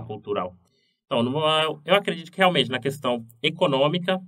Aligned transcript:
cultural. 0.06 0.56
Então, 1.04 1.22
eu 1.84 1.94
acredito 1.94 2.32
que 2.32 2.38
realmente 2.38 2.70
na 2.70 2.80
questão 2.80 3.24
econômica 3.42 4.20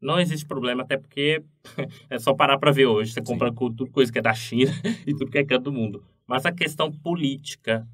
não 0.00 0.20
existe 0.20 0.46
problema, 0.46 0.82
até 0.82 0.96
porque 0.96 1.42
é 2.10 2.18
só 2.18 2.34
parar 2.34 2.58
para 2.58 2.72
ver 2.72 2.86
hoje. 2.86 3.12
Você 3.12 3.22
compra 3.22 3.52
tudo 3.52 3.90
coisa 3.90 4.12
que 4.12 4.18
é 4.18 4.22
da 4.22 4.34
China 4.34 4.72
e 5.06 5.14
tudo 5.14 5.30
que 5.30 5.38
é 5.38 5.44
canto 5.44 5.64
do 5.64 5.72
mundo. 5.72 6.04
Mas 6.26 6.44
a 6.44 6.52
questão 6.52 6.92
política 6.92 7.88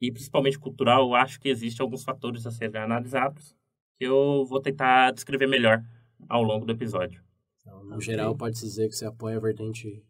e 0.00 0.12
principalmente 0.12 0.58
cultural, 0.58 1.08
eu 1.08 1.14
acho 1.14 1.40
que 1.40 1.48
existem 1.48 1.82
alguns 1.82 2.04
fatores 2.04 2.46
a 2.46 2.50
serem 2.50 2.80
analisados 2.80 3.54
que 3.98 4.04
eu 4.04 4.46
vou 4.48 4.60
tentar 4.60 5.10
descrever 5.10 5.48
melhor 5.48 5.82
ao 6.28 6.42
longo 6.42 6.64
do 6.64 6.72
episódio. 6.72 7.22
Então, 7.60 7.84
no 7.84 7.96
okay. 7.96 8.06
geral, 8.06 8.34
pode-se 8.34 8.64
dizer 8.64 8.88
que 8.88 8.96
você 8.96 9.04
apoia 9.04 9.36
a 9.36 9.40
vertente 9.40 10.02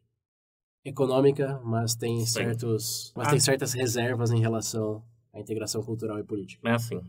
econômica, 0.85 1.61
mas 1.65 1.95
tem 1.95 2.25
certos, 2.25 3.13
mas 3.17 3.29
ah. 3.29 3.31
tem 3.31 3.41
certas 3.41 3.73
reservas 3.73 4.31
em 4.31 4.41
relação 4.41 5.03
à 5.33 5.41
integração 5.41 5.83
cultural 5.83 6.19
e 6.19 6.25
política. 6.25 6.69
É 6.69 6.73
assim. 6.73 7.01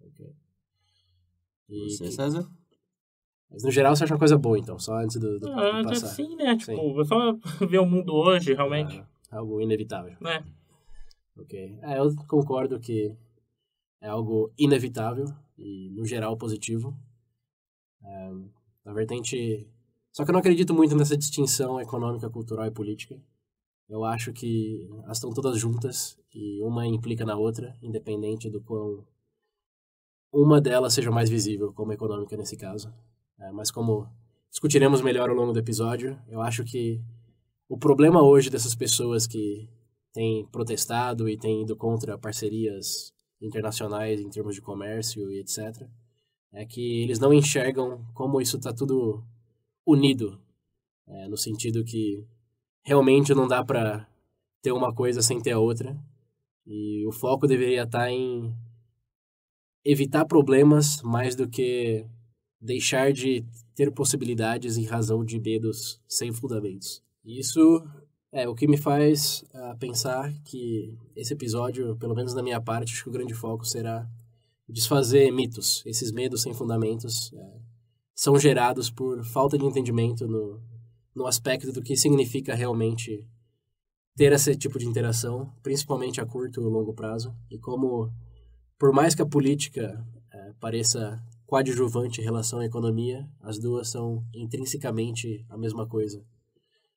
Okay. 0.00 0.32
E 1.68 1.90
você, 1.90 2.04
que... 2.04 2.12
César? 2.12 2.48
Mas 3.50 3.62
no 3.62 3.70
geral 3.70 3.94
você 3.94 4.04
acha 4.04 4.12
uma 4.14 4.18
coisa 4.18 4.36
boa, 4.36 4.58
então, 4.58 4.78
só 4.78 4.96
antes 4.98 5.16
do, 5.16 5.38
do, 5.38 5.52
ah, 5.52 5.82
passar. 5.84 6.08
Sim, 6.08 6.36
né? 6.36 6.56
Tipo, 6.56 7.02
sim. 7.02 7.08
só 7.08 7.32
ver 7.66 7.78
o 7.78 7.86
mundo 7.86 8.14
hoje, 8.14 8.52
realmente. 8.52 9.02
Ah, 9.30 9.38
algo 9.38 9.60
inevitável. 9.60 10.16
É. 10.26 10.44
Ok. 11.36 11.78
É, 11.82 11.98
eu 11.98 12.14
concordo 12.26 12.78
que 12.78 13.14
é 14.00 14.08
algo 14.08 14.52
inevitável 14.58 15.26
e, 15.56 15.90
no 15.90 16.04
geral, 16.04 16.36
positivo. 16.36 16.96
É, 18.02 18.32
na 18.84 18.92
vertente... 18.92 19.66
Só 20.12 20.24
que 20.24 20.30
eu 20.30 20.32
não 20.32 20.40
acredito 20.40 20.74
muito 20.74 20.96
nessa 20.96 21.16
distinção 21.16 21.80
econômica, 21.80 22.28
cultural 22.30 22.66
e 22.66 22.70
política. 22.70 23.20
Eu 23.88 24.04
acho 24.04 24.32
que 24.32 24.88
elas 25.04 25.18
estão 25.18 25.30
todas 25.30 25.58
juntas 25.58 26.18
e 26.34 26.62
uma 26.62 26.86
implica 26.86 27.24
na 27.24 27.36
outra, 27.36 27.76
independente 27.82 28.50
do 28.50 28.60
quão 28.60 29.06
uma 30.32 30.60
delas 30.60 30.92
seja 30.92 31.10
mais 31.10 31.30
visível, 31.30 31.72
como 31.72 31.92
econômica 31.92 32.36
nesse 32.36 32.56
caso. 32.56 32.92
É, 33.38 33.50
mas 33.52 33.70
como 33.70 34.08
discutiremos 34.50 35.00
melhor 35.00 35.30
ao 35.30 35.36
longo 35.36 35.52
do 35.52 35.58
episódio, 35.58 36.20
eu 36.28 36.40
acho 36.40 36.64
que 36.64 37.00
o 37.68 37.78
problema 37.78 38.22
hoje 38.22 38.50
dessas 38.50 38.74
pessoas 38.74 39.26
que 39.26 39.68
têm 40.12 40.46
protestado 40.46 41.28
e 41.28 41.38
têm 41.38 41.62
ido 41.62 41.76
contra 41.76 42.18
parcerias 42.18 43.12
internacionais 43.40 44.20
em 44.20 44.28
termos 44.28 44.54
de 44.54 44.60
comércio 44.60 45.30
e 45.30 45.38
etc., 45.38 45.88
é 46.52 46.64
que 46.64 47.02
eles 47.02 47.18
não 47.18 47.32
enxergam 47.32 48.04
como 48.14 48.40
isso 48.40 48.56
está 48.56 48.72
tudo 48.72 49.22
unido, 49.86 50.40
é, 51.06 51.28
no 51.28 51.36
sentido 51.36 51.84
que 51.84 52.26
realmente 52.82 53.34
não 53.34 53.46
dá 53.46 53.64
para 53.64 54.08
ter 54.62 54.72
uma 54.72 54.94
coisa 54.94 55.22
sem 55.22 55.40
ter 55.40 55.52
a 55.52 55.58
outra, 55.58 55.98
e 56.66 57.06
o 57.06 57.12
foco 57.12 57.46
deveria 57.46 57.84
estar 57.84 58.00
tá 58.00 58.10
em 58.10 58.54
evitar 59.84 60.26
problemas 60.26 61.00
mais 61.02 61.34
do 61.34 61.48
que 61.48 62.04
deixar 62.60 63.12
de 63.12 63.44
ter 63.74 63.90
possibilidades 63.92 64.76
em 64.76 64.84
razão 64.84 65.24
de 65.24 65.38
medos 65.38 66.00
sem 66.06 66.32
fundamentos. 66.32 67.02
Isso 67.24 67.82
é 68.32 68.48
o 68.48 68.54
que 68.54 68.66
me 68.66 68.76
faz 68.76 69.44
uh, 69.54 69.76
pensar 69.78 70.32
que 70.44 70.94
esse 71.16 71.32
episódio, 71.32 71.96
pelo 71.96 72.14
menos 72.14 72.34
da 72.34 72.42
minha 72.42 72.60
parte, 72.60 72.92
acho 72.92 73.04
que 73.04 73.08
o 73.08 73.12
grande 73.12 73.34
foco 73.34 73.64
será 73.64 74.06
desfazer 74.68 75.30
mitos. 75.30 75.82
Esses 75.86 76.12
medos 76.12 76.42
sem 76.42 76.52
fundamentos 76.52 77.32
uh, 77.32 77.62
são 78.14 78.38
gerados 78.38 78.90
por 78.90 79.24
falta 79.24 79.56
de 79.56 79.64
entendimento 79.64 80.26
no, 80.26 80.60
no 81.14 81.26
aspecto 81.26 81.72
do 81.72 81.82
que 81.82 81.96
significa 81.96 82.54
realmente 82.54 83.26
ter 84.16 84.32
esse 84.32 84.56
tipo 84.56 84.78
de 84.78 84.86
interação, 84.86 85.52
principalmente 85.62 86.20
a 86.20 86.26
curto 86.26 86.60
e 86.60 86.64
longo 86.64 86.92
prazo, 86.92 87.34
e 87.50 87.58
como, 87.58 88.12
por 88.76 88.92
mais 88.92 89.14
que 89.14 89.22
a 89.22 89.26
política 89.26 90.04
uh, 90.34 90.54
pareça 90.58 91.24
coadjuvante 91.46 92.20
em 92.20 92.24
relação 92.24 92.58
à 92.58 92.66
economia, 92.66 93.26
as 93.40 93.58
duas 93.58 93.88
são 93.88 94.26
intrinsecamente 94.34 95.46
a 95.48 95.56
mesma 95.56 95.86
coisa, 95.86 96.22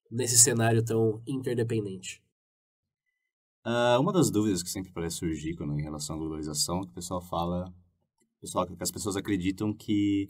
nesse 0.10 0.38
cenário 0.38 0.84
tão 0.84 1.22
interdependente. 1.26 2.22
Uh, 3.66 4.00
uma 4.00 4.12
das 4.12 4.32
dúvidas 4.32 4.64
que 4.64 4.70
sempre 4.70 4.92
parece 4.92 5.18
surgir 5.18 5.56
quando, 5.56 5.78
em 5.80 5.84
relação 5.84 6.16
à 6.16 6.20
globalização, 6.20 6.82
que 6.82 6.92
o 6.92 6.94
pessoal 6.94 7.22
fala, 7.22 7.72
pessoal, 8.40 8.66
que 8.66 8.76
as 8.80 8.92
pessoas 8.92 9.16
acreditam 9.16 9.72
que 9.72 10.28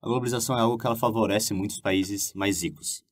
a 0.00 0.06
globalização 0.06 0.56
é 0.56 0.60
algo 0.60 0.78
que 0.78 0.86
ela 0.86 0.94
favorece 0.94 1.52
muitos 1.52 1.80
países 1.80 2.32
mais 2.34 2.62
ricos, 2.62 3.04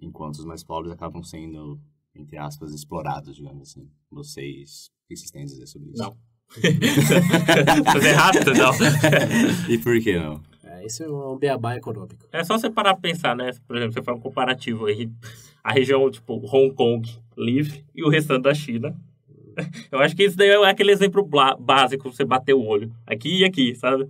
enquanto 0.00 0.36
os 0.36 0.44
mais 0.44 0.62
pobres 0.62 0.92
acabam 0.92 1.24
sendo, 1.24 1.80
entre 2.14 2.38
aspas, 2.38 2.72
explorados, 2.72 3.34
digamos 3.34 3.68
assim. 3.68 3.90
Vocês, 4.10 4.90
o 5.04 5.08
que 5.08 5.16
vocês 5.16 5.30
têm 5.30 5.42
a 5.42 5.46
dizer 5.46 5.66
sobre 5.66 5.90
isso? 5.90 6.02
Não. 6.02 6.16
Fazer 7.92 8.12
rápido, 8.12 8.52
não. 8.54 8.72
e 9.68 9.78
por 9.78 10.00
que 10.00 10.18
não? 10.18 10.40
É, 10.64 10.86
isso 10.86 11.02
é 11.02 11.10
um 11.10 11.36
beabá 11.36 11.76
econômico. 11.76 12.28
É 12.32 12.44
só 12.44 12.56
você 12.56 12.70
parar 12.70 12.94
pra 12.94 13.02
pensar, 13.02 13.34
né? 13.34 13.50
Por 13.66 13.76
exemplo, 13.76 13.92
você 13.92 14.02
faz 14.02 14.16
um 14.16 14.20
comparativo 14.20 14.86
aí. 14.86 15.10
A 15.62 15.72
região, 15.72 16.10
tipo, 16.10 16.34
Hong 16.34 16.74
Kong 16.74 17.08
livre 17.36 17.84
e 17.94 18.02
o 18.02 18.08
restante 18.08 18.42
da 18.42 18.54
China. 18.54 18.96
Eu 19.90 19.98
acho 19.98 20.16
que 20.16 20.24
isso 20.24 20.36
daí 20.36 20.48
é 20.48 20.68
aquele 20.68 20.92
exemplo 20.92 21.28
básico, 21.58 22.12
você 22.12 22.24
bater 22.24 22.54
o 22.54 22.64
olho. 22.64 22.92
Aqui 23.06 23.40
e 23.40 23.44
aqui, 23.44 23.74
sabe? 23.74 24.08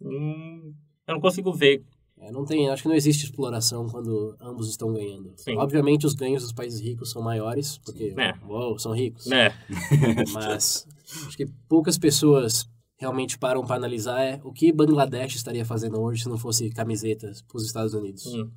Hum, 0.00 0.72
eu 1.06 1.14
não 1.14 1.20
consigo 1.20 1.52
ver 1.52 1.82
é, 2.20 2.32
não 2.32 2.44
tem, 2.44 2.68
acho 2.68 2.82
que 2.82 2.88
não 2.88 2.96
existe 2.96 3.24
exploração 3.24 3.86
quando 3.88 4.36
ambos 4.40 4.68
estão 4.68 4.92
ganhando. 4.92 5.32
Sim. 5.36 5.56
Obviamente 5.56 6.06
os 6.06 6.14
ganhos 6.14 6.42
dos 6.42 6.52
países 6.52 6.80
ricos 6.80 7.10
são 7.10 7.22
maiores, 7.22 7.78
porque 7.78 8.14
é. 8.16 8.34
uou, 8.46 8.78
são 8.78 8.92
ricos. 8.92 9.30
É. 9.30 9.54
Mas 10.32 10.86
acho 11.26 11.36
que 11.36 11.46
poucas 11.68 11.96
pessoas 11.96 12.68
realmente 12.96 13.38
param 13.38 13.64
para 13.64 13.76
analisar 13.76 14.20
é 14.20 14.40
o 14.42 14.52
que 14.52 14.72
Bangladesh 14.72 15.36
estaria 15.36 15.64
fazendo 15.64 16.00
hoje 16.00 16.24
se 16.24 16.28
não 16.28 16.36
fosse 16.36 16.68
camisetas 16.70 17.40
para 17.42 17.56
os 17.56 17.64
Estados 17.64 17.94
Unidos. 17.94 18.26
Hum. 18.26 18.50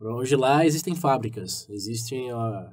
Hoje 0.00 0.36
lá 0.36 0.64
existem 0.66 0.94
fábricas, 0.94 1.66
existe 1.70 2.14
a 2.30 2.72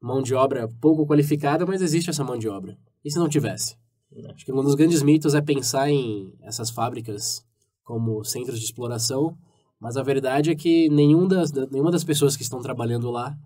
mão 0.00 0.22
de 0.22 0.34
obra 0.34 0.68
pouco 0.80 1.06
qualificada, 1.06 1.64
mas 1.64 1.82
existe 1.82 2.10
essa 2.10 2.24
mão 2.24 2.38
de 2.38 2.48
obra. 2.48 2.76
E 3.04 3.10
se 3.10 3.18
não 3.18 3.28
tivesse? 3.28 3.76
É. 4.12 4.32
Acho 4.32 4.44
que 4.44 4.52
um 4.52 4.62
dos 4.62 4.74
grandes 4.74 5.02
mitos 5.02 5.34
é 5.34 5.40
pensar 5.40 5.88
em 5.88 6.32
essas 6.42 6.70
fábricas 6.70 7.44
como 7.84 8.24
centros 8.24 8.58
de 8.58 8.64
exploração 8.64 9.36
mas 9.80 9.96
a 9.96 10.02
verdade 10.02 10.50
é 10.50 10.54
que 10.54 10.88
nenhum 10.88 11.26
das, 11.26 11.52
nenhuma 11.70 11.90
das 11.90 12.04
pessoas 12.04 12.36
que 12.36 12.42
estão 12.42 12.60
trabalhando 12.60 13.10
lá 13.10 13.36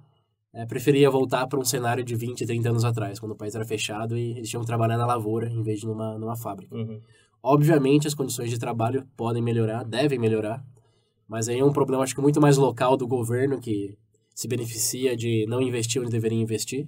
é, 0.53 0.65
preferia 0.65 1.11
voltar 1.11 1.47
para 1.47 1.59
um 1.59 1.65
cenário 1.65 2.03
de 2.03 2.15
20, 2.15 2.47
30 2.47 2.71
anos 2.71 2.85
atrás, 2.85 3.19
quando 3.19 3.33
o 3.33 3.37
país 3.37 3.55
era 3.55 3.65
fechado 3.65 4.17
e 4.17 4.33
eles 4.33 4.49
tinham 4.49 4.63
que 4.63 4.67
trabalhar 4.67 4.97
na 4.97 5.07
lavoura 5.07 5.49
em 5.49 5.63
vez 5.63 5.81
de 5.81 5.87
numa, 5.87 6.19
numa 6.19 6.37
fábrica. 6.37 6.75
Uhum. 6.75 7.01
Obviamente, 7.43 8.07
as 8.07 8.15
condições 8.15 8.51
de 8.51 8.59
trabalho 8.59 9.07
podem 9.17 9.43
melhorar, 9.43 9.85
devem 9.85 10.19
melhorar, 10.19 10.65
mas 11.33 11.49
aí 11.49 11.61
é 11.61 11.65
um 11.65 11.73
problema, 11.73 12.03
acho 12.03 12.15
que 12.15 12.21
muito 12.21 12.43
mais 12.43 12.59
local 12.59 12.95
do 12.95 13.07
governo, 13.07 13.59
que 13.59 13.97
se 14.35 14.47
beneficia 14.47 15.17
de 15.17 15.47
não 15.49 15.63
investir 15.63 15.99
onde 15.99 16.11
deveria 16.11 16.39
investir, 16.39 16.87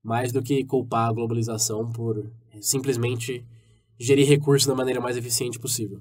mais 0.00 0.30
do 0.30 0.40
que 0.40 0.62
culpar 0.62 1.08
a 1.08 1.12
globalização 1.12 1.90
por 1.90 2.30
simplesmente 2.60 3.44
gerir 3.98 4.28
recursos 4.28 4.68
da 4.68 4.74
maneira 4.76 5.00
mais 5.00 5.16
eficiente 5.16 5.58
possível. 5.58 6.00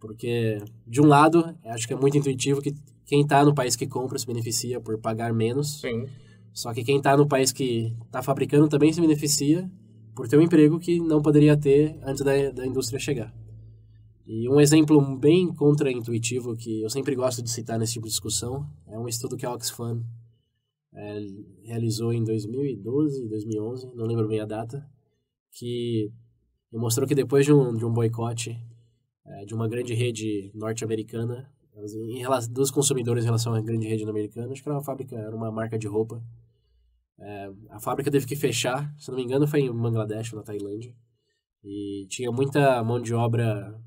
Porque, 0.00 0.56
de 0.86 1.02
um 1.02 1.06
lado, 1.06 1.54
acho 1.66 1.86
que 1.86 1.92
é 1.92 1.96
muito 1.96 2.16
intuitivo 2.16 2.62
que 2.62 2.74
quem 3.04 3.20
está 3.20 3.44
no 3.44 3.54
país 3.54 3.76
que 3.76 3.86
compra 3.86 4.18
se 4.18 4.26
beneficia 4.26 4.80
por 4.80 4.98
pagar 4.98 5.34
menos. 5.34 5.82
Sim. 5.82 6.06
Só 6.50 6.72
que 6.72 6.82
quem 6.82 6.96
está 6.96 7.14
no 7.14 7.28
país 7.28 7.52
que 7.52 7.94
está 8.06 8.22
fabricando 8.22 8.68
também 8.68 8.90
se 8.90 9.02
beneficia 9.02 9.70
por 10.14 10.26
ter 10.28 10.38
um 10.38 10.42
emprego 10.42 10.78
que 10.78 10.98
não 10.98 11.20
poderia 11.20 11.58
ter 11.58 11.94
antes 12.06 12.24
da, 12.24 12.32
da 12.52 12.66
indústria 12.66 12.98
chegar. 12.98 13.34
E 14.26 14.48
um 14.48 14.60
exemplo 14.60 15.00
bem 15.18 15.52
contraintuitivo 15.52 16.56
que 16.56 16.80
eu 16.80 16.88
sempre 16.88 17.14
gosto 17.14 17.42
de 17.42 17.50
citar 17.50 17.78
nesse 17.78 17.94
tipo 17.94 18.06
de 18.06 18.12
discussão 18.12 18.68
é 18.86 18.98
um 18.98 19.08
estudo 19.08 19.36
que 19.36 19.44
a 19.44 19.52
Oxfam 19.52 20.04
é, 20.94 21.18
realizou 21.64 22.12
em 22.12 22.22
2012, 22.22 23.28
2011, 23.28 23.90
não 23.94 24.06
lembro 24.06 24.28
bem 24.28 24.40
a 24.40 24.44
data, 24.44 24.86
que 25.50 26.12
mostrou 26.72 27.06
que 27.06 27.14
depois 27.14 27.44
de 27.44 27.52
um, 27.52 27.76
de 27.76 27.84
um 27.84 27.92
boicote 27.92 28.58
é, 29.24 29.44
de 29.44 29.54
uma 29.54 29.68
grande 29.68 29.92
rede 29.94 30.52
norte-americana, 30.54 31.50
relação, 32.18 32.52
dos 32.52 32.70
consumidores 32.70 33.24
em 33.24 33.26
relação 33.26 33.54
à 33.54 33.60
grande 33.60 33.88
rede 33.88 34.04
americana, 34.04 34.52
acho 34.52 34.62
que 34.62 34.68
era 34.68 34.76
uma 34.76 34.84
fábrica, 34.84 35.16
era 35.16 35.34
uma 35.34 35.50
marca 35.50 35.78
de 35.78 35.88
roupa. 35.88 36.22
É, 37.18 37.52
a 37.70 37.80
fábrica 37.80 38.10
teve 38.10 38.26
que 38.26 38.36
fechar, 38.36 38.94
se 38.98 39.08
não 39.10 39.16
me 39.16 39.24
engano 39.24 39.46
foi 39.46 39.60
em 39.62 39.72
Bangladesh 39.72 40.32
ou 40.32 40.38
na 40.38 40.44
Tailândia, 40.44 40.94
e 41.64 42.06
tinha 42.08 42.30
muita 42.30 42.82
mão 42.84 43.00
de 43.00 43.14
obra 43.14 43.80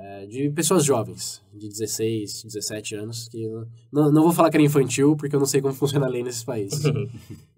é, 0.00 0.26
de 0.26 0.48
pessoas 0.50 0.84
jovens, 0.84 1.42
de 1.52 1.68
16, 1.68 2.44
17 2.44 2.94
anos, 2.94 3.28
que 3.28 3.48
não, 3.92 4.12
não 4.12 4.22
vou 4.22 4.32
falar 4.32 4.48
que 4.48 4.56
era 4.56 4.64
infantil, 4.64 5.16
porque 5.16 5.34
eu 5.34 5.40
não 5.40 5.46
sei 5.46 5.60
como 5.60 5.74
funciona 5.74 6.06
a 6.06 6.08
lei 6.08 6.22
nesses 6.22 6.44
países. 6.44 6.80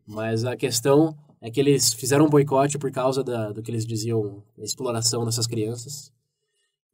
Mas 0.06 0.44
a 0.44 0.56
questão 0.56 1.14
é 1.40 1.50
que 1.50 1.60
eles 1.60 1.92
fizeram 1.92 2.24
um 2.24 2.30
boicote 2.30 2.78
por 2.78 2.90
causa 2.90 3.22
da, 3.22 3.52
do 3.52 3.62
que 3.62 3.70
eles 3.70 3.86
diziam, 3.86 4.42
exploração 4.58 5.24
dessas 5.24 5.46
crianças. 5.46 6.10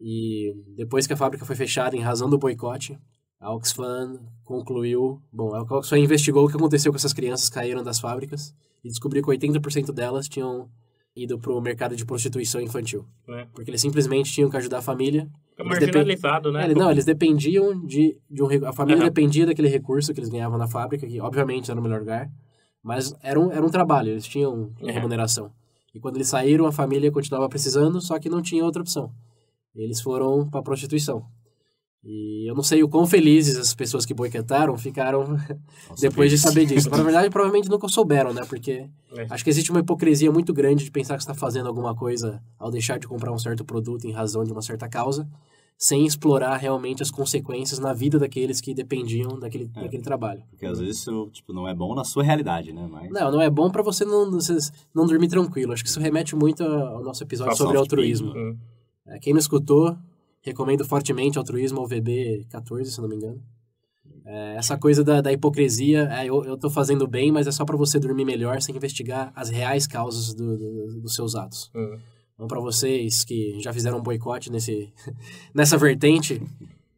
E 0.01 0.53
depois 0.77 1.07
que 1.07 1.13
a 1.13 1.17
fábrica 1.17 1.45
foi 1.45 1.55
fechada 1.55 1.97
em 1.97 2.01
razão 2.01 2.29
do 2.29 2.39
boicote, 2.39 2.99
a 3.41 3.55
Oxfam 3.55 4.19
concluiu, 4.45 5.23
bom, 5.33 5.55
a 5.55 5.63
Oxfam 5.63 5.99
investigou 5.99 6.45
o 6.45 6.49
que 6.49 6.57
aconteceu 6.57 6.91
com 6.91 6.97
essas 6.97 7.13
crianças 7.13 7.49
que 7.49 7.55
caíram 7.55 7.85
das 7.85 8.01
fábricas 8.01 8.53
e 8.85 8.89
descobriu 8.89 9.23
que 9.23 9.31
80% 9.31 9.93
delas 9.93 10.29
tinham 10.29 10.69
ido 11.17 11.39
para 11.39 11.53
o 11.53 11.61
mercado 11.61 11.97
de 11.97 12.05
prostituição 12.05 12.61
infantil. 12.61 13.07
É. 13.29 13.47
Porque 13.55 13.71
eles 13.71 13.81
simplesmente 13.81 14.31
tinham 14.31 14.51
que 14.51 14.57
ajudar 14.57 14.79
a 14.79 14.83
família. 14.83 15.29
Eles 15.59 15.71
marginalizado, 15.71 16.53
né? 16.53 16.71
É, 16.71 16.75
não, 16.75 16.91
eles 16.91 17.07
dependiam 17.07 17.85
de, 17.87 18.21
de 18.31 18.43
um... 18.43 18.67
A 18.67 18.73
família 18.73 19.01
Aham. 19.01 19.09
dependia 19.09 19.47
daquele 19.47 19.69
recurso 19.69 20.13
que 20.13 20.21
eles 20.21 20.29
ganhavam 20.29 20.59
na 20.59 20.69
fábrica, 20.69 21.07
que 21.07 21.19
obviamente 21.19 21.71
era 21.71 21.81
o 21.81 21.83
melhor 21.83 22.01
lugar, 22.01 22.29
mas 22.83 23.15
era 23.23 23.41
um, 23.41 23.51
era 23.51 23.65
um 23.65 23.71
trabalho, 23.71 24.11
eles 24.11 24.27
tinham 24.27 24.71
É. 24.83 24.93
remuneração. 24.93 25.51
E 25.95 25.99
quando 25.99 26.17
eles 26.17 26.29
saíram, 26.29 26.67
a 26.67 26.73
família 26.73 27.11
continuava 27.11 27.49
precisando, 27.49 27.99
só 28.03 28.19
que 28.19 28.29
não 28.29 28.43
tinha 28.43 28.63
outra 28.63 28.83
opção. 28.83 29.11
Eles 29.75 30.01
foram 30.03 30.47
para 30.49 30.63
prostituição. 30.63 31.25
E 32.09 32.49
eu 32.49 32.55
não 32.55 32.63
sei 32.63 32.85
o 32.85 32.89
quão 32.89 33.05
felizes 33.05 33.57
as 33.59 33.75
pessoas 33.75 34.07
que 34.07 34.15
boicotaram 34.15 34.79
ficaram 34.79 35.25
Nossa, 35.91 36.01
depois 36.01 36.31
de 36.31 36.39
saber 36.39 36.65
disso. 36.65 36.89
Na 36.89 36.99
verdade, 37.03 37.29
provavelmente 37.31 37.69
nunca 37.69 37.89
souberam, 37.89 38.33
né? 38.33 38.43
Porque 38.49 38.89
É. 39.17 39.27
acho 39.29 39.43
que 39.43 39.51
existe 39.51 39.73
uma 39.73 39.81
hipocrisia 39.81 40.31
muito 40.31 40.55
grande 40.55 40.85
de 40.85 40.91
pensar 40.93 41.17
que 41.17 41.25
você 41.25 41.31
está 41.31 41.35
fazendo 41.39 41.67
alguma 41.67 41.97
coisa 41.97 42.41
ao 42.59 42.71
deixar 42.71 42.99
de 43.01 43.09
comprar 43.09 43.33
um 43.33 43.39
certo 43.39 43.65
produto 43.65 44.05
em 44.07 44.13
razão 44.13 44.45
de 44.45 44.53
uma 44.53 44.63
certa 44.63 44.89
causa, 44.89 45.29
sem 45.77 46.07
explorar 46.07 46.57
realmente 46.59 47.03
as 47.03 47.11
consequências 47.11 47.81
na 47.81 47.93
vida 47.93 48.19
daqueles 48.21 48.61
que 48.61 48.73
dependiam 48.73 49.39
daquele, 49.41 49.69
É. 49.75 49.83
daquele 49.83 50.03
trabalho. 50.03 50.43
Porque 50.51 50.65
às 50.65 50.79
vezes 50.79 50.99
isso 50.99 51.29
tipo, 51.33 51.53
não 51.53 51.67
é 51.67 51.75
bom 51.75 51.93
na 51.93 52.05
sua 52.05 52.23
realidade, 52.23 52.73
né? 52.73 52.87
Mas... 52.89 53.11
Não, 53.11 53.33
não 53.33 53.41
é 53.43 53.51
bom 53.51 53.69
para 53.69 53.83
você 53.83 54.05
não, 54.05 54.31
não 54.95 55.07
dormir 55.07 55.27
tranquilo. 55.29 55.73
Acho 55.73 55.83
que 55.83 55.91
isso 55.91 55.99
remete 56.01 56.37
muito 56.37 56.63
ao 56.63 57.03
nosso 57.03 57.23
episódio 57.25 57.57
sobre 57.57 57.77
altruísmo. 57.77 58.33
É, 59.09 59.19
quem 59.19 59.33
não 59.33 59.41
escutou, 59.41 59.97
recomendo 60.47 60.85
fortemente 60.85 61.37
altruísmo 61.39 61.81
ao 61.81 61.89
VB14, 61.89 62.85
se 62.87 63.01
não 63.01 63.09
me 63.09 63.17
engano. 63.17 63.43
É, 64.25 64.57
essa 64.57 64.77
coisa 64.79 65.05
da, 65.05 65.21
da 65.21 65.33
hipocrisia, 65.33 66.09
é, 66.11 66.27
eu, 66.27 66.45
eu 66.45 66.57
tô 66.57 66.69
fazendo 66.71 67.07
bem, 67.07 67.31
mas 67.31 67.47
é 67.47 67.53
só 67.53 67.65
para 67.65 67.77
você 67.77 67.99
dormir 67.99 68.25
melhor 68.25 68.61
sem 68.63 68.75
investigar 68.75 69.33
as 69.37 69.51
reais 69.51 69.87
causas 69.87 70.35
do- 70.35 70.57
do- 70.57 71.01
dos 71.01 71.15
seus 71.15 71.35
atos. 71.37 71.71
Hum. 71.75 71.99
Então, 72.35 72.47
para 72.49 72.61
vocês 72.61 73.25
que 73.25 73.59
já 73.61 73.73
fizeram 73.73 73.99
um 73.99 74.03
boicote 74.03 74.51
nesse, 74.51 74.93
nessa 75.55 75.77
vertente, 75.79 76.43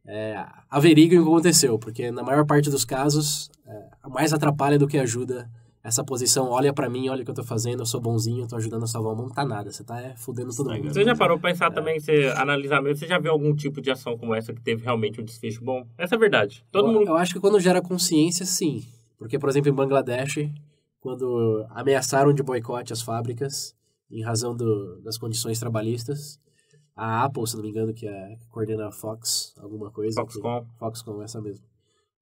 é, 0.07 0.43
averiguem 0.71 1.19
o 1.19 1.23
que 1.23 1.29
aconteceu, 1.29 1.79
porque 1.79 2.11
na 2.11 2.23
maior 2.23 2.47
parte 2.47 2.71
dos 2.71 2.85
casos, 2.85 3.51
é, 3.67 4.09
mais 4.09 4.33
atrapalha 4.33 4.79
do 4.79 4.89
que 4.89 4.97
ajuda 4.99 5.51
essa 5.89 6.05
posição. 6.05 6.49
Olha 6.51 6.73
para 6.73 6.89
mim, 6.89 7.09
olha 7.09 7.23
o 7.23 7.25
que 7.25 7.31
eu 7.31 7.35
tô 7.35 7.43
fazendo, 7.43 7.81
eu 7.81 7.87
sou 7.87 8.01
bonzinho, 8.01 8.45
eu 8.45 8.49
tô 8.49 8.57
ajudando 8.57 8.85
a 8.85 8.87
salvar 8.87 9.13
o 9.13 9.17
mundo. 9.17 9.29
Não 9.29 9.35
tá 9.35 9.45
nada, 9.45 9.71
você 9.73 9.83
tá 9.83 10.01
é, 10.01 10.15
fudendo 10.17 10.55
todo 10.55 10.71
mundo. 10.73 10.93
Você 10.93 11.05
já 11.05 11.17
parou 11.17 11.39
pra 11.39 11.51
pensar 11.51 11.71
também, 11.73 11.99
você 11.99 12.33
analisar 12.37 12.81
mesmo, 12.81 12.97
você 12.99 13.07
já 13.07 13.19
viu 13.19 13.33
algum 13.33 13.55
tipo 13.55 13.81
de 13.81 13.91
ação 13.91 14.17
como 14.17 14.35
essa 14.35 14.53
que 14.53 14.61
teve 14.61 14.85
realmente 14.85 15.21
um 15.21 15.25
desfecho 15.25 15.63
bom? 15.65 15.85
Essa 15.99 16.15
é 16.15 16.17
a 16.17 16.19
verdade. 16.21 16.65
Todo 16.71 16.89
eu, 16.89 16.93
mundo. 16.93 17.09
eu 17.09 17.17
acho 17.17 17.35
que 17.35 17.41
quando 17.41 17.59
gera 17.59 17.83
consciência, 17.83 18.47
sim. 18.47 18.85
Porque, 19.19 19.39
por 19.39 19.49
exemplo, 19.49 19.71
em 19.71 19.75
Bangladesh, 19.75 20.49
quando 21.01 21.67
ameaçaram 21.71 22.33
de 22.33 22.43
boicote 22.43 22.93
as 22.93 23.03
fábricas, 23.03 23.75
em 24.11 24.23
razão 24.23 24.55
do, 24.57 25.01
das 25.03 25.19
condições 25.19 25.59
trabalhistas, 25.59 26.39
a 26.97 27.25
Apple, 27.25 27.47
se 27.47 27.55
não 27.57 27.63
me 27.63 27.71
engano, 27.71 27.93
que, 27.95 28.07
é, 28.07 28.37
que 28.37 28.49
coordena 28.49 28.89
a 28.89 28.93
Fox, 28.93 29.55
alguma 29.59 29.91
coisa. 29.91 30.21
que- 30.25 30.33
Foxconn. 30.33 30.65
Foxconn, 30.79 31.23
essa 31.23 31.41
mesmo. 31.41 31.65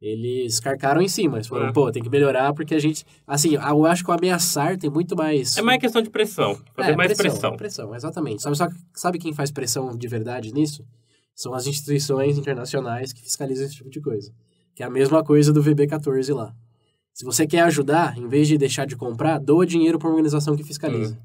Eles 0.01 0.61
carcaram 0.61 1.01
em 1.01 1.09
cima, 1.09 1.39
eles 1.39 1.47
falaram, 1.47 1.71
É. 1.71 1.73
pô, 1.73 1.91
tem 1.91 2.03
que 2.03 2.11
melhorar 2.11 2.53
porque 2.53 2.75
a 2.75 2.79
gente... 2.79 3.05
Assim, 3.27 3.55
eu 3.55 3.87
acho 3.87 4.05
que 4.05 4.11
o 4.11 4.15
ameaçar 4.15 4.77
tem 4.79 4.91
muito 4.91 5.17
mais... 5.17 5.57
É 5.57 5.63
mais 5.63 5.81
questão 5.81 6.03
de 6.03 6.11
pressão. 6.11 6.55
Fazer 6.75 6.93
É, 6.93 6.97
mais 6.97 7.13
pressão. 7.15 7.31
pressão. 7.33 7.57
Pressão, 7.57 7.95
exatamente. 7.95 8.43
Sabe, 8.43 8.57
só- 8.57 8.69
sabe 8.95 9.19
quem 9.19 9.33
faz 9.33 9.51
pressão 9.51 9.97
de 9.97 10.07
verdade 10.09 10.53
nisso? 10.53 10.85
São 11.35 11.55
as 11.55 11.67
instituições 11.67 12.37
internacionais 12.37 13.13
que 13.13 13.23
fiscalizam 13.23 13.65
esse 13.67 13.77
tipo 13.77 13.89
de 13.91 14.01
coisa. 14.01 14.33
Que 14.75 14.83
é 14.83 14.87
a 14.87 14.91
mesma 14.91 15.25
coisa 15.25 15.51
do 15.53 15.63
VB14 15.63 16.35
lá. 16.35 16.55
Se 17.15 17.25
você 17.25 17.47
quer 17.47 17.61
ajudar, 17.61 18.19
em 18.19 18.29
vez 18.29 18.47
de 18.47 18.59
deixar 18.59 18.87
de 18.87 18.95
comprar, 18.97 19.39
doa 19.39 19.65
dinheiro 19.65 19.99
para 19.99 20.09
uma 20.09 20.15
organização 20.15 20.55
que 20.55 20.63
fiscaliza. 20.63 21.19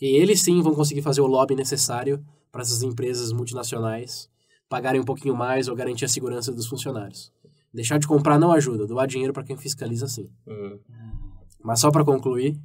E 0.00 0.06
eles 0.16 0.40
sim 0.40 0.60
vão 0.62 0.74
conseguir 0.74 1.02
fazer 1.02 1.20
o 1.20 1.26
lobby 1.26 1.54
necessário 1.54 2.24
para 2.50 2.62
essas 2.62 2.82
empresas 2.82 3.32
multinacionais 3.32 4.28
pagarem 4.68 5.00
um 5.00 5.04
pouquinho 5.04 5.36
mais 5.36 5.68
ou 5.68 5.76
garantir 5.76 6.06
a 6.06 6.08
segurança 6.08 6.50
dos 6.50 6.66
funcionários. 6.66 7.30
Deixar 7.74 7.98
de 7.98 8.06
comprar 8.06 8.38
não 8.38 8.52
ajuda, 8.52 8.86
doar 8.86 9.06
dinheiro 9.08 9.32
para 9.32 9.42
quem 9.42 9.56
fiscaliza 9.56 10.06
sim. 10.06 10.30
Hum. 10.46 10.78
Mas 11.62 11.80
só 11.80 11.90
para 11.90 12.04
concluir, 12.04 12.56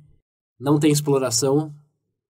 não 0.60 0.78
tem 0.80 0.92
exploração, 0.92 1.74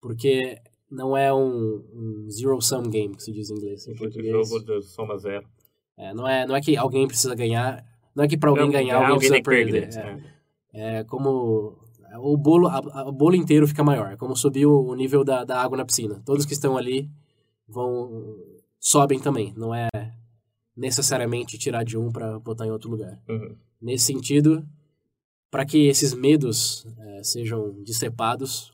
porque 0.02 0.58
não 0.90 1.16
é 1.18 1.34
um, 1.34 1.84
um 1.94 2.28
zero-sum 2.30 2.84
game, 2.84 3.16
que 3.16 3.22
se 3.24 3.32
diz 3.34 3.50
em 3.50 3.56
inglês. 3.56 3.86
Em 3.88 3.96
português. 3.96 4.32
jogo 4.50 4.64
de 4.64 4.82
soma 4.84 5.18
zero. 5.18 5.46
É, 5.98 6.14
não, 6.14 6.26
é, 6.28 6.48
não 6.48 6.56
é 6.56 6.62
que 6.62 6.78
alguém 6.78 7.06
precisa 7.06 7.36
ganhar, 7.36 7.86
não 8.16 8.24
é 8.24 8.28
que 8.30 8.38
para 8.38 8.50
alguém 8.50 8.66
Não, 8.68 8.72
ganhar, 8.72 8.96
alguém, 8.96 9.12
alguém 9.14 9.30
precisa 9.30 9.44
perder. 9.44 9.90
perder, 9.90 10.34
É, 10.74 11.00
é 11.00 11.04
como 11.04 11.78
o 12.22 12.38
bolo, 12.38 12.68
a- 12.70 13.08
o 13.08 13.12
bolo 13.12 13.36
inteiro 13.36 13.68
fica 13.68 13.84
maior, 13.84 14.14
é 14.14 14.16
como 14.16 14.36
subir 14.38 14.66
o, 14.66 14.80
o 14.88 14.96
nível 14.96 15.24
da, 15.26 15.44
da 15.44 15.62
água 15.62 15.78
na 15.78 15.84
piscina. 15.86 16.22
Todos 16.26 16.46
que 16.46 16.54
estão 16.54 16.78
ali 16.78 17.10
vão 17.68 18.38
sobem 18.80 19.20
também, 19.20 19.54
não 19.58 19.76
é 19.76 19.90
necessariamente 20.80 21.58
tirar 21.58 21.84
de 21.84 21.98
um 21.98 22.12
para 22.12 22.40
botar 22.40 22.66
em 22.66 22.72
outro 22.72 22.90
lugar. 22.90 23.22
Uhum. 23.28 23.56
Nesse 23.82 24.06
sentido, 24.06 24.66
para 25.52 25.66
que 25.66 25.88
esses 25.88 26.14
medos 26.14 26.86
eh, 26.98 27.24
sejam 27.24 27.84
dissipados, 27.84 28.72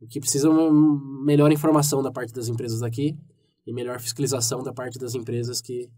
o 0.00 0.06
que 0.06 0.20
precisa 0.20 0.46
é 0.46 0.50
uma 0.50 1.24
melhor 1.24 1.50
informação 1.50 2.02
da 2.02 2.12
parte 2.12 2.32
das 2.32 2.48
empresas 2.48 2.80
daqui 2.80 3.18
e 3.66 3.72
melhor 3.72 4.00
fiscalização 4.00 4.62
da 4.62 4.72
parte 4.72 4.98
das 4.98 5.14
empresas 5.14 5.60
que 5.60 5.90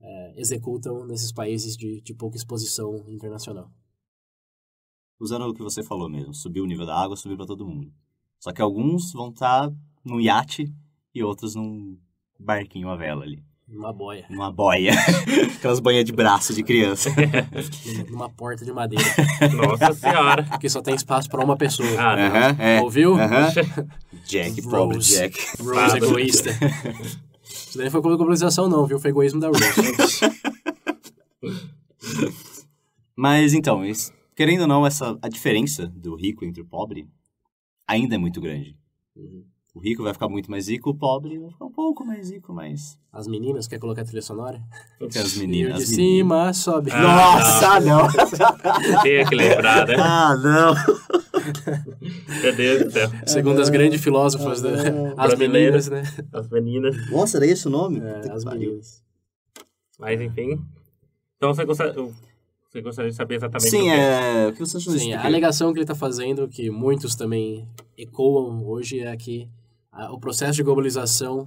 eh, 0.00 0.34
executam 0.36 1.06
nesses 1.06 1.32
países 1.32 1.76
de, 1.76 2.00
de 2.00 2.12
pouca 2.12 2.36
exposição 2.36 3.04
internacional. 3.08 3.70
Usando 5.20 5.46
o 5.46 5.54
que 5.54 5.62
você 5.62 5.82
falou 5.82 6.08
mesmo, 6.08 6.34
subir 6.34 6.60
o 6.60 6.66
nível 6.66 6.86
da 6.86 6.96
água, 6.96 7.16
subir 7.16 7.36
para 7.36 7.46
todo 7.46 7.66
mundo. 7.66 7.92
Só 8.40 8.52
que 8.52 8.62
alguns 8.62 9.12
vão 9.12 9.30
estar 9.30 9.72
num 10.04 10.20
iate 10.20 10.72
e 11.14 11.22
outros 11.22 11.54
num 11.54 11.98
barquinho 12.38 12.88
à 12.88 12.96
vela 12.96 13.24
ali. 13.24 13.47
Numa 13.68 13.92
boia, 13.92 14.24
Numa 14.30 14.50
boia. 14.50 14.92
Aquelas 15.58 15.78
boias 15.78 16.02
de 16.04 16.12
braço 16.12 16.54
de 16.54 16.62
criança. 16.62 17.10
numa 18.08 18.30
porta 18.30 18.64
de 18.64 18.72
madeira, 18.72 19.04
Nossa 19.54 19.92
senhora. 19.92 20.42
que 20.58 20.68
só 20.70 20.80
tem 20.80 20.94
espaço 20.94 21.28
para 21.28 21.44
uma 21.44 21.54
pessoa. 21.56 21.88
Ah, 22.00 22.16
não. 22.16 22.24
Aham, 22.24 22.56
é. 22.58 22.80
Ouviu? 22.80 23.14
Aham. 23.14 23.52
Jack, 24.24 24.62
pobre 24.62 24.96
Rose. 24.96 25.14
Jack. 25.14 25.62
Rose 25.62 25.96
egoísta. 25.98 26.50
Isso 27.44 27.76
daí 27.76 27.84
não 27.84 27.90
foi 27.90 28.00
globalização 28.00 28.68
não, 28.70 28.86
viu? 28.86 28.98
Foi 28.98 29.10
egoísmo 29.10 29.38
da 29.38 29.48
Rose. 29.48 29.62
Mas 33.14 33.52
então, 33.52 33.82
querendo 34.34 34.62
ou 34.62 34.66
não, 34.66 34.86
essa, 34.86 35.18
a 35.20 35.28
diferença 35.28 35.86
do 35.86 36.14
rico 36.14 36.44
entre 36.44 36.62
o 36.62 36.66
pobre 36.66 37.06
ainda 37.86 38.14
é 38.14 38.18
muito 38.18 38.40
grande. 38.40 38.76
O 39.78 39.80
rico 39.80 40.02
vai 40.02 40.12
ficar 40.12 40.28
muito 40.28 40.50
mais 40.50 40.68
rico, 40.68 40.90
o 40.90 40.94
pobre 40.94 41.38
vai 41.38 41.50
ficar 41.50 41.64
um 41.66 41.70
pouco 41.70 42.04
mais 42.04 42.32
rico, 42.32 42.52
mas... 42.52 42.98
As 43.12 43.28
meninas, 43.28 43.68
quer 43.68 43.78
colocar 43.78 44.02
a 44.02 44.04
trilha 44.04 44.20
sonora? 44.20 44.60
Que 44.98 45.18
as 45.20 45.36
E 45.36 45.38
meninas... 45.38 45.76
de 45.76 45.82
as 45.84 45.90
meninas. 45.90 46.16
cima 46.16 46.52
sobe. 46.52 46.90
Ah. 46.90 47.00
Nossa, 47.00 47.80
não! 47.80 48.08
Tem 49.04 49.24
que 49.24 49.34
lembrar, 49.36 49.86
né? 49.86 49.94
ah, 50.00 50.34
não! 50.36 50.74
Meu 52.42 52.56
Deus 52.56 52.84
do 52.86 52.90
céu. 52.90 53.08
Segundo 53.24 53.60
as 53.62 53.68
grandes 53.68 54.02
filósofas, 54.02 54.62
né? 54.62 54.70
as 55.16 55.34
Brasileiras. 55.34 55.88
meninas, 55.88 55.88
né? 55.88 56.26
As 56.32 56.48
meninas. 56.48 57.10
Nossa, 57.10 57.36
era 57.38 57.46
esse 57.46 57.68
o 57.68 57.70
nome? 57.70 58.00
É, 58.00 58.32
as 58.32 58.44
meninas. 58.44 59.00
Mas, 59.96 60.20
enfim. 60.20 60.60
Então, 61.36 61.54
você 61.54 61.64
gostaria, 61.64 61.94
você 62.68 62.82
gostaria 62.82 63.10
de 63.12 63.16
saber 63.16 63.36
exatamente 63.36 63.70
Sim, 63.70 63.78
o 63.78 63.84
que 63.84 63.90
é. 63.90 64.46
O 64.48 64.52
que 64.54 64.58
você 64.58 64.76
achou 64.76 64.92
Sim, 64.98 65.12
a 65.12 65.24
alegação 65.24 65.72
que 65.72 65.78
ele 65.78 65.84
está 65.84 65.94
fazendo, 65.94 66.48
que 66.48 66.68
muitos 66.68 67.14
também 67.14 67.64
ecoam 67.96 68.66
hoje, 68.66 68.98
é 69.00 69.16
que 69.16 69.48
a- 69.98 70.12
o 70.12 70.18
processo 70.18 70.54
de 70.54 70.62
globalização 70.62 71.46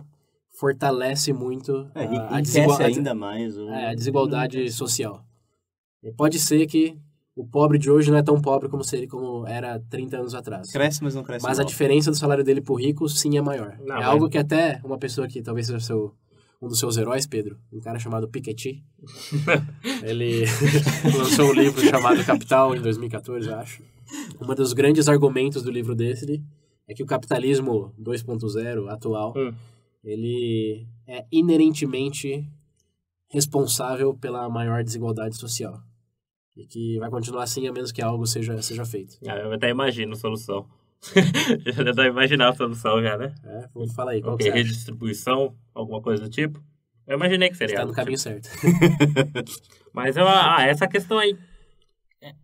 fortalece 0.59 1.33
muito 1.33 1.87
É, 1.95 2.05
a, 2.05 2.37
a, 2.37 2.41
desigual- 2.41 2.81
a- 2.81 2.85
ainda 2.85 3.13
mais. 3.15 3.57
o- 3.57 3.69
é, 3.69 3.89
a 3.91 3.95
desigualdade 3.95 4.71
social. 4.71 5.23
E 6.03 6.11
pode 6.11 6.39
ser 6.39 6.65
que 6.67 6.97
o 7.35 7.45
pobre 7.45 7.77
de 7.79 7.89
hoje 7.89 8.11
não 8.11 8.17
é 8.17 8.23
tão 8.23 8.39
pobre 8.41 8.67
como, 8.69 8.83
seria, 8.83 9.07
como 9.07 9.47
era 9.47 9.79
30 9.89 10.17
anos 10.17 10.35
atrás. 10.35 10.71
Cresce, 10.71 11.03
mas 11.03 11.15
não 11.15 11.23
cresce. 11.23 11.45
Mas 11.45 11.59
a 11.59 11.63
diferença 11.63 12.11
do 12.11 12.17
salário 12.17 12.43
dele 12.43 12.61
pro 12.61 12.75
rico, 12.75 13.07
sim, 13.07 13.37
é 13.37 13.41
maior. 13.41 13.77
Não, 13.79 13.95
é 13.95 13.99
mas- 13.99 14.07
algo 14.07 14.29
que 14.29 14.37
até 14.37 14.79
uma 14.83 14.97
pessoa 14.97 15.27
que 15.27 15.41
talvez 15.41 15.67
seja 15.67 15.79
seu, 15.79 16.13
um 16.61 16.67
dos 16.67 16.77
seus 16.77 16.97
heróis, 16.97 17.25
Pedro, 17.25 17.57
um 17.71 17.79
cara 17.79 17.97
chamado 17.97 18.27
Piketty, 18.27 18.83
ele 20.03 20.43
lançou 21.17 21.49
um 21.49 21.53
livro 21.53 21.81
chamado 21.81 22.23
Capital 22.25 22.75
em 22.75 22.81
2014, 22.81 23.47
eu 23.49 23.55
acho. 23.55 23.81
Um 24.41 24.53
dos 24.53 24.73
grandes 24.73 25.07
argumentos 25.07 25.63
do 25.63 25.71
livro 25.71 25.95
dele 25.95 26.43
é 26.91 26.95
que 26.95 27.03
o 27.03 27.05
capitalismo 27.05 27.93
2.0 27.99 28.89
atual, 28.89 29.33
Hum. 29.35 29.53
ele 30.03 30.85
é 31.07 31.25
inerentemente 31.31 32.45
responsável 33.29 34.13
pela 34.13 34.49
maior 34.49 34.83
desigualdade 34.83 35.35
social. 35.37 35.79
E 36.55 36.65
que 36.65 36.99
vai 36.99 37.09
continuar 37.09 37.43
assim 37.43 37.67
a 37.67 37.71
menos 37.71 37.91
que 37.91 38.01
algo 38.01 38.25
seja, 38.27 38.61
seja 38.61 38.83
feito. 38.85 39.17
Ah, 39.25 39.37
eu 39.37 39.53
até 39.53 39.69
imagino 39.69 40.13
a 40.13 40.15
solução. 40.17 40.65
já 41.65 41.83
dá 41.83 41.93
pra 41.93 42.07
imaginar 42.07 42.49
a 42.49 42.53
solução 42.53 43.01
já, 43.01 43.17
né? 43.17 43.33
É, 43.43 43.67
fala 43.95 44.11
aí, 44.11 44.21
qual 44.21 44.33
Ok, 44.35 44.45
que 44.45 44.51
você 44.51 44.59
acha? 44.59 44.67
redistribuição, 44.67 45.55
alguma 45.73 46.01
coisa 46.01 46.23
do 46.23 46.29
tipo. 46.29 46.61
Eu 47.07 47.15
imaginei 47.17 47.49
que 47.49 47.55
seria. 47.57 47.73
Está 47.75 47.85
no 47.85 47.93
caminho 47.93 48.17
tipo. 48.17 48.29
certo. 48.29 48.49
Mas 49.93 50.15
eu, 50.17 50.27
ah, 50.27 50.57
essa 50.67 50.87
questão 50.87 51.17
aí. 51.17 51.37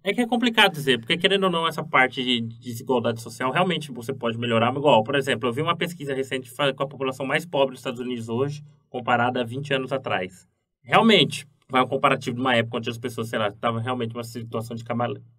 É- 0.04 0.14
que 0.14 0.22
é 0.22 0.28
complicado 0.28 0.74
dizer, 0.74 1.00
porque 1.00 1.18
querendo 1.18 1.44
ou 1.44 1.50
não, 1.50 1.68
essa 1.68 1.84
parte 1.84 2.24
de 2.24 2.42
desigualdade 2.42 3.22
social 3.22 3.52
realmente 3.52 3.92
você 3.92 4.14
pode 4.14 4.38
melhorar. 4.38 4.76
Igual, 4.76 5.04
por 5.04 5.16
exemplo, 5.16 5.48
eu 5.48 5.54
vi 5.54 5.62
uma 5.62 5.76
pesquisa 5.76 6.14
recente 6.14 6.52
com 6.76 6.84
a 6.84 6.88
população 6.88 7.26
mais 7.26 7.46
pobre 7.46 7.72
dos 7.72 7.80
Estados 7.80 8.00
Unidos 8.00 8.28
hoje, 8.28 8.64
comparada 8.90 9.42
a 9.42 9.44
20 9.44 9.74
anos 9.74 9.94
atrás. 9.94 10.48
Realmente, 10.82 11.48
vai 11.70 11.84
um 11.84 11.88
comparativo 11.88 12.36
de 12.36 12.42
uma 12.42 12.56
época 12.56 12.78
onde 12.78 12.90
as 12.90 12.98
pessoas, 12.98 13.30
sei 13.30 13.38
lá, 13.38 13.50
estavam 13.50 13.80
realmente 13.82 14.14
numa 14.14 14.24
situação 14.24 14.76
de 14.76 14.84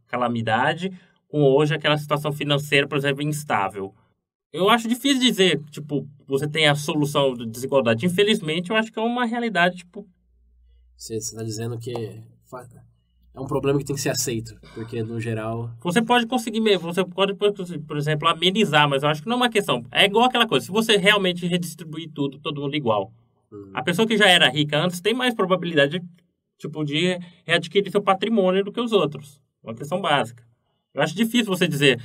calamidade, 0.06 0.92
com 1.26 1.42
hoje 1.42 1.74
aquela 1.74 1.98
situação 1.98 2.32
financeira, 2.32 2.86
por 2.86 2.96
exemplo, 2.96 3.22
instável. 3.22 3.94
Eu 4.52 4.70
acho 4.70 4.88
difícil 4.88 5.20
dizer, 5.20 5.62
tipo, 5.70 6.08
você 6.26 6.48
tem 6.48 6.68
a 6.68 6.74
solução 6.74 7.34
da 7.34 7.44
desigualdade. 7.44 8.06
Infelizmente, 8.06 8.70
eu 8.70 8.76
acho 8.76 8.90
que 8.92 8.98
é 8.98 9.02
uma 9.02 9.26
realidade, 9.26 9.78
tipo, 9.78 10.06
Você 10.96 11.16
está 11.16 11.42
dizendo 11.42 11.78
que 11.78 11.92
é 13.34 13.40
um 13.40 13.46
problema 13.46 13.78
que 13.78 13.84
tem 13.84 13.94
que 13.94 14.02
ser 14.02 14.10
aceito, 14.10 14.58
porque 14.74 15.02
no 15.02 15.20
geral. 15.20 15.70
Você 15.80 16.02
pode 16.02 16.26
conseguir 16.26 16.60
mesmo, 16.60 16.92
você 16.92 17.04
pode, 17.04 17.34
por 17.34 17.96
exemplo, 17.96 18.28
amenizar, 18.28 18.88
mas 18.88 19.02
eu 19.02 19.08
acho 19.08 19.22
que 19.22 19.28
não 19.28 19.34
é 19.34 19.36
uma 19.36 19.48
questão. 19.50 19.84
É 19.92 20.04
igual 20.04 20.24
aquela 20.24 20.46
coisa, 20.46 20.66
se 20.66 20.72
você 20.72 20.96
realmente 20.96 21.46
redistribuir 21.46 22.10
tudo, 22.12 22.38
todo 22.40 22.60
mundo 22.60 22.74
igual. 22.74 23.12
hum, 23.52 23.70
A 23.74 23.82
pessoa 23.82 24.06
que 24.08 24.16
já 24.16 24.28
era 24.28 24.48
rica 24.48 24.78
antes 24.82 25.00
tem 25.00 25.14
mais 25.14 25.34
probabilidade, 25.34 26.02
tipo, 26.58 26.84
de 26.84 27.18
readquirir 27.46 27.90
seu 27.92 28.02
patrimônio 28.02 28.64
do 28.64 28.72
que 28.72 28.80
os 28.80 28.92
outros. 28.92 29.40
Uma 29.62 29.74
questão 29.74 30.00
básica. 30.00 30.42
Eu 30.94 31.02
acho 31.02 31.14
difícil 31.14 31.46
você 31.46 31.68
dizer, 31.68 32.00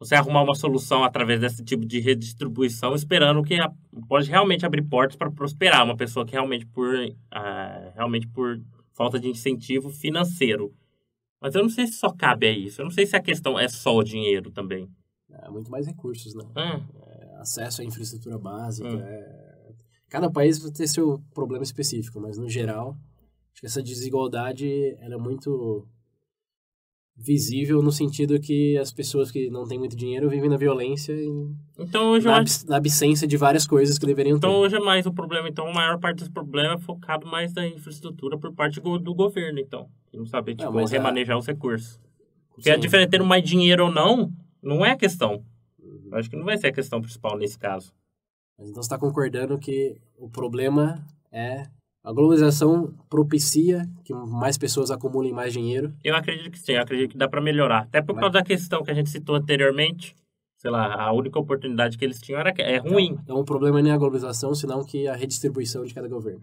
você 0.00 0.14
arrumar 0.16 0.42
uma 0.42 0.54
solução 0.54 1.04
através 1.04 1.40
desse 1.40 1.62
tipo 1.64 1.86
de 1.86 2.00
redistribuição, 2.00 2.94
esperando 2.94 3.42
que 3.42 3.54
a- 3.54 3.70
pode 4.08 4.28
realmente 4.28 4.66
abrir 4.66 4.82
portas 4.82 5.16
para 5.16 5.30
prosperar 5.30 5.84
uma 5.84 5.96
pessoa 5.96 6.26
que 6.26 6.32
realmente 6.32 6.66
por, 6.66 6.88
ah, 7.30 7.92
realmente 7.94 8.26
por 8.28 8.60
falta 8.96 9.20
de 9.20 9.28
incentivo 9.28 9.90
financeiro. 9.90 10.74
Mas 11.40 11.54
eu 11.54 11.62
não 11.62 11.68
sei 11.68 11.86
se 11.86 11.92
só 11.92 12.10
cabe 12.10 12.46
a 12.46 12.50
isso. 12.50 12.80
Eu 12.80 12.84
não 12.86 12.90
sei 12.90 13.06
se 13.06 13.14
a 13.14 13.20
questão 13.22 13.58
é 13.58 13.68
só 13.68 13.94
o 13.94 14.02
dinheiro 14.02 14.50
também. 14.50 14.88
é 15.30 15.50
muito 15.50 15.70
mais 15.70 15.86
recursos, 15.86 16.34
né? 16.34 16.44
Ah, 16.54 16.80
É 17.06 17.36
acesso 17.40 17.82
à 17.82 17.84
infraestrutura 17.84 18.38
básica. 18.38 18.88
Hum. 18.88 18.98
é- 19.00 19.46
Cada 20.08 20.30
país 20.30 20.58
vai 20.60 20.70
ter 20.70 20.86
seu 20.86 21.20
problema 21.34 21.64
específico, 21.64 22.20
mas 22.20 22.38
no 22.38 22.48
geral, 22.48 22.96
acho 23.52 23.60
que 23.60 23.66
essa 23.66 23.82
desigualdade 23.82 24.96
ela 25.00 25.14
é 25.14 25.18
muito 25.18 25.86
visível 27.16 27.82
no 27.82 27.90
sentido 27.90 28.38
que 28.38 28.76
as 28.76 28.92
pessoas 28.92 29.30
que 29.30 29.48
não 29.48 29.66
têm 29.66 29.78
muito 29.78 29.96
dinheiro 29.96 30.28
vivem 30.28 30.50
na 30.50 30.56
violência 30.56 31.12
e 31.12 31.26
então 31.78 32.10
hoje 32.10 32.26
na, 32.26 32.36
abs- 32.36 32.64
na 32.64 32.76
absência 32.76 33.26
de 33.26 33.36
várias 33.38 33.66
coisas 33.66 33.98
que 33.98 34.04
deveriam 34.06 34.38
ter. 34.38 34.46
Então 34.46 34.58
hoje 34.60 34.76
é 34.76 34.80
mais 34.80 35.06
o 35.06 35.12
problema, 35.12 35.48
então 35.48 35.66
a 35.68 35.72
maior 35.72 35.98
parte 35.98 36.18
dos 36.18 36.28
problemas 36.28 36.80
é 36.80 36.84
focado 36.84 37.26
mais 37.26 37.52
na 37.54 37.66
infraestrutura 37.66 38.36
por 38.38 38.52
parte 38.52 38.80
do 38.80 39.14
governo, 39.14 39.58
então. 39.58 39.88
Que 40.10 40.16
não 40.18 40.26
saber, 40.26 40.54
tipo, 40.56 40.78
a- 40.78 40.86
remanejar 40.86 41.38
os 41.38 41.46
recursos. 41.46 41.98
Porque 42.54 42.70
a 42.70 42.74
Sim. 42.74 42.80
diferença 42.80 43.10
tendo 43.10 43.24
mais 43.24 43.42
dinheiro 43.42 43.86
ou 43.86 43.90
não, 43.92 44.30
não 44.62 44.84
é 44.84 44.90
a 44.92 44.96
questão. 44.96 45.42
Uhum. 45.82 46.08
Acho 46.12 46.28
que 46.30 46.36
não 46.36 46.44
vai 46.44 46.56
ser 46.58 46.68
a 46.68 46.72
questão 46.72 47.00
principal 47.00 47.36
nesse 47.38 47.58
caso. 47.58 47.92
Mas 48.58 48.68
então 48.68 48.82
você 48.82 48.86
está 48.86 48.98
concordando 48.98 49.58
que 49.58 49.96
o 50.18 50.28
problema 50.28 51.02
é 51.32 51.66
a 52.06 52.12
globalização 52.12 52.94
propicia 53.10 53.82
que 54.04 54.14
mais 54.14 54.56
pessoas 54.56 54.92
acumulem 54.92 55.32
mais 55.32 55.52
dinheiro. 55.52 55.92
Eu 56.04 56.14
acredito 56.14 56.52
que 56.52 56.58
sim, 56.60 56.74
eu 56.74 56.80
acredito 56.82 57.10
que 57.10 57.18
dá 57.18 57.28
para 57.28 57.40
melhorar. 57.40 57.82
Até 57.82 58.00
por 58.00 58.14
Mas- 58.14 58.20
causa 58.20 58.32
da 58.34 58.44
questão 58.44 58.84
que 58.84 58.92
a 58.92 58.94
gente 58.94 59.10
citou 59.10 59.34
anteriormente. 59.34 60.14
Sei 60.56 60.70
lá, 60.70 60.94
a 61.02 61.12
única 61.12 61.36
oportunidade 61.38 61.98
que 61.98 62.04
eles 62.04 62.20
tinham 62.20 62.38
era 62.40 62.52
que 62.52 62.62
é 62.62 62.78
ruim. 62.78 63.18
Então 63.24 63.38
o 63.40 63.44
problema 63.44 63.82
não 63.82 63.90
é 63.90 63.92
a 63.92 63.98
globalização, 63.98 64.54
senão 64.54 64.84
que 64.84 65.08
a 65.08 65.16
redistribuição 65.16 65.84
de 65.84 65.92
cada 65.92 66.06
governo. 66.08 66.42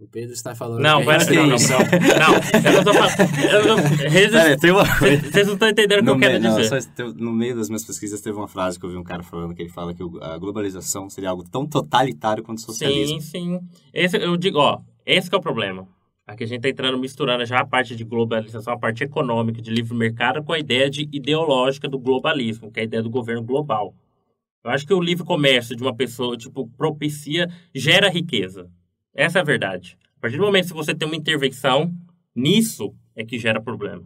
O 0.00 0.08
Pedro 0.08 0.32
está 0.32 0.54
falando 0.54 0.80
Não, 0.80 1.04
pera 1.04 1.22
aí, 1.28 1.36
não, 1.36 1.44
não. 1.48 1.52
Eu 1.52 2.72
não 2.72 2.84
tô 2.84 2.94
falando. 2.94 3.34
eu 3.52 3.66
não- 3.66 3.76
resist- 4.08 4.60
Pera 4.60 4.72
uma 4.74 4.98
coisa. 4.98 5.30
Vocês 5.30 5.46
não 5.46 5.54
estão 5.54 5.68
entendendo 5.68 6.00
o 6.00 6.04
que 6.04 6.10
eu 6.10 6.18
quero 6.18 6.40
não, 6.42 6.56
dizer. 6.56 6.82
só 6.82 7.04
no 7.16 7.32
meio 7.32 7.54
das 7.54 7.68
minhas 7.68 7.84
pesquisas 7.84 8.20
teve 8.22 8.34
uma 8.38 8.48
frase 8.48 8.80
que 8.80 8.86
eu 8.86 8.90
vi 8.90 8.96
um 8.96 9.04
cara 9.04 9.22
falando 9.22 9.54
que 9.54 9.60
ele 9.60 9.68
fala 9.68 9.92
que 9.92 10.02
a 10.22 10.38
globalização 10.38 11.10
seria 11.10 11.28
algo 11.28 11.44
tão 11.44 11.66
totalitário 11.66 12.42
quanto 12.42 12.58
o 12.58 12.62
socialismo. 12.62 13.20
Sim, 13.20 13.28
sim. 13.28 13.60
Esse, 13.92 14.16
eu 14.16 14.36
digo, 14.38 14.58
ó, 14.58 14.80
esse 15.04 15.28
que 15.28 15.34
é 15.36 15.38
o 15.38 15.42
problema. 15.42 15.86
Aqui 16.26 16.44
a 16.44 16.46
gente 16.46 16.62
tá 16.62 16.68
entrando, 16.70 16.96
misturando 16.96 17.44
já 17.44 17.58
a 17.60 17.66
parte 17.66 17.94
de 17.94 18.02
globalização, 18.04 18.72
a 18.72 18.78
parte 18.78 19.04
econômica, 19.04 19.60
de 19.60 19.70
livre 19.70 19.94
mercado, 19.94 20.42
com 20.42 20.52
a 20.54 20.58
ideia 20.58 20.88
de 20.88 21.08
ideológica 21.12 21.88
do 21.88 21.98
globalismo, 21.98 22.70
que 22.70 22.78
é 22.80 22.82
a 22.82 22.86
ideia 22.86 23.02
do 23.02 23.10
governo 23.10 23.42
global. 23.42 23.94
Eu 24.64 24.70
acho 24.70 24.86
que 24.86 24.94
o 24.94 25.00
livre 25.00 25.24
comércio 25.26 25.76
de 25.76 25.82
uma 25.82 25.94
pessoa, 25.94 26.36
tipo, 26.36 26.68
propicia, 26.76 27.48
gera 27.74 28.08
riqueza. 28.08 28.68
Essa 29.14 29.38
é 29.38 29.42
a 29.42 29.44
verdade. 29.44 29.98
A 30.16 30.20
partir 30.20 30.36
do 30.36 30.42
momento 30.42 30.68
que 30.68 30.74
você 30.74 30.94
tem 30.94 31.08
uma 31.08 31.16
intervenção, 31.16 31.92
nisso 32.34 32.94
é 33.16 33.24
que 33.24 33.38
gera 33.38 33.60
problema. 33.60 34.04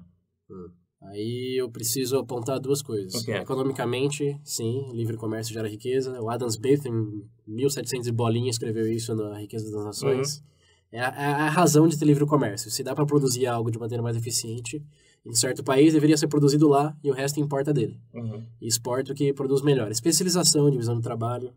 Aí 1.02 1.61
eu 1.61 1.70
preciso 1.70 2.18
apontar 2.18 2.58
duas 2.58 2.80
coisas. 2.80 3.14
Ok. 3.14 3.34
Economicamente, 3.34 4.38
sim, 4.42 4.90
livre 4.92 5.16
comércio 5.16 5.52
gera 5.52 5.68
riqueza. 5.68 6.20
O 6.20 6.30
Adam 6.30 6.49
Smith, 6.49 6.87
em 6.87 7.28
1700 7.46 8.08
e 8.08 8.12
bolinha, 8.12 8.50
escreveu 8.50 8.90
isso 8.90 9.14
na 9.14 9.38
Riqueza 9.38 9.70
das 9.70 9.84
Nações. 9.84 10.42
É, 10.90 11.00
a, 11.00 11.08
é 11.08 11.25
a 11.25 11.50
razão 11.50 11.87
de 11.88 11.99
ter 11.99 12.04
livre 12.04 12.25
comércio. 12.25 12.70
Se 12.70 12.82
dá 12.82 12.94
para 12.94 13.04
produzir 13.04 13.46
algo 13.46 13.70
de 13.70 13.78
maneira 13.78 14.02
mais 14.02 14.16
eficiente, 14.16 14.82
em 15.26 15.34
certo 15.34 15.62
país 15.62 15.92
deveria 15.92 16.16
ser 16.16 16.28
produzido 16.28 16.68
lá 16.68 16.96
e 17.02 17.11
o 17.11 17.14
resto 17.14 17.40
importa 17.40 17.73
dele. 17.73 17.99
Uhum. 18.12 18.42
E 18.61 18.66
exporta 18.66 19.12
o 19.12 19.14
que 19.14 19.32
produz 19.32 19.62
melhor. 19.62 19.90
Especialização, 19.90 20.70
divisão 20.70 20.94
do 20.94 21.02
trabalho. 21.02 21.52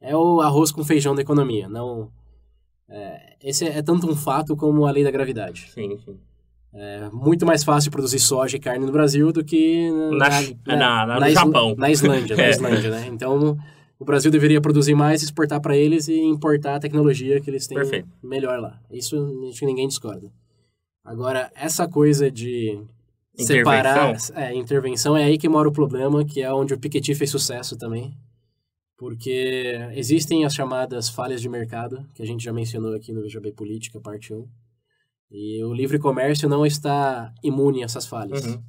É 0.00 0.16
o 0.16 0.40
arroz 0.40 0.70
com 0.70 0.84
feijão 0.84 1.14
da 1.14 1.22
economia. 1.22 1.68
Não, 1.68 2.10
é, 2.88 3.34
esse 3.42 3.64
é, 3.66 3.82
tanto 3.82 4.08
um 4.10 4.14
fato 4.16 4.56
como 4.56 4.86
a 4.86 4.90
lei 4.90 5.02
da 5.04 5.10
gravidade. 5.10 5.68
Sim, 5.72 5.98
sim. 6.04 6.16
É 6.74 7.08
muito 7.10 7.46
mais 7.46 7.64
fácil 7.64 7.90
produzir 7.90 8.18
soja 8.18 8.56
e 8.56 8.60
carne 8.60 8.84
no 8.84 8.92
Brasil 8.92 9.32
do 9.32 9.42
que 9.42 9.90
Na- 10.18 10.28
na- 10.76 11.06
na- 11.06 11.20
no 11.20 11.26
Isla- 11.28 11.30
Japão. 11.44 11.74
Na 11.78 11.90
Islândia, 11.90 12.36
na 12.36 12.42
É. 12.44 12.50
Islândia, 12.50 12.90
né? 12.90 13.06
Então, 13.10 13.56
o 13.98 14.04
Brasil 14.04 14.30
deveria 14.30 14.60
produzir 14.60 14.94
mais, 14.94 15.22
exportar 15.22 15.58
para 15.60 15.74
eles 15.76 16.06
e 16.06 16.18
importar 16.20 16.74
a 16.74 16.78
tecnologia 16.80 17.40
que 17.40 17.48
eles 17.48 17.66
têm 17.66 17.78
Perfeito. 17.78 18.08
melhor 18.22 18.60
lá. 18.60 18.78
Isso 18.90 19.16
acho 19.48 19.58
que 19.60 19.64
ninguém 19.66 19.88
discorda. 19.88 20.30
Agora, 21.02 21.50
essa 21.54 21.88
coisa 21.88 22.30
de 22.30 22.78
separar... 23.38 24.14
É, 24.34 24.54
intervenção 24.54 25.16
é 25.16 25.24
aí 25.24 25.38
que 25.38 25.48
mora 25.48 25.68
o 25.68 25.72
problema, 25.72 26.24
que 26.24 26.42
é 26.42 26.52
onde 26.52 26.74
o 26.74 26.78
Piketty 26.78 27.14
fez 27.14 27.30
sucesso 27.30 27.76
também. 27.76 28.12
Porque 28.96 29.76
existem 29.94 30.44
as 30.44 30.54
chamadas 30.54 31.08
falhas 31.08 31.42
de 31.42 31.48
mercado, 31.48 32.06
que 32.14 32.22
a 32.22 32.26
gente 32.26 32.42
já 32.42 32.52
mencionou 32.52 32.94
aqui 32.94 33.12
no 33.12 33.22
VJB 33.22 33.52
Política, 33.52 34.00
parte 34.00 34.32
1. 34.32 34.48
E 35.30 35.62
o 35.64 35.74
livre 35.74 35.98
comércio 35.98 36.48
não 36.48 36.64
está 36.64 37.34
imune 37.42 37.82
a 37.82 37.84
essas 37.84 38.06
falhas. 38.06 38.46
Uhum. 38.46 38.62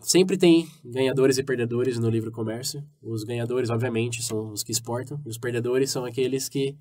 Sempre 0.00 0.38
tem 0.38 0.66
ganhadores 0.84 1.36
e 1.36 1.42
perdedores 1.42 1.98
no 1.98 2.08
livre 2.08 2.30
comércio. 2.30 2.82
Os 3.02 3.24
ganhadores, 3.24 3.70
obviamente, 3.70 4.22
são 4.22 4.50
os 4.52 4.62
que 4.62 4.72
exportam, 4.72 5.20
e 5.26 5.28
os 5.28 5.36
perdedores 5.36 5.90
são 5.90 6.04
aqueles 6.04 6.48
que, 6.48 6.76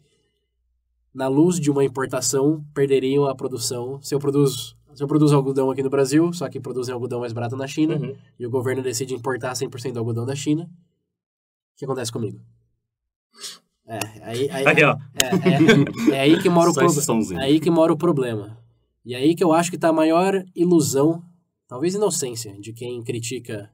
na 1.13 1.27
luz 1.27 1.59
de 1.59 1.71
uma 1.71 1.83
importação, 1.83 2.63
perderiam 2.73 3.25
a 3.25 3.35
produção. 3.35 4.01
Se 4.01 4.13
eu 4.13 4.19
produzo, 4.19 4.75
se 4.93 5.03
eu 5.03 5.07
produzo 5.07 5.35
algodão 5.35 5.71
aqui 5.71 5.81
no 5.81 5.89
Brasil, 5.89 6.31
só 6.33 6.47
que 6.47 6.59
produzem 6.59 6.93
algodão 6.93 7.19
mais 7.19 7.33
barato 7.33 7.57
na 7.57 7.67
China, 7.67 7.95
Uhum. 7.95 8.15
e 8.39 8.45
o 8.45 8.49
governo 8.49 8.81
decide 8.83 9.13
importar 9.15 9.53
100% 9.53 9.93
do 9.93 9.99
algodão 9.99 10.25
da 10.25 10.35
China, 10.35 10.69
que 11.81 11.85
acontece 11.85 12.11
comigo? 12.11 12.39
É, 13.88 14.00
aí, 14.21 14.50
aí, 14.51 14.65
Aqui, 14.67 14.83
ó. 14.83 14.95
é, 15.15 16.13
é, 16.13 16.15
é 16.15 16.19
aí 16.21 16.39
que 16.39 16.47
mora 16.47 16.69
o 16.69 16.73
problema. 16.75 17.41
É 17.41 17.45
aí 17.45 17.59
que 17.59 17.71
mora 17.71 17.91
o 17.91 17.97
problema. 17.97 18.57
E 19.03 19.15
aí 19.15 19.35
que 19.35 19.43
eu 19.43 19.51
acho 19.51 19.71
que 19.71 19.79
tá 19.79 19.89
a 19.89 19.93
maior 19.93 20.45
ilusão, 20.55 21.23
talvez 21.67 21.95
inocência, 21.95 22.55
de 22.59 22.71
quem 22.71 23.03
critica 23.03 23.71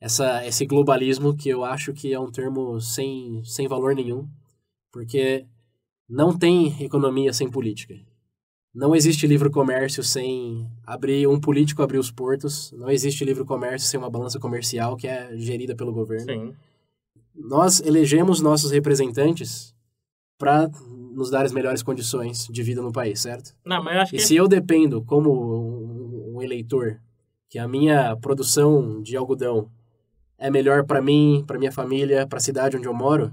essa, 0.00 0.44
esse 0.44 0.66
globalismo, 0.66 1.36
que 1.36 1.48
eu 1.48 1.64
acho 1.64 1.92
que 1.92 2.12
é 2.12 2.18
um 2.18 2.32
termo 2.32 2.80
sem, 2.80 3.40
sem 3.44 3.68
valor 3.68 3.94
nenhum, 3.94 4.28
porque 4.90 5.46
não 6.08 6.36
tem 6.36 6.82
economia 6.82 7.32
sem 7.32 7.48
política. 7.48 7.94
Não 8.74 8.94
existe 8.94 9.24
livre 9.24 9.50
comércio 9.50 10.02
sem 10.02 10.68
abrir 10.84 11.28
um 11.28 11.38
político 11.38 11.82
abrir 11.82 11.98
os 11.98 12.10
portos. 12.10 12.72
Não 12.72 12.90
existe 12.90 13.24
livre 13.24 13.44
comércio 13.44 13.88
sem 13.88 13.98
uma 13.98 14.10
balança 14.10 14.40
comercial 14.40 14.96
que 14.96 15.06
é 15.06 15.36
gerida 15.36 15.76
pelo 15.76 15.92
governo 15.92 16.26
Sim. 16.26 16.54
Nós 17.34 17.80
elegemos 17.80 18.40
nossos 18.40 18.70
representantes 18.70 19.74
para 20.38 20.70
nos 21.12 21.30
dar 21.30 21.44
as 21.44 21.52
melhores 21.52 21.82
condições 21.82 22.46
de 22.50 22.62
vida 22.62 22.80
no 22.80 22.92
país, 22.92 23.20
certo? 23.20 23.54
Não, 23.64 23.82
mas 23.82 23.94
eu 23.94 24.00
acho 24.00 24.14
E 24.14 24.18
que 24.18 24.24
se 24.24 24.36
eu 24.36 24.48
dependo, 24.48 25.02
como 25.02 25.30
um, 25.32 26.36
um 26.36 26.42
eleitor, 26.42 27.00
que 27.48 27.58
a 27.58 27.68
minha 27.68 28.16
produção 28.16 29.02
de 29.02 29.16
algodão 29.16 29.68
é 30.38 30.50
melhor 30.50 30.84
para 30.84 31.02
mim, 31.02 31.44
para 31.46 31.58
minha 31.58 31.72
família, 31.72 32.26
para 32.26 32.38
a 32.38 32.40
cidade 32.40 32.76
onde 32.76 32.86
eu 32.86 32.94
moro, 32.94 33.32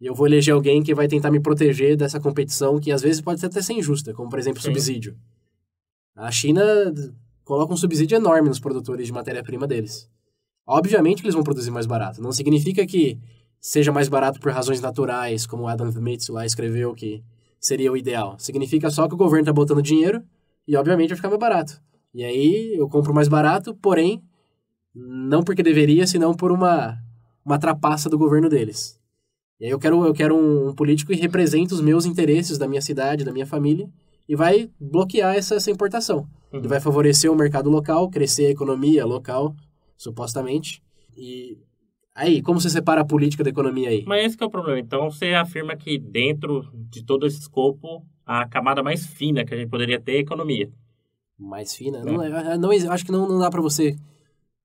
e 0.00 0.06
eu 0.06 0.14
vou 0.14 0.26
eleger 0.26 0.54
alguém 0.54 0.82
que 0.82 0.94
vai 0.94 1.06
tentar 1.06 1.30
me 1.30 1.40
proteger 1.40 1.96
dessa 1.96 2.18
competição 2.18 2.78
que 2.80 2.90
às 2.90 3.02
vezes 3.02 3.20
pode 3.20 3.44
até 3.44 3.60
ser 3.60 3.74
injusta, 3.74 4.12
como 4.14 4.30
por 4.30 4.38
exemplo 4.38 4.60
Sim. 4.60 4.68
subsídio. 4.68 5.16
A 6.16 6.30
China 6.30 6.62
coloca 7.44 7.72
um 7.72 7.76
subsídio 7.76 8.16
enorme 8.16 8.48
nos 8.48 8.60
produtores 8.60 9.06
de 9.06 9.12
matéria-prima 9.12 9.66
deles. 9.66 10.08
Obviamente 10.66 11.22
que 11.22 11.26
eles 11.26 11.34
vão 11.34 11.44
produzir 11.44 11.70
mais 11.70 11.86
barato. 11.86 12.20
Não 12.20 12.32
significa 12.32 12.86
que 12.86 13.18
seja 13.60 13.92
mais 13.92 14.08
barato 14.08 14.40
por 14.40 14.52
razões 14.52 14.80
naturais, 14.80 15.46
como 15.46 15.64
o 15.64 15.68
Adam 15.68 15.88
Smith 15.88 16.28
lá 16.28 16.46
escreveu 16.46 16.94
que 16.94 17.22
seria 17.60 17.92
o 17.92 17.96
ideal. 17.96 18.38
Significa 18.38 18.90
só 18.90 19.08
que 19.08 19.14
o 19.14 19.18
governo 19.18 19.42
está 19.42 19.52
botando 19.52 19.82
dinheiro 19.82 20.22
e, 20.66 20.76
obviamente, 20.76 21.10
vai 21.10 21.16
ficar 21.16 21.28
mais 21.28 21.40
barato. 21.40 21.80
E 22.14 22.24
aí 22.24 22.74
eu 22.76 22.88
compro 22.88 23.12
mais 23.12 23.28
barato, 23.28 23.74
porém, 23.74 24.22
não 24.94 25.42
porque 25.42 25.62
deveria, 25.62 26.06
senão 26.06 26.34
por 26.34 26.50
uma, 26.50 26.98
uma 27.44 27.58
trapaça 27.58 28.08
do 28.08 28.18
governo 28.18 28.48
deles. 28.48 28.98
E 29.60 29.66
aí 29.66 29.70
eu 29.70 29.78
quero, 29.78 30.04
eu 30.06 30.14
quero 30.14 30.36
um, 30.36 30.68
um 30.68 30.74
político 30.74 31.12
que 31.12 31.20
represente 31.20 31.74
os 31.74 31.80
meus 31.80 32.06
interesses 32.06 32.58
da 32.58 32.68
minha 32.68 32.80
cidade, 32.80 33.24
da 33.24 33.32
minha 33.32 33.46
família, 33.46 33.88
e 34.28 34.36
vai 34.36 34.70
bloquear 34.78 35.34
essa, 35.34 35.56
essa 35.56 35.70
importação. 35.70 36.28
Uhum. 36.52 36.60
Ele 36.60 36.68
vai 36.68 36.80
favorecer 36.80 37.30
o 37.30 37.36
mercado 37.36 37.68
local, 37.68 38.08
crescer 38.08 38.46
a 38.46 38.50
economia 38.50 39.04
local, 39.04 39.54
supostamente. 39.96 40.82
E 41.16 41.58
aí, 42.18 42.42
como 42.42 42.60
você 42.60 42.68
separa 42.70 43.00
a 43.00 43.04
política 43.04 43.42
da 43.44 43.50
economia 43.50 43.88
aí? 43.90 44.04
Mas 44.06 44.26
esse 44.26 44.36
que 44.36 44.44
é 44.44 44.46
o 44.46 44.50
problema. 44.50 44.78
Então, 44.78 45.10
você 45.10 45.34
afirma 45.34 45.76
que 45.76 45.98
dentro 45.98 46.68
de 46.90 47.02
todo 47.04 47.26
esse 47.26 47.40
escopo, 47.40 48.04
a 48.26 48.46
camada 48.46 48.82
mais 48.82 49.06
fina 49.06 49.44
que 49.44 49.54
a 49.54 49.56
gente 49.56 49.68
poderia 49.70 50.00
ter 50.00 50.12
é 50.12 50.16
a 50.16 50.20
economia. 50.20 50.70
Mais 51.38 51.74
fina? 51.74 52.04
Não, 52.04 52.22
é- 52.22 52.58
não, 52.58 52.70
acho 52.70 53.04
que 53.04 53.12
não, 53.12 53.28
não 53.28 53.38
dá 53.38 53.48
para 53.50 53.60
você 53.62 53.96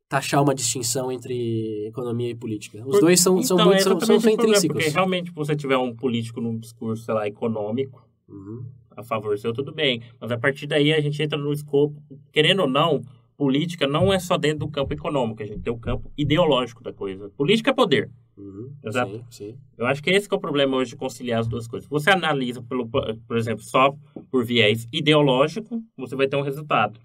taxar 0.10 0.42
uma 0.44 0.54
distinção 0.54 1.12
entre 1.12 1.88
economia 1.88 2.30
e 2.30 2.36
política. 2.36 2.80
Os 2.80 2.92
Por- 2.92 3.02
dois 3.02 3.20
são, 3.20 3.42
são, 3.42 3.58
então, 3.58 3.68
muito, 3.68 3.80
é 3.80 3.84
são, 3.84 4.00
são 4.00 4.08
problema, 4.20 4.32
intrínsecos. 4.32 4.68
Porque 4.84 4.90
realmente, 4.90 5.30
se 5.30 5.36
você 5.36 5.56
tiver 5.56 5.78
um 5.78 5.96
político 5.96 6.42
num 6.42 6.58
discurso, 6.58 7.04
sei 7.06 7.14
lá, 7.14 7.28
econômico, 7.28 8.08
Uhum. 8.28 8.66
a 8.96 9.04
favor 9.04 9.38
seu, 9.38 9.54
tudo 9.54 9.72
bem. 9.74 10.02
Mas 10.20 10.32
a 10.32 10.38
partir 10.38 10.68
daí 10.68 10.94
a 10.94 11.02
gente 11.02 11.22
entra 11.22 11.38
no 11.38 11.52
escopo, 11.54 11.96
querendo 12.32 12.62
ou 12.62 12.68
não, 12.70 13.02
política 13.44 13.86
não 13.86 14.14
é 14.14 14.20
só 14.20 14.38
dentro 14.38 14.60
do 14.60 14.70
campo 14.70 14.94
econômico, 14.94 15.44
a 15.44 15.46
gente 15.46 15.60
tem 15.60 15.74
o 15.74 15.78
campo 15.78 16.10
ideológico 16.18 16.82
da 16.82 16.94
coisa. 16.94 17.30
Política 17.32 17.72
é 17.72 17.74
poder. 17.74 18.10
Uhum. 18.38 18.72
Exato. 18.82 19.12
Sim, 19.12 19.24
sim. 19.30 19.58
Eu 19.78 19.86
acho 19.86 20.02
que 20.02 20.10
esse 20.10 20.30
que 20.30 20.34
é 20.34 20.38
o 20.38 20.40
problema 20.40 20.78
hoje 20.78 20.92
de 20.92 20.96
conciliar 20.96 21.42
as 21.42 21.48
duas 21.48 21.68
coisas. 21.68 21.90
Você 21.90 22.10
analisa, 22.10 22.62
pelo, 22.62 22.88
por 22.88 23.36
exemplo, 23.36 23.62
só 23.62 23.94
por 24.32 24.46
viés 24.46 24.88
ideológico, 24.94 25.84
você 25.98 26.16
vai 26.16 26.26
ter 26.26 26.38
um 26.38 26.42
resultado. 26.42 27.02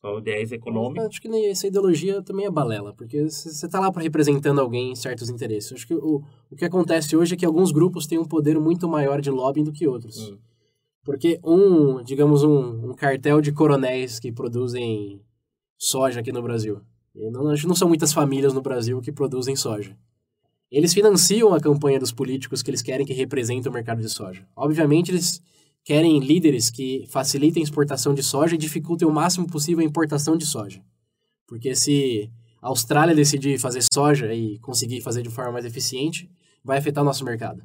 Só 0.00 0.16
o 0.16 0.22
viés 0.22 0.52
econômico. 0.52 1.04
Acho 1.06 1.20
que 1.20 1.28
nem 1.28 1.50
essa 1.50 1.66
ideologia 1.66 2.22
também 2.22 2.46
é 2.46 2.50
balela, 2.50 2.94
porque 2.94 3.22
você 3.22 3.66
está 3.66 3.78
lá 3.78 3.92
para 3.92 4.02
representando 4.02 4.62
alguém 4.62 4.92
em 4.92 4.96
certos 4.96 5.28
interesses. 5.28 5.70
Acho 5.74 5.86
que 5.86 5.94
o, 5.94 6.22
o 6.50 6.56
que 6.56 6.64
acontece 6.64 7.14
hoje 7.14 7.34
é 7.34 7.36
que 7.36 7.44
alguns 7.44 7.70
grupos 7.70 8.06
têm 8.06 8.18
um 8.18 8.24
poder 8.24 8.58
muito 8.58 8.88
maior 8.88 9.20
de 9.20 9.30
lobbying 9.30 9.64
do 9.64 9.72
que 9.72 9.86
outros. 9.86 10.30
Hum. 10.30 10.38
Porque 11.04 11.38
um, 11.44 12.02
digamos, 12.02 12.42
um, 12.42 12.90
um 12.90 12.94
cartel 12.94 13.42
de 13.42 13.52
coronéis 13.52 14.18
que 14.18 14.32
produzem 14.32 15.20
soja 15.78 16.20
aqui 16.20 16.32
no 16.32 16.42
Brasil. 16.42 16.80
E 17.14 17.30
não, 17.30 17.44
não 17.44 17.74
são 17.74 17.88
muitas 17.88 18.12
famílias 18.12 18.52
no 18.52 18.60
Brasil 18.60 19.00
que 19.00 19.12
produzem 19.12 19.54
soja. 19.54 19.96
Eles 20.70 20.92
financiam 20.92 21.54
a 21.54 21.60
campanha 21.60 22.00
dos 22.00 22.10
políticos 22.10 22.62
que 22.62 22.70
eles 22.70 22.82
querem 22.82 23.06
que 23.06 23.12
representem 23.12 23.70
o 23.70 23.72
mercado 23.72 24.00
de 24.00 24.08
soja. 24.08 24.46
Obviamente, 24.56 25.10
eles 25.10 25.40
querem 25.84 26.18
líderes 26.18 26.70
que 26.70 27.04
facilitem 27.08 27.62
a 27.62 27.64
exportação 27.64 28.14
de 28.14 28.22
soja 28.22 28.54
e 28.54 28.58
dificultem 28.58 29.06
o 29.06 29.12
máximo 29.12 29.46
possível 29.46 29.84
a 29.84 29.86
importação 29.86 30.36
de 30.36 30.46
soja. 30.46 30.82
Porque 31.46 31.74
se 31.76 32.30
a 32.60 32.68
Austrália 32.68 33.14
decidir 33.14 33.58
fazer 33.58 33.82
soja 33.92 34.34
e 34.34 34.58
conseguir 34.58 35.02
fazer 35.02 35.22
de 35.22 35.28
forma 35.28 35.52
mais 35.52 35.66
eficiente, 35.66 36.28
vai 36.64 36.78
afetar 36.78 37.04
o 37.04 37.06
nosso 37.06 37.24
mercado. 37.24 37.62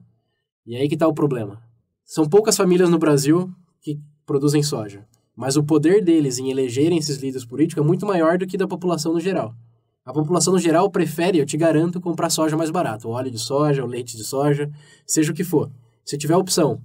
E 0.65 0.75
aí 0.75 0.87
que 0.87 0.95
está 0.95 1.07
o 1.07 1.13
problema. 1.13 1.63
São 2.05 2.27
poucas 2.27 2.57
famílias 2.57 2.89
no 2.89 2.99
Brasil 2.99 3.49
que 3.81 3.99
produzem 4.25 4.61
soja, 4.61 5.07
mas 5.39 5.55
o 5.55 5.63
poder 5.63 6.03
deles 6.03 6.37
em 6.37 6.51
elegerem 6.51 6.97
esses 6.97 7.15
líderes 7.15 7.45
políticos 7.45 7.81
é 7.81 7.87
muito 7.87 8.05
maior 8.05 8.37
do 8.37 8.45
que 8.45 8.57
da 8.57 8.67
população 8.67 9.13
no 9.13 9.21
geral. 9.21 9.55
A 10.03 10.11
população 10.11 10.51
no 10.51 10.59
geral 10.59 10.91
prefere, 10.91 11.37
eu 11.37 11.45
te 11.45 11.55
garanto, 11.55 12.01
comprar 12.01 12.29
soja 12.29 12.57
mais 12.57 12.69
barato, 12.69 13.07
o 13.07 13.11
óleo 13.11 13.31
de 13.31 13.39
soja, 13.39 13.81
o 13.81 13.87
leite 13.87 14.17
de 14.17 14.25
soja, 14.25 14.69
seja 15.07 15.31
o 15.31 15.33
que 15.33 15.45
for. 15.45 15.71
Se 16.03 16.17
tiver 16.17 16.33
a 16.33 16.37
opção, 16.37 16.81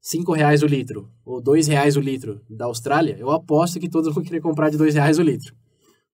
R$ 0.00 0.36
reais 0.36 0.62
o 0.62 0.66
litro 0.66 1.10
ou 1.24 1.40
R$ 1.40 1.60
reais 1.62 1.96
o 1.96 2.00
litro 2.00 2.40
da 2.48 2.66
Austrália, 2.66 3.16
eu 3.18 3.28
aposto 3.32 3.80
que 3.80 3.88
todos 3.88 4.14
vão 4.14 4.22
querer 4.22 4.40
comprar 4.40 4.70
de 4.70 4.76
R$ 4.76 4.88
reais 4.88 5.18
o 5.18 5.22
litro. 5.22 5.52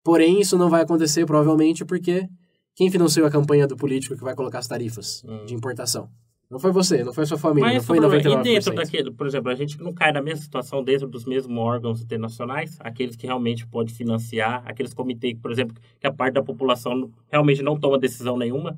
Porém, 0.05 0.41
isso 0.41 0.57
não 0.57 0.71
vai 0.71 0.83
acontecer 0.83 1.27
provavelmente 1.27 1.85
porque 1.85 2.29
quem 2.77 2.89
financiou 2.89 3.27
a 3.27 3.31
campanha 3.33 3.67
do 3.67 3.77
político 3.77 4.15
que 4.15 4.23
vai 4.23 4.37
colocar 4.37 4.61
as 4.61 4.69
tarifas 4.69 5.25
Hum. 5.27 5.45
de 5.45 5.55
importação? 5.57 6.09
Não 6.51 6.59
foi 6.59 6.73
você, 6.73 7.05
não 7.05 7.13
foi 7.13 7.25
sua 7.27 7.39
família, 7.39 7.69
Mas 7.69 7.77
não 7.77 7.83
foi 7.85 7.99
é 7.99 8.01
o 8.01 8.03
problema. 8.11 8.25
99%. 8.25 8.41
E 8.41 8.43
dentro 8.55 8.75
daquele, 8.75 9.11
por 9.13 9.27
exemplo, 9.27 9.51
a 9.51 9.55
gente 9.55 9.81
não 9.81 9.93
cai 9.93 10.11
na 10.11 10.21
mesma 10.21 10.43
situação 10.43 10.83
dentro 10.83 11.07
dos 11.07 11.25
mesmos 11.25 11.57
órgãos 11.57 12.03
internacionais, 12.03 12.77
aqueles 12.81 13.15
que 13.15 13.25
realmente 13.27 13.65
podem 13.69 13.95
financiar, 13.95 14.63
aqueles 14.67 14.93
comitês, 14.93 15.39
por 15.41 15.53
exemplo, 15.53 15.77
que 16.01 16.07
a 16.07 16.13
parte 16.13 16.35
da 16.35 16.43
população 16.43 17.09
realmente 17.31 17.63
não 17.63 17.79
toma 17.79 17.99
decisão 17.99 18.37
nenhuma. 18.37 18.77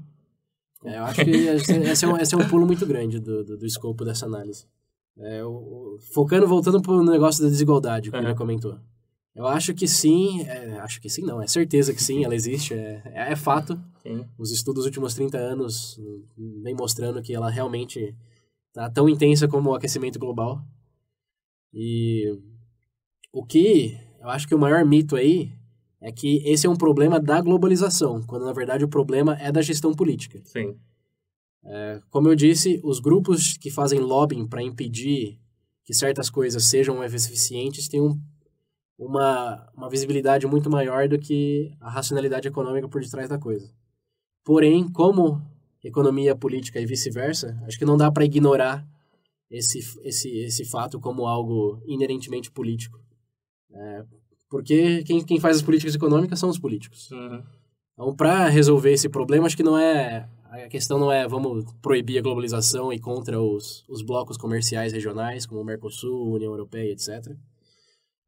É, 0.84 0.98
eu 0.98 1.04
acho 1.04 1.24
que 1.24 1.30
esse, 1.30 1.72
esse 1.76 2.04
é, 2.04 2.08
um, 2.08 2.16
esse 2.18 2.34
é 2.34 2.38
um 2.38 2.46
pulo 2.46 2.66
muito 2.66 2.84
grande 2.84 3.18
do, 3.18 3.42
do, 3.42 3.56
do 3.56 3.64
escopo 3.66 4.04
dessa 4.04 4.26
análise. 4.26 4.66
É, 5.16 5.42
o- 5.44 5.48
o- 5.48 5.98
focando, 6.12 6.46
voltando 6.46 6.82
para 6.82 6.92
o 6.92 7.02
negócio 7.04 7.42
da 7.42 7.48
desigualdade 7.48 8.10
que 8.10 8.16
Aham. 8.16 8.26
ele 8.26 8.34
comentou. 8.34 8.76
Eu 9.34 9.46
acho 9.46 9.72
que 9.72 9.88
sim, 9.88 10.42
é, 10.42 10.78
acho 10.80 11.00
que 11.00 11.08
sim, 11.08 11.22
não, 11.22 11.40
é 11.40 11.46
certeza 11.46 11.94
que 11.94 12.02
sim, 12.02 12.22
ela 12.22 12.34
existe, 12.34 12.74
é, 12.74 13.02
é, 13.06 13.32
é 13.32 13.36
fato. 13.36 13.80
Sim. 14.02 14.26
Os 14.36 14.50
estudos 14.50 14.80
dos 14.80 14.86
últimos 14.86 15.14
30 15.14 15.38
anos 15.38 15.98
vem 16.62 16.74
mostrando 16.74 17.22
que 17.22 17.34
ela 17.34 17.48
realmente 17.48 18.14
está 18.68 18.90
tão 18.90 19.08
intensa 19.08 19.48
como 19.48 19.70
o 19.70 19.74
aquecimento 19.74 20.18
global. 20.18 20.62
E 21.72 22.38
o 23.32 23.44
que 23.44 23.98
eu 24.20 24.28
acho 24.28 24.46
que 24.46 24.54
o 24.54 24.58
maior 24.58 24.84
mito 24.84 25.16
aí 25.16 25.52
é 26.00 26.12
que 26.12 26.42
esse 26.44 26.66
é 26.66 26.70
um 26.70 26.76
problema 26.76 27.18
da 27.18 27.40
globalização, 27.40 28.22
quando 28.22 28.44
na 28.44 28.52
verdade 28.52 28.84
o 28.84 28.88
problema 28.88 29.36
é 29.40 29.50
da 29.50 29.62
gestão 29.62 29.94
política. 29.94 30.42
Sim. 30.44 30.76
Como 32.10 32.28
eu 32.28 32.34
disse, 32.34 32.80
os 32.82 32.98
grupos 32.98 33.56
que 33.56 33.70
fazem 33.70 34.00
lobbying 34.00 34.46
para 34.46 34.62
impedir 34.62 35.38
que 35.84 35.94
certas 35.94 36.28
coisas 36.28 36.64
sejam 36.64 36.96
mais 36.96 37.14
eficientes 37.14 37.88
têm 37.88 38.00
um, 38.00 38.20
uma, 38.98 39.68
uma 39.76 39.88
visibilidade 39.88 40.46
muito 40.46 40.70
maior 40.70 41.08
do 41.08 41.18
que 41.18 41.72
a 41.80 41.90
racionalidade 41.90 42.48
econômica 42.48 42.88
por 42.88 43.00
detrás 43.00 43.28
da 43.28 43.38
coisa. 43.38 43.70
Porém, 44.44 44.88
como 44.88 45.40
economia 45.82 46.36
política 46.36 46.80
e 46.80 46.86
vice-versa, 46.86 47.60
acho 47.66 47.78
que 47.78 47.84
não 47.84 47.96
dá 47.96 48.10
para 48.10 48.24
ignorar 48.24 48.86
esse, 49.50 49.80
esse, 50.02 50.30
esse 50.38 50.64
fato 50.64 50.98
como 51.00 51.26
algo 51.26 51.82
inerentemente 51.86 52.50
político. 52.50 53.00
É, 53.72 54.04
porque 54.48 55.02
quem, 55.04 55.24
quem 55.24 55.40
faz 55.40 55.56
as 55.56 55.62
políticas 55.62 55.94
econômicas 55.94 56.38
são 56.38 56.48
os 56.48 56.58
políticos. 56.58 57.10
Uhum. 57.10 57.42
Então, 57.94 58.14
para 58.14 58.48
resolver 58.48 58.92
esse 58.92 59.08
problema, 59.08 59.46
acho 59.46 59.56
que 59.56 59.62
não 59.62 59.78
é 59.78 60.28
a 60.50 60.68
questão 60.68 60.98
não 60.98 61.10
é 61.10 61.26
vamos 61.26 61.64
proibir 61.80 62.18
a 62.18 62.22
globalização 62.22 62.92
e 62.92 62.98
contra 62.98 63.40
os, 63.40 63.84
os 63.88 64.02
blocos 64.02 64.36
comerciais 64.36 64.92
regionais, 64.92 65.46
como 65.46 65.60
o 65.60 65.64
Mercosul, 65.64 66.34
União 66.34 66.52
Europeia, 66.52 66.92
etc. 66.92 67.34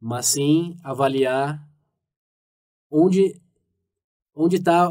Mas 0.07 0.27
sim 0.27 0.77
avaliar 0.85 1.67
onde 2.91 3.41
onde 4.37 4.57
está 4.57 4.91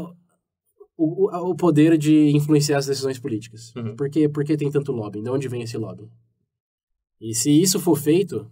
o, 0.96 1.50
o, 1.50 1.54
poder 1.54 1.96
de 1.96 2.30
influenciar 2.30 2.78
as 2.78 2.86
decisões 2.86 3.16
políticas. 3.16 3.72
Uhum. 3.76 3.94
Por, 3.94 4.10
que, 4.10 4.28
por 4.28 4.44
que 4.44 4.56
tem 4.56 4.68
tanto 4.72 4.90
lobby? 4.90 5.22
De 5.22 5.30
onde 5.30 5.46
vem 5.46 5.62
esse 5.62 5.76
lobby? 5.78 6.10
E 7.20 7.32
se 7.32 7.48
isso 7.48 7.78
for 7.78 7.96
feito, 7.96 8.50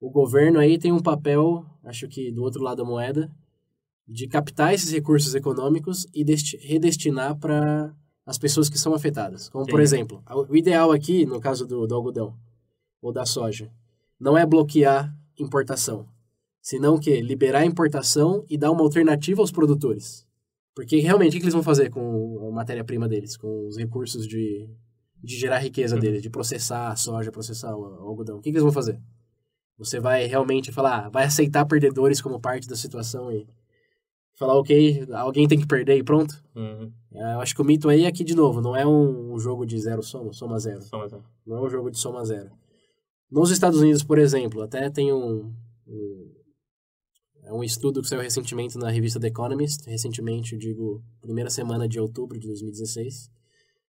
o 0.00 0.08
governo 0.08 0.60
aí 0.60 0.78
tem 0.78 0.92
um 0.92 1.02
papel, 1.02 1.66
acho 1.82 2.06
que 2.06 2.30
do 2.30 2.44
outro 2.44 2.62
lado 2.62 2.76
da 2.76 2.84
moeda, 2.84 3.28
de 4.06 4.28
captar 4.28 4.72
esses 4.72 4.92
recursos 4.92 5.34
econômicos 5.34 6.06
e 6.14 6.22
desti- 6.22 6.58
redestinar 6.58 7.36
para 7.36 7.92
as 8.24 8.38
pessoas 8.38 8.68
que 8.68 8.78
são 8.78 8.94
afetadas. 8.94 9.48
Como, 9.48 9.66
por 9.66 9.80
exemplo, 9.80 10.22
o 10.48 10.56
ideal 10.56 10.92
aqui, 10.92 11.26
no 11.26 11.40
caso 11.40 11.66
do, 11.66 11.88
do 11.88 11.94
algodão 11.96 12.38
ou 13.02 13.12
da 13.12 13.26
soja, 13.26 13.72
não 14.20 14.38
é 14.38 14.46
bloquear 14.46 15.12
importação, 15.38 16.06
senão 16.60 16.98
que 16.98 17.20
liberar 17.20 17.60
a 17.60 17.66
importação 17.66 18.44
e 18.48 18.56
dar 18.58 18.70
uma 18.70 18.82
alternativa 18.82 19.40
aos 19.40 19.50
produtores. 19.52 20.26
Porque 20.74 20.98
realmente, 20.98 21.30
o 21.30 21.32
que 21.32 21.38
que 21.40 21.44
eles 21.44 21.54
vão 21.54 21.62
fazer 21.62 21.90
com 21.90 22.48
a 22.48 22.52
matéria-prima 22.52 23.08
deles, 23.08 23.36
com 23.36 23.66
os 23.66 23.76
recursos 23.76 24.26
de, 24.26 24.68
de 25.22 25.36
gerar 25.36 25.58
riqueza 25.58 25.96
Uhum. 25.96 26.00
deles, 26.00 26.22
de 26.22 26.30
processar 26.30 26.88
a 26.92 26.96
soja, 26.96 27.32
processar 27.32 27.74
o, 27.76 27.80
o 27.80 28.08
algodão? 28.08 28.36
O 28.36 28.40
que, 28.40 28.44
que 28.50 28.56
eles 28.56 28.62
vão 28.62 28.72
fazer? 28.72 29.00
Você 29.76 29.98
vai 30.00 30.26
realmente 30.26 30.70
falar, 30.72 31.06
ah, 31.06 31.08
vai 31.08 31.24
aceitar 31.24 31.64
perdedores 31.66 32.20
como 32.20 32.40
parte 32.40 32.68
da 32.68 32.76
situação 32.76 33.30
e 33.32 33.46
falar, 34.36 34.54
ok, 34.54 35.06
alguém 35.12 35.48
tem 35.48 35.58
que 35.58 35.66
perder 35.66 35.96
e 35.96 36.02
pronto? 36.02 36.40
Uhum. 36.54 36.92
É, 37.12 37.34
Eu 37.34 37.40
acho 37.40 37.54
que 37.54 37.62
o 37.62 37.64
mito 37.64 37.88
aí, 37.88 38.06
aqui 38.06 38.22
de 38.22 38.34
novo, 38.36 38.60
não 38.60 38.76
é 38.76 38.86
um, 38.86 39.36
jogo 39.38 39.66
de 39.66 39.78
zero 39.80 40.02
soma, 40.02 40.32
soma 40.32 40.58
zero. 40.60 40.80
Mais 40.92 41.12
um. 41.12 41.20
Não 41.46 41.56
é 41.58 41.60
um 41.62 41.68
jogo 41.70 41.90
de 41.90 41.98
soma 41.98 42.24
zero. 42.24 42.50
Nos 43.30 43.50
Estados 43.50 43.80
Unidos, 43.80 44.02
por 44.02 44.18
exemplo, 44.18 44.62
até 44.62 44.88
tem 44.88 45.12
um, 45.12 45.52
um, 45.86 46.32
é 47.44 47.52
um 47.52 47.62
estudo 47.62 48.00
que 48.00 48.08
saiu 48.08 48.22
recentemente 48.22 48.78
na 48.78 48.90
revista 48.90 49.20
The 49.20 49.28
Economist, 49.28 49.86
recentemente, 49.86 50.54
eu 50.54 50.58
digo, 50.58 51.02
primeira 51.20 51.50
semana 51.50 51.86
de 51.88 52.00
outubro 52.00 52.38
de 52.38 52.46
2016. 52.46 53.30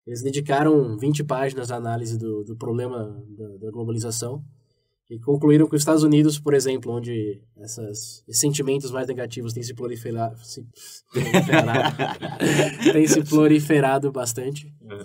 Eles 0.06 0.22
dedicaram 0.22 0.96
20 0.98 1.22
páginas 1.24 1.70
à 1.70 1.76
análise 1.76 2.18
do, 2.18 2.42
do 2.42 2.56
problema 2.56 3.22
da, 3.28 3.56
da 3.58 3.70
globalização 3.70 4.44
e 5.08 5.18
concluíram 5.18 5.68
que 5.68 5.74
os 5.74 5.82
Estados 5.82 6.02
Unidos, 6.04 6.38
por 6.38 6.54
exemplo, 6.54 6.92
onde 6.92 7.42
essas, 7.56 8.24
esses 8.26 8.40
sentimentos 8.40 8.90
mais 8.90 9.06
negativos 9.08 9.52
têm 9.52 9.62
se 9.62 9.74
proliferado, 9.74 10.38
se 10.44 10.64
têm 12.92 13.06
se 13.06 13.22
proliferado 13.24 14.10
bastante, 14.10 14.72
Uhum. 14.80 15.04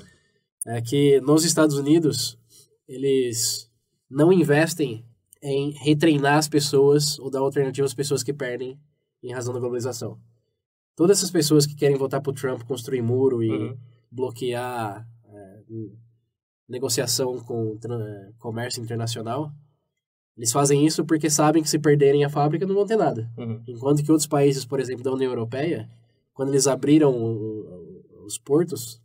é 0.68 0.82
que 0.82 1.20
nos 1.22 1.44
Estados 1.44 1.78
Unidos 1.78 2.40
eles 2.88 3.70
não 4.16 4.32
investem 4.32 5.04
em 5.44 5.72
retreinar 5.72 6.38
as 6.38 6.48
pessoas 6.48 7.20
ou 7.20 7.30
dar 7.30 7.40
alternativa 7.40 7.86
às 7.86 7.94
pessoas 7.94 8.24
que 8.24 8.34
perdem 8.34 8.80
em 9.22 9.34
razão 9.34 9.54
da 9.54 9.60
globalização. 9.60 10.18
Todas 10.96 11.18
essas 11.18 11.30
pessoas 11.30 11.66
que 11.66 11.76
querem 11.76 11.98
votar 11.98 12.22
pro 12.22 12.32
Trump, 12.34 12.64
construir 12.64 13.02
muro 13.02 13.44
e 13.44 13.52
Uhum. 13.52 13.78
bloquear 14.10 15.06
é, 15.28 15.62
negociação 16.68 17.38
com 17.40 17.78
é, 17.84 18.32
comércio 18.40 18.82
internacional, 18.82 19.52
eles 20.38 20.52
fazem 20.52 20.86
isso 20.86 21.06
porque 21.06 21.30
sabem 21.30 21.62
que 21.62 21.70
se 21.70 21.80
perderem 21.80 22.24
a 22.26 22.30
fábrica 22.30 22.66
não 22.66 22.76
vão 22.76 22.86
ter 22.86 22.98
nada. 22.98 23.30
Uhum. 23.38 23.62
Enquanto 23.68 24.04
que 24.04 24.12
outros 24.12 24.28
países, 24.28 24.66
por 24.66 24.80
exemplo, 24.80 25.04
da 25.04 25.12
União 25.14 25.32
Europeia, 25.32 25.90
quando 26.34 26.50
eles 26.50 26.68
abriram 26.68 27.12
o- 27.14 28.04
o- 28.22 28.26
os 28.26 28.38
portos, 28.38 29.02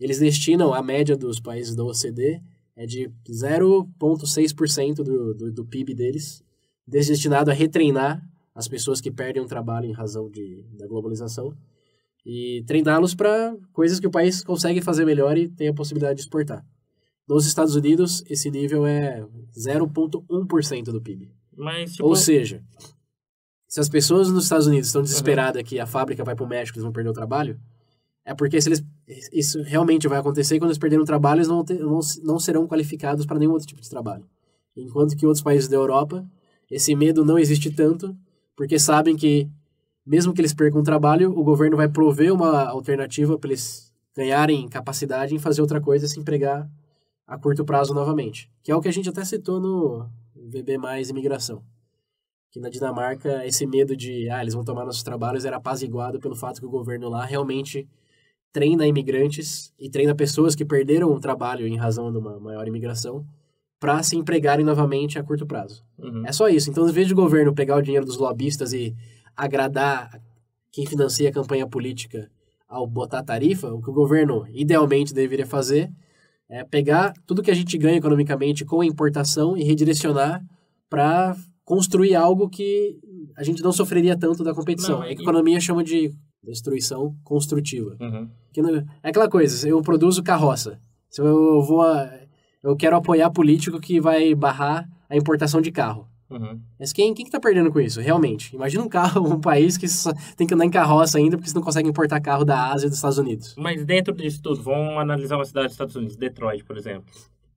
eles 0.00 0.18
destinam, 0.18 0.72
a 0.72 0.82
média 0.82 1.16
dos 1.16 1.38
países 1.38 1.76
da 1.76 1.84
OCDE 1.84 2.42
é 2.76 2.86
de 2.86 3.10
0,6% 3.28 4.94
do, 4.96 5.34
do, 5.34 5.52
do 5.52 5.64
PIB 5.64 5.94
deles, 5.94 6.42
destinado 6.86 7.50
a 7.50 7.54
retreinar 7.54 8.22
as 8.54 8.68
pessoas 8.68 9.00
que 9.00 9.10
perdem 9.10 9.42
o 9.42 9.46
trabalho 9.46 9.86
em 9.86 9.92
razão 9.92 10.30
de, 10.30 10.64
da 10.72 10.86
globalização 10.86 11.56
e 12.24 12.62
treiná-los 12.66 13.14
para 13.14 13.56
coisas 13.72 13.98
que 13.98 14.06
o 14.06 14.10
país 14.10 14.42
consegue 14.42 14.80
fazer 14.80 15.04
melhor 15.04 15.36
e 15.36 15.48
tem 15.48 15.68
a 15.68 15.74
possibilidade 15.74 16.16
de 16.16 16.22
exportar. 16.22 16.64
Nos 17.28 17.46
Estados 17.46 17.74
Unidos, 17.74 18.22
esse 18.28 18.50
nível 18.50 18.86
é 18.86 19.24
0,1% 19.56 20.84
do 20.84 21.00
PIB. 21.00 21.30
Mas, 21.56 21.92
tipo, 21.92 22.06
Ou 22.06 22.16
seja, 22.16 22.62
se 23.68 23.80
as 23.80 23.88
pessoas 23.88 24.28
nos 24.30 24.44
Estados 24.44 24.66
Unidos 24.66 24.88
estão 24.88 25.02
desesperadas 25.02 25.62
que 25.62 25.78
a 25.78 25.86
fábrica 25.86 26.24
vai 26.24 26.34
para 26.34 26.44
o 26.44 26.48
México 26.48 26.76
e 26.76 26.78
eles 26.78 26.84
vão 26.84 26.92
perder 26.92 27.10
o 27.10 27.14
trabalho, 27.14 27.58
é 28.24 28.34
porque 28.34 28.60
se 28.60 28.68
eles, 28.68 28.84
isso 29.32 29.62
realmente 29.62 30.06
vai 30.06 30.18
acontecer 30.18 30.58
quando 30.58 30.70
eles 30.70 30.78
perderem 30.78 31.02
o 31.02 31.06
trabalho, 31.06 31.38
eles 31.38 31.48
não, 31.48 31.64
ter- 31.64 31.78
não, 31.78 32.00
não 32.22 32.38
serão 32.38 32.66
qualificados 32.66 33.26
para 33.26 33.38
nenhum 33.38 33.52
outro 33.52 33.66
tipo 33.66 33.80
de 33.80 33.90
trabalho. 33.90 34.24
Enquanto 34.76 35.16
que 35.16 35.26
outros 35.26 35.42
países 35.42 35.68
da 35.68 35.76
Europa, 35.76 36.24
esse 36.70 36.94
medo 36.94 37.24
não 37.24 37.38
existe 37.38 37.70
tanto, 37.70 38.16
porque 38.56 38.78
sabem 38.78 39.16
que, 39.16 39.48
mesmo 40.06 40.32
que 40.32 40.40
eles 40.40 40.54
percam 40.54 40.80
o 40.80 40.84
trabalho, 40.84 41.36
o 41.36 41.42
governo 41.42 41.76
vai 41.76 41.88
prover 41.88 42.32
uma 42.32 42.64
alternativa 42.68 43.38
para 43.38 43.50
eles 43.50 43.92
ganharem 44.14 44.68
capacidade 44.68 45.34
em 45.34 45.38
fazer 45.38 45.60
outra 45.60 45.80
coisa 45.80 46.06
e 46.06 46.08
se 46.08 46.20
empregar 46.20 46.70
a 47.26 47.38
curto 47.38 47.64
prazo 47.64 47.92
novamente. 47.92 48.50
Que 48.62 48.70
é 48.70 48.76
o 48.76 48.80
que 48.80 48.88
a 48.88 48.92
gente 48.92 49.08
até 49.08 49.24
citou 49.24 49.58
no 49.58 50.06
VB 50.36 50.78
Mais 50.78 51.10
Imigração. 51.10 51.62
Que 52.50 52.60
na 52.60 52.68
Dinamarca, 52.68 53.46
esse 53.46 53.66
medo 53.66 53.96
de, 53.96 54.28
ah, 54.28 54.42
eles 54.42 54.54
vão 54.54 54.64
tomar 54.64 54.84
nossos 54.84 55.02
trabalhos 55.02 55.44
era 55.44 55.56
apaziguado 55.56 56.20
pelo 56.20 56.36
fato 56.36 56.60
que 56.60 56.66
o 56.66 56.70
governo 56.70 57.08
lá 57.08 57.24
realmente 57.24 57.88
treina 58.52 58.86
imigrantes 58.86 59.72
e 59.78 59.88
treina 59.88 60.14
pessoas 60.14 60.54
que 60.54 60.64
perderam 60.64 61.10
o 61.10 61.18
trabalho 61.18 61.66
em 61.66 61.76
razão 61.76 62.12
de 62.12 62.18
uma 62.18 62.38
maior 62.38 62.68
imigração 62.68 63.24
para 63.80 64.02
se 64.02 64.16
empregarem 64.16 64.64
novamente 64.64 65.18
a 65.18 65.24
curto 65.24 65.46
prazo. 65.46 65.82
uhum. 65.98 66.24
É 66.26 66.32
só 66.32 66.48
isso. 66.48 66.70
Então, 66.70 66.88
em 66.88 66.92
vez 66.92 67.08
de 67.08 67.14
o 67.14 67.16
governo 67.16 67.52
pegar 67.54 67.76
o 67.76 67.82
dinheiro 67.82 68.06
dos 68.06 68.16
lobistas 68.16 68.72
e 68.72 68.94
agradar 69.36 70.20
quem 70.70 70.86
financia 70.86 71.28
a 71.28 71.32
campanha 71.32 71.66
política 71.66 72.30
ao 72.68 72.86
botar 72.86 73.22
tarifa, 73.22 73.72
o 73.72 73.82
que 73.82 73.90
o 73.90 73.92
governo 73.92 74.46
idealmente 74.52 75.12
deveria 75.12 75.46
fazer 75.46 75.90
é 76.48 76.62
pegar 76.64 77.12
tudo 77.26 77.42
que 77.42 77.50
a 77.50 77.54
gente 77.54 77.76
ganha 77.76 77.96
economicamente 77.96 78.64
com 78.64 78.82
a 78.82 78.86
importação 78.86 79.56
e 79.56 79.64
redirecionar 79.64 80.44
para 80.88 81.34
construir 81.64 82.14
algo 82.14 82.48
que 82.48 82.98
a 83.36 83.42
gente 83.42 83.62
não 83.62 83.72
sofreria 83.72 84.16
tanto 84.16 84.44
da 84.44 84.54
competição. 84.54 84.98
Não, 84.98 85.04
é 85.04 85.14
que 85.14 85.20
a 85.20 85.22
economia 85.22 85.58
chama 85.58 85.82
de 85.82 86.12
destruição 86.42 87.14
construtiva. 87.24 87.96
Uhum. 88.00 88.28
Não- 88.56 88.76
é 89.02 89.08
aquela 89.08 89.28
coisa, 89.28 89.68
eu 89.68 89.80
produzo 89.82 90.22
carroça. 90.22 90.78
Se 91.08 91.20
eu 91.22 91.62
vou 91.62 91.82
a- 91.82 92.10
eu 92.62 92.76
quero 92.76 92.96
apoiar 92.96 93.30
político 93.30 93.80
que 93.80 94.00
vai 94.00 94.34
barrar 94.34 94.88
a 95.08 95.16
importação 95.16 95.60
de 95.60 95.70
carro. 95.72 96.06
Uhum. 96.30 96.58
Mas 96.80 96.92
quem, 96.92 97.12
quem 97.12 97.26
que 97.26 97.30
tá 97.30 97.38
perdendo 97.38 97.70
com 97.70 97.78
isso, 97.78 98.00
realmente? 98.00 98.54
Imagina 98.56 98.82
um 98.82 98.88
carro, 98.88 99.20
um 99.34 99.38
país 99.40 99.76
que 99.76 99.86
tem 100.36 100.46
que 100.46 100.54
andar 100.54 100.64
em 100.64 100.70
carroça 100.70 101.18
ainda 101.18 101.36
porque 101.36 101.50
você 101.50 101.54
não 101.54 101.62
consegue 101.62 101.88
importar 101.88 102.20
carro 102.20 102.44
da 102.44 102.72
Ásia 102.72 102.86
e 102.86 102.88
dos 102.88 102.96
Estados 102.98 103.18
Unidos. 103.18 103.54
Mas 103.58 103.84
dentro 103.84 104.14
disso 104.14 104.40
tudo, 104.42 104.62
vamos 104.62 104.96
analisar 104.98 105.36
uma 105.36 105.44
cidade 105.44 105.66
dos 105.66 105.74
Estados 105.74 105.94
Unidos, 105.96 106.16
Detroit, 106.16 106.64
por 106.64 106.76
exemplo. 106.78 107.04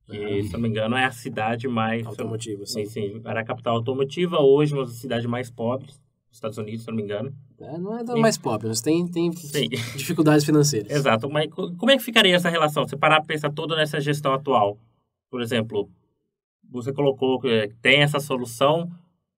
Que, 0.08 0.44
se 0.44 0.54
não 0.54 0.60
me 0.60 0.68
engano, 0.70 0.96
é 0.96 1.06
a 1.06 1.12
cidade 1.12 1.68
mais... 1.68 2.06
Automotivo, 2.06 2.66
sim. 2.68 2.86
Sim. 2.86 3.22
Era 3.26 3.40
a 3.40 3.44
capital 3.46 3.76
automotiva, 3.78 4.40
hoje 4.40 4.74
uma 4.74 4.84
das 4.86 4.96
cidades 4.98 5.26
mais 5.26 5.50
pobres 5.50 6.00
Estados 6.36 6.58
Unidos, 6.58 6.82
se 6.84 6.88
não 6.90 6.96
me 6.96 7.04
engano. 7.04 7.34
É, 7.60 7.78
não 7.78 7.98
é 7.98 8.04
da 8.04 8.16
mais 8.16 8.38
pobre, 8.38 8.68
mas 8.68 8.82
tem, 8.82 9.08
tem 9.08 9.32
Sim. 9.34 9.70
dificuldades 9.96 10.46
financeiras. 10.46 10.92
Exato. 10.92 11.30
Mas 11.30 11.50
co- 11.50 11.74
como 11.78 11.92
é 11.92 11.98
que 11.98 12.04
ficaria 12.04 12.36
essa 12.36 12.50
relação? 12.50 12.88
Você 12.88 12.98
parar 12.98 13.18
para 13.18 13.28
pensar 13.28 13.52
toda 13.52 13.76
nessa 13.76 14.00
gestão 14.02 14.34
atual. 14.34 14.78
Por 15.30 15.42
exemplo, 15.42 15.90
você 16.70 16.92
colocou 16.94 17.40
que 17.40 17.70
tem 17.82 18.02
essa 18.02 18.20
solução, 18.20 18.90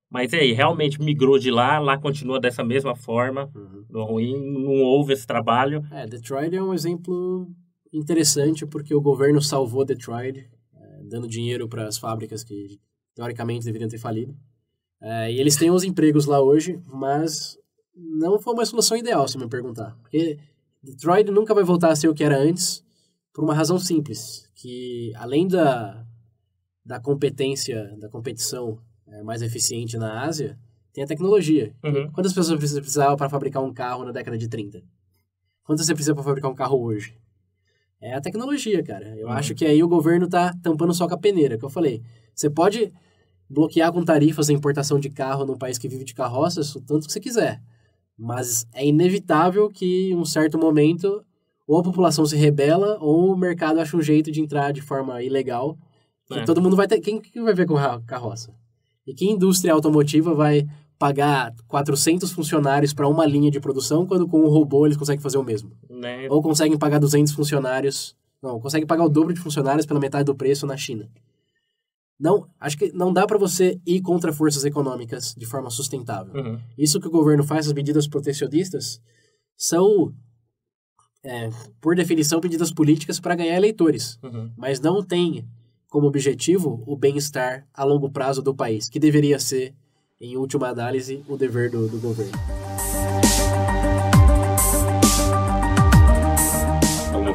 mas 0.09 0.33
e 0.33 0.37
aí, 0.37 0.53
realmente 0.53 0.99
migrou 1.01 1.37
de 1.37 1.51
lá, 1.51 1.77
lá 1.79 1.97
continua 1.97 2.39
dessa 2.39 2.63
mesma 2.63 2.95
forma, 2.95 3.49
Uhum. 3.55 3.85
no 3.89 4.03
ruim, 4.03 4.35
não 4.63 4.81
houve 4.81 5.13
esse 5.13 5.27
trabalho. 5.27 5.85
É, 5.91 6.05
Detroit 6.07 6.55
é 6.55 6.61
um 6.63 6.73
exemplo 6.73 7.47
interessante 7.93 8.65
porque 8.65 8.93
o 8.95 9.01
governo 9.01 9.41
salvou 9.41 9.85
Detroit, 9.85 10.39
é, 10.75 11.03
dando 11.03 11.27
dinheiro 11.27 11.67
para 11.67 11.87
as 11.87 11.97
fábricas 11.97 12.43
que 12.43 12.79
teoricamente 13.15 13.65
deveriam 13.65 13.89
ter 13.89 13.97
falido. 13.97 14.35
É, 15.01 15.31
e 15.31 15.39
eles 15.39 15.55
têm 15.55 15.69
uns 15.71 15.83
empregos 15.83 16.25
lá 16.25 16.41
hoje, 16.41 16.81
mas 16.87 17.57
não 17.95 18.39
foi 18.39 18.53
uma 18.53 18.65
solução 18.65 18.97
ideal, 18.97 19.27
se 19.27 19.37
me 19.37 19.47
perguntar. 19.47 19.95
Porque 20.01 20.37
Detroit 20.81 21.29
nunca 21.31 21.53
vai 21.53 21.63
voltar 21.63 21.91
a 21.91 21.95
ser 21.95 22.07
o 22.07 22.13
que 22.13 22.23
era 22.23 22.37
antes, 22.37 22.83
por 23.33 23.43
uma 23.43 23.53
razão 23.53 23.77
simples, 23.77 24.49
que 24.55 25.11
além 25.15 25.47
da, 25.47 26.03
da 26.83 26.99
competência, 26.99 27.95
da 27.99 28.09
competição 28.09 28.79
é, 29.07 29.21
mais 29.21 29.41
eficiente 29.41 29.97
na 29.97 30.23
Ásia, 30.23 30.57
tem 30.91 31.03
a 31.03 31.07
tecnologia. 31.07 31.75
Uhum. 31.83 32.11
Quantas 32.11 32.33
pessoas 32.33 32.59
você 32.59 32.81
precisava 32.81 33.15
para 33.15 33.29
fabricar 33.29 33.63
um 33.63 33.71
carro 33.71 34.03
na 34.03 34.11
década 34.11 34.37
de 34.37 34.47
30? 34.47 34.81
Quantas 35.63 35.85
você 35.85 35.93
precisa 35.93 36.15
para 36.15 36.23
fabricar 36.23 36.49
um 36.49 36.55
carro 36.55 36.81
hoje? 36.81 37.13
É 38.01 38.13
a 38.15 38.21
tecnologia, 38.21 38.81
cara. 38.83 39.15
Eu 39.15 39.27
Uhum. 39.27 39.33
acho 39.33 39.53
que 39.53 39.65
aí 39.65 39.83
o 39.83 39.87
governo 39.87 40.27
tá 40.27 40.53
tampando 40.63 40.93
só 40.93 41.07
com 41.07 41.13
a 41.13 41.17
peneira, 41.19 41.57
que 41.57 41.65
eu 41.65 41.69
falei. 41.69 42.01
Você 42.33 42.49
pode 42.49 42.91
bloquear 43.49 43.91
com 43.91 44.03
tarifas 44.03 44.49
a 44.49 44.53
importação 44.53 44.99
de 44.99 45.09
carro 45.09 45.45
num 45.45 45.57
país 45.57 45.77
que 45.77 45.87
vive 45.87 46.03
de 46.03 46.13
carroças 46.13 46.75
o 46.75 46.81
tanto 46.81 47.07
que 47.07 47.13
você 47.13 47.19
quiser. 47.19 47.61
Mas 48.17 48.65
é 48.73 48.85
inevitável 48.85 49.69
que, 49.69 50.09
em 50.11 50.15
um 50.15 50.25
certo 50.25 50.57
momento, 50.57 51.23
ou 51.67 51.79
a 51.79 51.83
população 51.83 52.25
se 52.25 52.35
rebela, 52.35 52.97
ou 52.99 53.31
o 53.33 53.37
mercado 53.37 53.79
acha 53.79 53.95
um 53.95 54.01
jeito 54.01 54.31
de 54.31 54.41
entrar 54.41 54.71
de 54.71 54.81
forma 54.81 55.21
ilegal. 55.21 55.77
Que 56.25 56.39
É. 56.39 56.43
todo 56.43 56.61
mundo 56.61 56.75
vai 56.75 56.87
ter. 56.87 56.99
Quem 56.99 57.21
que 57.21 57.41
vai 57.41 57.53
ver 57.53 57.65
com 57.67 57.77
a 57.77 58.01
carroça? 58.01 58.53
E 59.05 59.13
que 59.13 59.29
indústria 59.29 59.71
automotiva 59.73 60.33
vai 60.33 60.67
pagar 60.99 61.53
400 61.67 62.31
funcionários 62.31 62.91
para 62.91 63.07
uma 63.07 63.25
linha 63.25 63.51
de 63.51 63.59
produção, 63.59 64.05
quando 64.05 64.27
com 64.27 64.41
um 64.41 64.49
robô 64.49 64.85
eles 64.85 64.97
conseguem 64.97 65.21
fazer 65.21 65.37
o 65.37 65.43
mesmo? 65.43 65.71
Né? 65.89 66.27
Ou 66.29 66.41
conseguem 66.41 66.77
pagar 66.77 66.99
200 66.99 67.31
funcionários. 67.33 68.15
Não, 68.41 68.59
conseguem 68.59 68.87
pagar 68.87 69.05
o 69.05 69.09
dobro 69.09 69.33
de 69.33 69.39
funcionários 69.39 69.85
pela 69.85 69.99
metade 69.99 70.25
do 70.25 70.35
preço 70.35 70.65
na 70.65 70.75
China. 70.75 71.07
Não, 72.19 72.47
acho 72.59 72.77
que 72.77 72.91
não 72.93 73.13
dá 73.13 73.27
para 73.27 73.37
você 73.37 73.79
ir 73.85 74.01
contra 74.01 74.33
forças 74.33 74.65
econômicas 74.65 75.35
de 75.37 75.45
forma 75.45 75.69
sustentável. 75.69 76.33
Uhum. 76.33 76.59
Isso 76.77 76.99
que 76.99 77.07
o 77.07 77.11
governo 77.11 77.43
faz, 77.43 77.67
as 77.67 77.73
medidas 77.73 78.07
protecionistas, 78.07 78.99
são 79.55 80.13
é, 81.23 81.49
por 81.81 81.95
definição, 81.95 82.39
medidas 82.41 82.71
políticas 82.71 83.19
para 83.19 83.35
ganhar 83.35 83.55
eleitores, 83.57 84.17
Uhum. 84.23 84.51
mas 84.57 84.79
não 84.79 85.03
tem 85.03 85.47
como 85.89 86.07
objetivo 86.07 86.83
o 86.87 86.95
bem-estar 86.95 87.67
a 87.73 87.83
longo 87.83 88.09
prazo 88.09 88.41
do 88.41 88.53
país, 88.55 88.89
que 88.89 88.99
deveria 88.99 89.39
ser, 89.39 89.73
em 90.19 90.35
última 90.37 90.67
análise, 90.69 91.23
o 91.27 91.37
dever 91.37 91.69
do, 91.69 91.87
do 91.87 91.99
governo. 91.99 92.31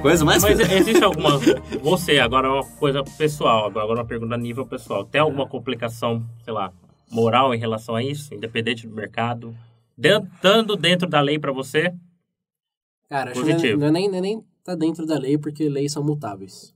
Coisa 0.02 0.24
mais? 0.24 0.42
Mas 0.42 0.58
Pedro? 0.58 0.74
existe 0.74 1.04
alguma. 1.04 1.38
Você, 1.80 2.18
agora 2.18 2.52
uma 2.52 2.64
coisa 2.64 3.02
pessoal, 3.04 3.66
agora 3.66 4.00
uma 4.00 4.04
pergunta 4.04 4.34
a 4.34 4.38
nível 4.38 4.66
pessoal. 4.66 5.04
Tem 5.04 5.20
alguma 5.20 5.48
complicação, 5.48 6.26
sei 6.44 6.52
lá, 6.52 6.72
moral 7.10 7.54
em 7.54 7.58
relação 7.58 7.94
a 7.94 8.02
isso, 8.02 8.34
independente 8.34 8.86
do 8.86 8.94
mercado? 8.94 9.56
Estando 9.96 10.76
dentro 10.76 11.08
da 11.08 11.20
lei 11.20 11.38
para 11.38 11.52
você? 11.52 11.94
Cara, 13.08 13.30
acho 13.30 13.40
que 13.40 13.46
não 13.46 13.50
é- 13.50 13.54
Positivo. 13.54 13.80
não 13.80 13.86
é 13.86 13.90
nem, 13.90 14.16
é 14.16 14.20
nem 14.20 14.44
tá 14.64 14.74
dentro 14.74 15.06
da 15.06 15.18
lei, 15.18 15.38
porque 15.38 15.68
leis 15.68 15.92
são 15.92 16.02
mutáveis. 16.02 16.74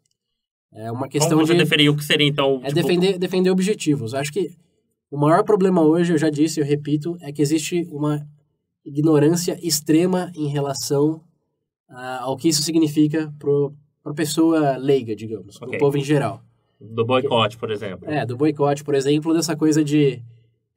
É 0.72 0.92
uma 0.92 1.08
questão 1.08 1.36
Como 1.36 1.46
você 1.46 1.54
de... 1.54 1.60
definiria 1.60 1.90
o 1.90 1.96
que 1.96 2.04
seria, 2.04 2.26
então? 2.26 2.60
É 2.62 2.68
tipo, 2.68 2.74
defender, 2.74 3.18
defender 3.18 3.50
objetivos. 3.50 4.14
Acho 4.14 4.32
que 4.32 4.50
o 5.10 5.16
maior 5.16 5.42
problema 5.44 5.82
hoje, 5.82 6.12
eu 6.12 6.18
já 6.18 6.28
disse, 6.28 6.60
eu 6.60 6.64
repito, 6.66 7.16
é 7.20 7.32
que 7.32 7.40
existe 7.40 7.88
uma 7.90 8.26
ignorância 8.84 9.58
extrema 9.66 10.30
em 10.36 10.48
relação 10.48 11.22
a- 11.88 12.22
ao 12.22 12.36
que 12.36 12.48
isso 12.48 12.62
significa 12.62 13.32
para 13.38 14.12
a 14.12 14.14
pessoa 14.14 14.76
leiga, 14.76 15.14
digamos, 15.14 15.58
para 15.58 15.68
o 15.68 15.78
povo 15.78 15.96
em 15.98 16.04
geral. 16.04 16.42
Do 16.80 17.04
boicote, 17.04 17.56
por 17.56 17.70
exemplo. 17.70 18.08
É, 18.10 18.24
do 18.26 18.36
boicote, 18.36 18.84
por 18.84 18.94
exemplo, 18.94 19.32
dessa 19.32 19.56
coisa 19.56 19.82
de 19.82 20.22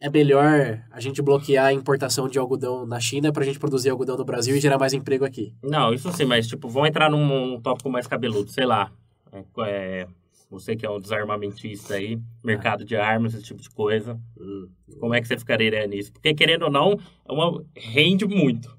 é 0.02 0.10
melhor 0.10 0.82
a 0.90 1.00
gente 1.02 1.22
bloquear 1.22 1.66
a 1.66 1.74
importação 1.74 2.30
de 2.30 2.40
algodão 2.40 2.86
na 2.86 3.02
China 3.02 3.34
para 3.34 3.44
a 3.44 3.46
gente 3.46 3.60
produzir 3.60 3.90
algodão 3.90 4.16
no 4.16 4.24
Brasil 4.24 4.56
e 4.56 4.60
gerar 4.62 4.78
mais 4.80 4.94
emprego 4.94 5.26
aqui. 5.26 5.54
Não, 5.62 5.94
isso 5.94 6.10
sim, 6.14 6.24
mas 6.24 6.48
tipo, 6.48 6.70
vamos 6.70 6.88
entrar 6.88 7.10
num, 7.12 7.26
num 7.28 7.60
tópico 7.60 7.90
mais 7.90 8.08
cabeludo, 8.08 8.50
sei 8.50 8.66
lá. 8.66 8.90
É, 9.32 9.44
é, 9.68 10.08
você 10.50 10.74
que 10.76 10.86
é 10.86 10.90
um 10.90 11.02
desarmamentista 11.02 11.96
aí, 11.96 12.18
mercado 12.42 12.86
de 12.86 12.96
armas, 12.96 13.34
esse 13.34 13.44
tipo 13.44 13.62
de 13.62 13.70
coisa. 13.70 14.18
Como 15.00 15.14
é 15.14 15.20
que 15.22 15.28
você 15.28 15.38
ficaria 15.38 15.86
nisso? 15.86 16.14
Porque 16.14 16.34
querendo 16.34 16.64
ou 16.64 16.72
não, 16.72 16.98
é 17.28 17.32
uma, 17.34 17.62
rende 17.76 18.26
muito. 18.26 18.74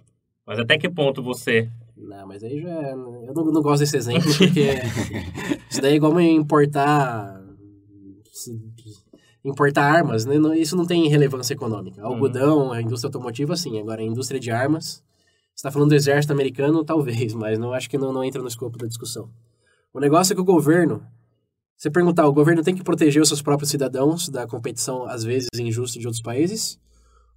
Mas 0.47 0.59
até 0.59 0.79
que 0.79 0.88
ponto 0.88 1.23
você. 1.23 1.71
Não, 2.00 2.26
mas 2.26 2.42
aí 2.42 2.60
já. 2.60 2.70
é- 2.70 2.92
Eu 2.92 3.34
não, 3.34 3.44
não 3.46 3.62
gosto 3.62 3.80
desse 3.80 3.96
exemplo, 3.96 4.30
porque 4.36 4.70
isso 5.70 5.80
daí 5.80 5.92
é 5.92 5.96
igual 5.96 6.18
importar. 6.20 7.40
Importar 9.44 9.84
armas, 9.84 10.24
né? 10.24 10.36
Isso 10.58 10.76
não 10.76 10.86
tem 10.86 11.08
relevância 11.08 11.54
econômica. 11.54 12.02
Algodão, 12.02 12.72
a 12.72 12.80
indústria 12.82 13.08
automotiva, 13.08 13.56
sim. 13.56 13.78
Agora, 13.78 14.00
a 14.02 14.04
indústria 14.04 14.38
de 14.40 14.50
armas. 14.50 15.02
Você 15.54 15.66
está 15.66 15.70
falando 15.70 15.90
do 15.90 15.94
exército 15.94 16.32
americano, 16.32 16.84
talvez, 16.84 17.34
mas 17.34 17.58
não 17.58 17.72
acho 17.72 17.88
que 17.88 17.98
não, 17.98 18.12
não 18.12 18.24
entra 18.24 18.40
no 18.40 18.48
escopo 18.48 18.78
da 18.78 18.86
discussão. 18.86 19.30
O 19.92 20.00
negócio 20.00 20.32
é 20.32 20.34
que 20.34 20.40
o 20.40 20.44
governo. 20.44 21.02
Você 21.76 21.90
perguntar, 21.90 22.26
o 22.26 22.32
governo 22.32 22.62
tem 22.62 22.74
que 22.74 22.84
proteger 22.84 23.22
os 23.22 23.28
seus 23.28 23.40
próprios 23.40 23.70
cidadãos 23.70 24.28
da 24.28 24.46
competição, 24.46 25.06
às 25.06 25.24
vezes, 25.24 25.48
injusta 25.58 25.98
de 25.98 26.06
outros 26.06 26.22
países? 26.22 26.78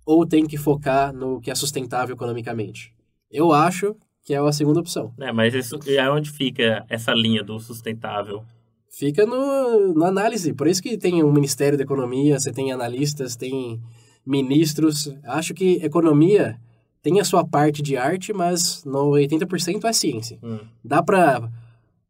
Ou 0.06 0.26
tem 0.26 0.46
que 0.46 0.58
focar 0.58 1.14
no 1.14 1.40
que 1.40 1.50
é 1.50 1.56
sustentável 1.56 2.14
economicamente? 2.14 2.94
Eu 3.32 3.54
acho 3.54 3.96
que 4.24 4.34
é 4.34 4.38
a 4.38 4.52
segunda 4.52 4.80
opção. 4.80 5.14
Né, 5.18 5.32
mas 5.32 5.54
isso 5.54 5.80
é 5.88 6.10
onde 6.10 6.32
fica 6.32 6.86
essa 6.90 7.14
linha 7.14 7.44
do 7.44 7.60
sustentável. 7.60 8.44
Fica 8.90 9.26
no, 9.26 9.94
na 9.96 10.08
análise. 10.08 10.54
Por 10.54 10.68
isso 10.68 10.82
que 10.82 10.98
tem 10.98 11.24
o 11.24 11.32
Ministério 11.32 11.78
da 11.78 11.84
Economia, 11.84 12.40
você 12.40 12.52
tem 12.52 12.72
analistas, 12.72 13.36
tem 13.36 13.82
ministros. 14.26 15.14
Acho 15.24 15.54
que 15.54 15.84
economia 15.84 16.60
tem 17.02 17.20
a 17.20 17.26
sua 17.26 17.46
parte 17.46 17.82
de 17.82 17.98
arte, 17.98 18.32
mas 18.32 18.84
no 18.86 19.12
80% 19.12 19.84
é 19.84 19.94
ciência. 19.94 20.40
Hum. 20.42 20.60
Dá 20.84 21.04
para 21.04 21.50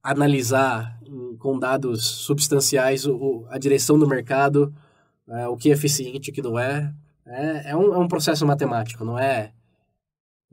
analisar 0.04 1.00
com 1.40 1.58
dados 1.58 2.06
substanciais 2.06 3.06
o, 3.08 3.46
a 3.50 3.58
direção 3.58 3.98
do 3.98 4.08
mercado, 4.08 4.74
é, 5.28 5.48
o 5.48 5.56
que 5.56 5.70
é 5.70 5.74
eficiente 5.74 6.30
e 6.30 6.32
o 6.32 6.34
que 6.34 6.42
não 6.42 6.60
é. 6.60 6.94
É, 7.26 7.72
é, 7.72 7.76
um, 7.76 7.94
é 7.94 7.98
um 7.98 8.08
processo 8.08 8.46
matemático, 8.46 9.04
não 9.04 9.18
é... 9.18 9.52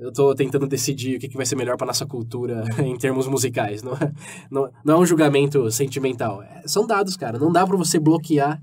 Eu 0.00 0.08
estou 0.08 0.34
tentando 0.34 0.66
decidir 0.66 1.16
o 1.16 1.20
que, 1.20 1.28
que 1.28 1.36
vai 1.36 1.44
ser 1.44 1.56
melhor 1.56 1.76
para 1.76 1.86
nossa 1.88 2.06
cultura 2.06 2.64
em 2.82 2.96
termos 2.96 3.28
musicais. 3.28 3.82
Não 3.82 3.92
é, 3.92 4.12
não, 4.50 4.70
não 4.84 4.94
é 4.94 4.98
um 4.98 5.04
julgamento 5.06 5.70
sentimental. 5.70 6.42
É- 6.42 6.62
são 6.66 6.86
dados, 6.86 7.16
cara. 7.16 7.38
Não 7.38 7.52
dá 7.52 7.66
para 7.66 7.76
você 7.76 7.98
bloquear, 7.98 8.60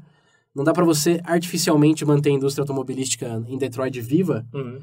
não 0.55 0.63
dá 0.63 0.73
para 0.73 0.83
você 0.83 1.21
artificialmente 1.23 2.03
manter 2.03 2.31
a 2.31 2.33
indústria 2.33 2.63
automobilística 2.63 3.43
em 3.47 3.57
Detroit 3.57 4.01
viva 4.01 4.43
Uhum. 4.51 4.79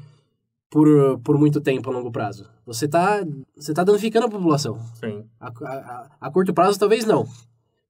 por, 0.69 1.19
por 1.19 1.37
muito 1.37 1.59
tempo 1.59 1.89
a 1.89 1.93
longo 1.93 2.09
prazo. 2.11 2.47
Você 2.65 2.87
tá, 2.87 3.21
você 3.55 3.73
tá 3.73 3.83
danificando 3.83 4.27
a 4.27 4.29
população. 4.29 4.79
Sim. 4.99 5.25
A, 5.39 5.47
a, 5.49 6.07
a 6.21 6.31
curto 6.31 6.53
prazo, 6.53 6.79
talvez 6.79 7.05
não. 7.05 7.27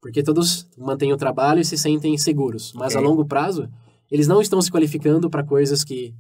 Porque 0.02 0.24
todos 0.24 0.68
mantêm 0.78 1.14
o 1.14 1.18
trabalho 1.18 1.60
e 1.62 1.66
se 1.66 1.78
sentem 1.78 2.18
seguros. 2.18 2.74
Mas 2.74 2.96
Ok. 2.96 2.98
a 2.98 3.08
longo 3.10 3.26
prazo, 3.26 3.70
eles 4.12 4.28
não 4.28 4.42
estão 4.42 4.62
se 4.62 4.72
qualificando 4.72 5.30
para 5.30 5.44
coisas 5.44 5.84
que 5.84 6.14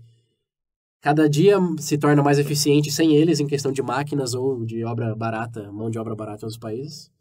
cada 1.01 1.29
dia 1.29 1.57
se 1.79 1.97
torna 1.97 2.23
mais 2.23 2.39
eficiente 2.39 2.91
sem 2.91 3.15
eles 3.15 3.39
em 3.39 3.47
questão 3.47 3.71
de 3.71 3.81
máquinas 3.81 4.33
ou 4.33 4.65
de 4.65 4.83
obra 4.83 5.15
barata, 5.15 5.71
mão 5.71 5.89
de 5.89 5.99
obra 5.99 6.15
barata 6.15 6.43
em 6.43 6.45
outros 6.45 6.57
países. 6.57 7.11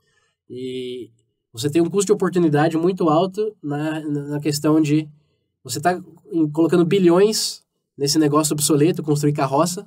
E 0.48 1.10
você 1.52 1.70
tem 1.70 1.82
um 1.82 1.90
custo 1.90 2.06
de 2.06 2.12
oportunidade 2.12 2.76
muito 2.76 3.08
alto 3.08 3.54
na, 3.62 4.00
na 4.00 4.40
questão 4.40 4.80
de 4.80 5.08
você 5.62 5.78
está 5.78 5.98
colocando 6.52 6.84
bilhões 6.84 7.62
nesse 7.96 8.18
negócio 8.18 8.52
obsoleto, 8.52 9.02
construir 9.02 9.32
carroça, 9.32 9.86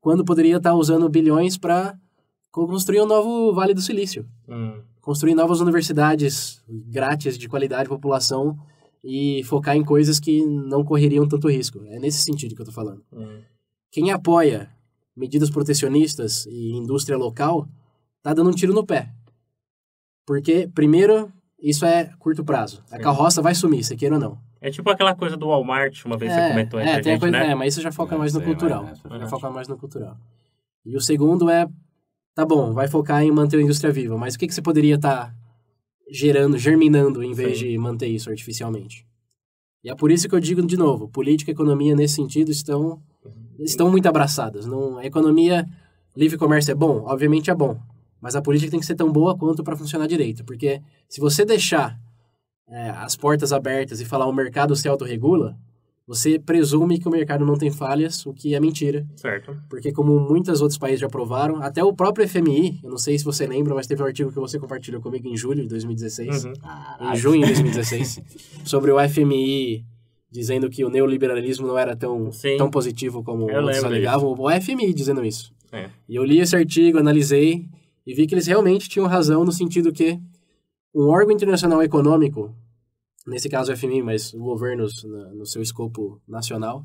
quando 0.00 0.24
poderia 0.24 0.56
estar 0.56 0.74
usando 0.74 1.08
bilhões 1.08 1.58
para 1.58 1.98
construir 2.50 3.00
um 3.02 3.06
novo 3.06 3.52
Vale 3.52 3.74
do 3.74 3.80
Silício 3.80 4.26
Hum. 4.48 4.80
construir 5.00 5.34
novas 5.34 5.60
universidades 5.60 6.62
grátis 6.68 7.36
de 7.36 7.48
qualidade 7.48 7.88
população 7.88 8.58
e 9.02 9.42
focar 9.44 9.76
em 9.76 9.84
coisas 9.84 10.18
que 10.18 10.44
não 10.44 10.84
correriam 10.84 11.26
tanto 11.26 11.48
risco. 11.48 11.82
É 11.86 11.98
nesse 11.98 12.18
sentido 12.22 12.54
que 12.54 12.60
eu 12.60 12.64
estou 12.68 12.74
falando. 12.74 13.02
Hum. 13.12 13.40
Quem 13.90 14.10
apoia 14.10 14.68
medidas 15.16 15.50
protecionistas 15.50 16.46
e 16.46 16.72
indústria 16.72 17.16
local 17.16 17.66
tá 18.22 18.32
dando 18.34 18.50
um 18.50 18.54
tiro 18.54 18.72
no 18.72 18.84
pé. 18.84 19.10
Porque, 20.26 20.68
primeiro, 20.74 21.32
isso 21.60 21.84
é 21.84 22.10
curto 22.18 22.44
prazo. 22.44 22.82
A 22.90 22.98
carroça 22.98 23.40
vai 23.40 23.54
sumir, 23.54 23.82
você 23.82 23.96
queira 23.96 24.16
ou 24.16 24.20
não. 24.20 24.38
É 24.60 24.70
tipo 24.70 24.90
aquela 24.90 25.14
coisa 25.14 25.36
do 25.36 25.46
Walmart, 25.48 26.04
uma 26.04 26.16
vez 26.16 26.32
você 26.32 26.48
comentou 26.48 26.80
entre 26.80 26.92
é, 26.92 27.00
tem 27.00 27.12
gente, 27.12 27.20
coisa, 27.20 27.38
né? 27.38 27.50
é, 27.50 27.54
mas 27.54 27.74
isso 27.74 27.80
já 27.82 27.92
foca 27.92 28.14
É, 28.16 28.18
mais 28.18 28.34
no 28.34 28.42
cultural. 28.42 28.82
mas, 28.84 29.02
né, 29.04 29.18
Já 29.20 29.26
foca 29.28 29.50
mais 29.50 29.68
no 29.68 29.78
cultural. 29.78 30.16
E 30.84 30.96
o 30.96 31.00
segundo 31.00 31.48
é, 31.48 31.68
tá 32.34 32.44
bom, 32.44 32.72
vai 32.72 32.88
focar 32.88 33.22
em 33.22 33.30
manter 33.30 33.58
a 33.58 33.62
indústria 33.62 33.92
viva, 33.92 34.18
mas 34.18 34.34
o 34.34 34.38
que, 34.38 34.48
que 34.48 34.54
você 34.54 34.60
poderia 34.60 34.96
estar 34.96 35.32
gerando, 36.10 36.58
germinando, 36.58 37.22
em 37.22 37.32
vez 37.32 37.58
Sim. 37.58 37.68
de 37.68 37.78
manter 37.78 38.08
isso 38.08 38.30
artificialmente? 38.30 39.06
E 39.82 39.90
é 39.90 39.94
por 39.94 40.10
isso 40.10 40.28
que 40.28 40.34
eu 40.34 40.40
digo 40.40 40.62
de 40.66 40.76
novo, 40.76 41.08
política 41.08 41.50
e 41.50 41.54
economia 41.54 41.94
nesse 41.94 42.14
sentido 42.14 42.50
estão, 42.50 43.00
estão 43.58 43.90
muito 43.90 44.08
abraçadas. 44.08 44.66
Não, 44.66 44.98
a 44.98 45.04
economia, 45.04 45.66
livre 46.16 46.36
comércio 46.36 46.72
é 46.72 46.74
bom? 46.74 47.04
Obviamente 47.06 47.50
é 47.50 47.54
bom. 47.54 47.78
Mas 48.20 48.34
a 48.34 48.42
política 48.42 48.70
tem 48.70 48.80
que 48.80 48.86
ser 48.86 48.96
tão 48.96 49.12
boa 49.12 49.36
quanto 49.36 49.62
para 49.62 49.76
funcionar 49.76 50.06
direito. 50.08 50.44
Porque 50.44 50.82
se 51.08 51.20
você 51.20 51.44
deixar 51.44 51.98
é, 52.68 52.90
as 52.90 53.14
portas 53.14 53.52
abertas 53.52 54.00
e 54.00 54.04
falar 54.04 54.26
o 54.26 54.32
mercado 54.32 54.74
se 54.74 54.88
autorregula, 54.88 55.56
você 56.08 56.38
presume 56.38 56.98
que 56.98 57.06
o 57.06 57.10
mercado 57.10 57.44
não 57.44 57.54
tem 57.54 57.70
falhas, 57.70 58.24
o 58.24 58.32
que 58.32 58.54
é 58.54 58.60
mentira. 58.60 59.06
Certo. 59.14 59.54
Porque 59.68 59.92
como 59.92 60.18
muitos 60.18 60.62
outros 60.62 60.78
países 60.78 61.00
já 61.00 61.06
aprovaram, 61.06 61.62
até 61.62 61.84
o 61.84 61.92
próprio 61.92 62.26
FMI, 62.26 62.80
eu 62.82 62.88
não 62.90 62.96
sei 62.96 63.18
se 63.18 63.24
você 63.26 63.46
lembra, 63.46 63.74
mas 63.74 63.86
teve 63.86 64.02
um 64.02 64.06
artigo 64.06 64.32
que 64.32 64.40
você 64.40 64.58
compartilhou 64.58 65.02
comigo 65.02 65.28
em 65.28 65.36
julho 65.36 65.60
de 65.62 65.68
2016, 65.68 66.44
Uhum. 66.46 66.52
em 67.12 67.16
junho 67.16 67.40
de 67.42 67.52
2016, 67.52 68.20
sobre 68.64 68.90
o 68.90 68.96
FMI 69.06 69.84
dizendo 70.30 70.70
que 70.70 70.82
o 70.82 70.88
neoliberalismo 70.88 71.66
não 71.66 71.78
era 71.78 71.94
tão, 71.94 72.32
Sim. 72.32 72.56
tão 72.56 72.70
positivo 72.70 73.22
como 73.22 73.42
Eu 73.50 73.56
outros 73.56 73.66
lembro 73.76 73.86
alegavam. 73.88 74.34
O 74.38 74.50
FMI 74.60 74.94
dizendo 74.94 75.22
isso. 75.24 75.52
É. 75.70 75.90
E 76.08 76.16
eu 76.16 76.24
li 76.24 76.38
esse 76.40 76.56
artigo, 76.56 76.98
analisei 76.98 77.66
e 78.06 78.14
vi 78.14 78.26
que 78.26 78.34
eles 78.34 78.46
realmente 78.46 78.88
tinham 78.88 79.06
razão 79.06 79.44
no 79.44 79.52
sentido 79.52 79.92
que 79.92 80.18
um 80.94 81.08
órgão 81.08 81.34
internacional 81.34 81.82
econômico, 81.82 82.54
nesse 83.28 83.48
caso 83.48 83.72
o 83.72 83.76
FMI, 83.76 84.02
mas 84.02 84.32
governos 84.32 85.04
no 85.34 85.46
seu 85.46 85.62
escopo 85.62 86.20
nacional, 86.26 86.84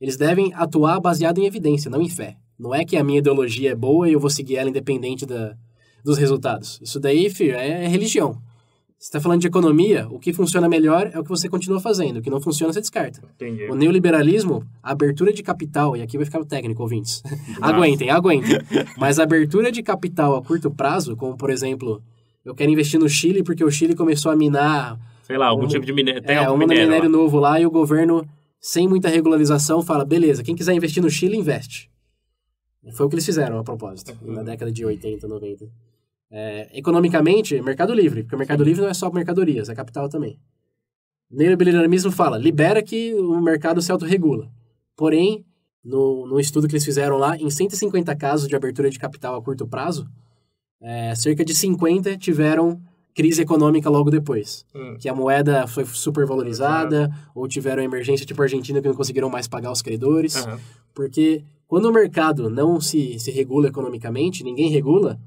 eles 0.00 0.16
devem 0.16 0.52
atuar 0.54 1.00
baseado 1.00 1.38
em 1.38 1.46
evidência, 1.46 1.90
não 1.90 2.02
em 2.02 2.08
fé. 2.08 2.36
Não 2.58 2.74
é 2.74 2.84
que 2.84 2.96
a 2.96 3.04
minha 3.04 3.18
ideologia 3.18 3.72
é 3.72 3.74
boa 3.74 4.08
e 4.08 4.12
eu 4.12 4.20
vou 4.20 4.30
seguir 4.30 4.56
ela 4.56 4.68
independente 4.68 5.24
da, 5.24 5.56
dos 6.04 6.18
resultados. 6.18 6.78
Isso 6.82 7.00
daí, 7.00 7.30
filho, 7.30 7.54
é 7.54 7.86
religião. 7.86 8.40
Você 9.04 9.08
está 9.08 9.20
falando 9.20 9.40
de 9.42 9.46
economia, 9.46 10.08
o 10.10 10.18
que 10.18 10.32
funciona 10.32 10.66
melhor 10.66 11.10
é 11.12 11.18
o 11.18 11.22
que 11.22 11.28
você 11.28 11.46
continua 11.46 11.78
fazendo, 11.78 12.18
o 12.18 12.22
que 12.22 12.30
não 12.30 12.40
funciona 12.40 12.72
você 12.72 12.80
descarta. 12.80 13.20
Entendi. 13.34 13.64
O 13.70 13.74
neoliberalismo, 13.74 14.64
a 14.82 14.92
abertura 14.92 15.30
de 15.30 15.42
capital, 15.42 15.94
e 15.94 16.00
aqui 16.00 16.16
vai 16.16 16.24
ficar 16.24 16.40
o 16.40 16.44
técnico, 16.46 16.82
ouvintes. 16.82 17.22
aguentem, 17.60 18.08
aguentem. 18.08 18.58
Mas 18.96 19.18
a 19.18 19.24
abertura 19.24 19.70
de 19.70 19.82
capital 19.82 20.36
a 20.36 20.42
curto 20.42 20.70
prazo, 20.70 21.16
como 21.16 21.36
por 21.36 21.50
exemplo, 21.50 22.02
eu 22.44 22.54
quero 22.54 22.70
investir 22.70 22.98
no 22.98 23.08
Chile 23.08 23.42
porque 23.42 23.62
o 23.62 23.70
Chile 23.70 23.94
começou 23.94 24.32
a 24.32 24.36
minar 24.36 24.98
Sei 25.24 25.36
lá, 25.38 25.46
algum 25.46 25.64
Um- 25.64 25.68
tipo 25.68 25.84
de 25.86 25.92
minério. 25.92 26.22
Tem 26.22 26.36
é, 26.36 26.38
algum 26.38 26.54
um 26.54 26.58
minério, 26.58 26.84
minério 26.84 27.08
novo 27.08 27.38
lá 27.38 27.58
e 27.58 27.66
o 27.66 27.70
governo, 27.70 28.26
sem 28.60 28.86
muita 28.86 29.08
regularização, 29.08 29.82
fala, 29.82 30.04
beleza, 30.04 30.42
quem 30.42 30.54
quiser 30.54 30.74
investir 30.74 31.02
no 31.02 31.08
Chile, 31.10 31.36
investe. 31.36 31.90
Foi 32.92 33.06
o 33.06 33.08
que 33.08 33.14
eles 33.14 33.24
fizeram, 33.24 33.58
a 33.58 33.64
propósito, 33.64 34.14
na 34.22 34.42
década 34.42 34.70
de 34.70 34.84
80, 34.84 35.26
90. 35.26 35.66
É, 36.30 36.68
economicamente, 36.78 37.58
mercado 37.62 37.94
livre, 37.94 38.22
porque 38.22 38.34
o 38.34 38.38
mercado 38.38 38.62
livre 38.62 38.82
não 38.82 38.90
é 38.90 38.94
só 38.94 39.10
mercadorias, 39.10 39.68
é 39.70 39.74
capital 39.74 40.08
também. 40.08 40.38
O 41.30 41.36
neoliberalismo 41.36 42.10
fala, 42.12 42.36
libera 42.36 42.82
que 42.82 43.14
o 43.14 43.40
mercado 43.40 43.80
se 43.80 43.90
autorregula. 43.90 44.50
Porém, 44.94 45.44
no, 45.82 46.26
no 46.26 46.38
estudo 46.38 46.68
que 46.68 46.74
eles 46.74 46.84
fizeram 46.84 47.16
lá, 47.16 47.36
em 47.36 47.48
150 47.48 48.14
casos 48.16 48.46
de 48.46 48.54
abertura 48.54 48.90
de 48.90 48.98
capital 48.98 49.34
a 49.36 49.42
curto 49.42 49.66
prazo, 49.66 50.06
é, 50.82 51.14
cerca 51.14 51.42
de 51.44 51.54
50 51.54 52.18
tiveram 52.18 52.78
crise 53.14 53.42
econômica 53.42 53.88
logo 53.88 54.10
depois. 54.10 54.66
Hum. 54.74 54.96
Que 54.98 55.08
a 55.08 55.14
moeda 55.14 55.66
foi 55.66 55.84
super 55.84 56.26
valorizada, 56.26 57.10
ou 57.34 57.46
tiveram 57.46 57.82
emergência 57.82 58.26
tipo 58.26 58.42
a 58.42 58.44
Argentina 58.44 58.80
que 58.80 58.88
não 58.88 58.94
conseguiram 58.94 59.30
mais 59.30 59.46
pagar 59.46 59.70
os 59.70 59.82
credores. 59.82 60.36
Aham. 60.36 60.58
Porque 60.92 61.44
quando 61.66 61.86
o 61.86 61.92
mercado 61.92 62.50
não 62.50 62.80
se, 62.80 63.18
se 63.18 63.30
regula 63.30 63.68
economicamente, 63.68 64.44
ninguém 64.44 64.68
regula, 64.70 65.18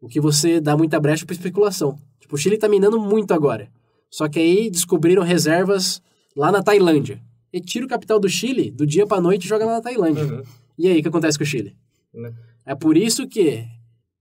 o 0.00 0.08
que 0.08 0.20
você 0.20 0.60
dá 0.60 0.76
muita 0.76 0.98
brecha 1.00 1.24
para 1.24 1.34
especulação. 1.34 1.98
Tipo, 2.20 2.34
o 2.34 2.38
Chile 2.38 2.56
está 2.56 2.68
minando 2.68 2.98
muito 2.98 3.32
agora. 3.32 3.68
Só 4.10 4.28
que 4.28 4.38
aí 4.38 4.70
descobriram 4.70 5.22
reservas 5.22 6.02
lá 6.36 6.50
na 6.50 6.62
Tailândia. 6.62 7.20
E 7.52 7.60
tira 7.60 7.86
o 7.86 7.88
capital 7.88 8.18
do 8.18 8.28
Chile, 8.28 8.70
do 8.70 8.86
dia 8.86 9.06
para 9.06 9.20
noite 9.20 9.44
e 9.44 9.48
joga 9.48 9.64
lá 9.64 9.72
na 9.74 9.80
Tailândia. 9.80 10.24
Uhum. 10.24 10.42
E 10.78 10.88
aí, 10.88 10.98
o 10.98 11.02
que 11.02 11.08
acontece 11.08 11.38
com 11.38 11.44
o 11.44 11.46
Chile? 11.46 11.74
Né? 12.12 12.32
É 12.64 12.74
por 12.74 12.96
isso 12.96 13.26
que 13.26 13.64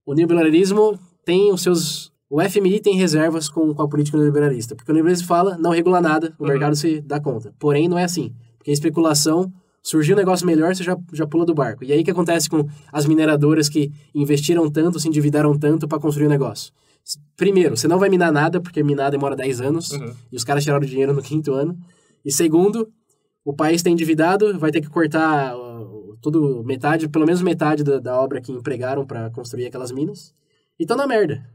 o 0.06 0.14
neoliberalismo 0.14 0.98
tem 1.26 1.52
os 1.52 1.62
seus. 1.62 2.14
O 2.36 2.42
FMI 2.50 2.80
tem 2.82 2.96
reservas 2.98 3.48
com, 3.48 3.74
com 3.74 3.82
a 3.82 3.88
política 3.88 4.18
neoliberalista. 4.18 4.76
Porque 4.76 4.92
o 4.92 4.94
neoliberalismo 4.94 5.28
fala, 5.28 5.58
não 5.58 5.72
regula 5.72 6.02
nada, 6.02 6.34
o 6.38 6.44
Uhum. 6.44 6.50
mercado 6.50 6.76
se 6.76 7.00
dá 7.02 7.20
conta. 7.20 7.54
Porém, 7.58 7.88
não 7.88 7.98
é 7.98 8.04
assim. 8.04 8.34
Porque 8.58 8.72
a 8.72 8.74
especulação, 8.74 9.52
surgiu 9.82 10.16
um 10.16 10.20
negócio 10.20 10.46
melhor, 10.46 10.76
você 10.76 10.84
já, 10.84 10.98
já 11.14 11.26
pula 11.26 11.46
do 11.46 11.54
barco. 11.54 11.84
E 11.84 11.94
aí, 11.94 12.02
o 12.02 12.04
que 12.04 12.12
acontece 12.12 12.50
com 12.50 12.68
as 12.92 13.06
mineradoras 13.06 13.70
que 13.70 13.92
investiram 14.14 14.70
tanto, 14.70 15.00
se 15.00 15.08
endividaram 15.08 15.58
tanto 15.58 15.88
para 15.88 16.00
construir 16.00 16.26
o 16.26 16.30
negócio? 16.30 16.74
S- 17.06 17.18
Primeiro, 17.38 17.78
você 17.78 17.88
não 17.88 18.00
vai 18.00 18.10
minar 18.10 18.32
nada, 18.34 18.60
porque 18.60 18.84
minar 18.84 19.12
demora 19.12 19.36
10 19.36 19.62
anos, 19.62 19.92
Uhum. 19.92 20.12
e 20.32 20.36
os 20.36 20.44
caras 20.44 20.64
tiraram 20.64 20.84
o 20.84 20.88
dinheiro 20.90 21.14
no 21.14 21.22
quinto 21.22 21.54
ano. 21.54 21.78
E 22.26 22.32
segundo, 22.32 22.92
o 23.46 23.54
país 23.54 23.78
está 23.78 23.90
endividado, 23.90 24.58
vai 24.60 24.72
ter 24.72 24.82
que 24.82 24.90
cortar 24.90 25.56
uh, 25.56 26.18
tudo, 26.22 26.64
metade, 26.66 27.08
pelo 27.08 27.26
menos 27.26 27.42
metade 27.42 27.84
da, 27.84 28.00
da 28.00 28.20
obra 28.20 28.42
que 28.42 28.52
empregaram 28.52 29.06
para 29.06 29.30
construir 29.30 29.68
aquelas 29.68 29.92
minas. 29.92 30.34
E 30.80 30.84
estão 30.84 30.98
na 30.98 31.06
merda. 31.08 31.46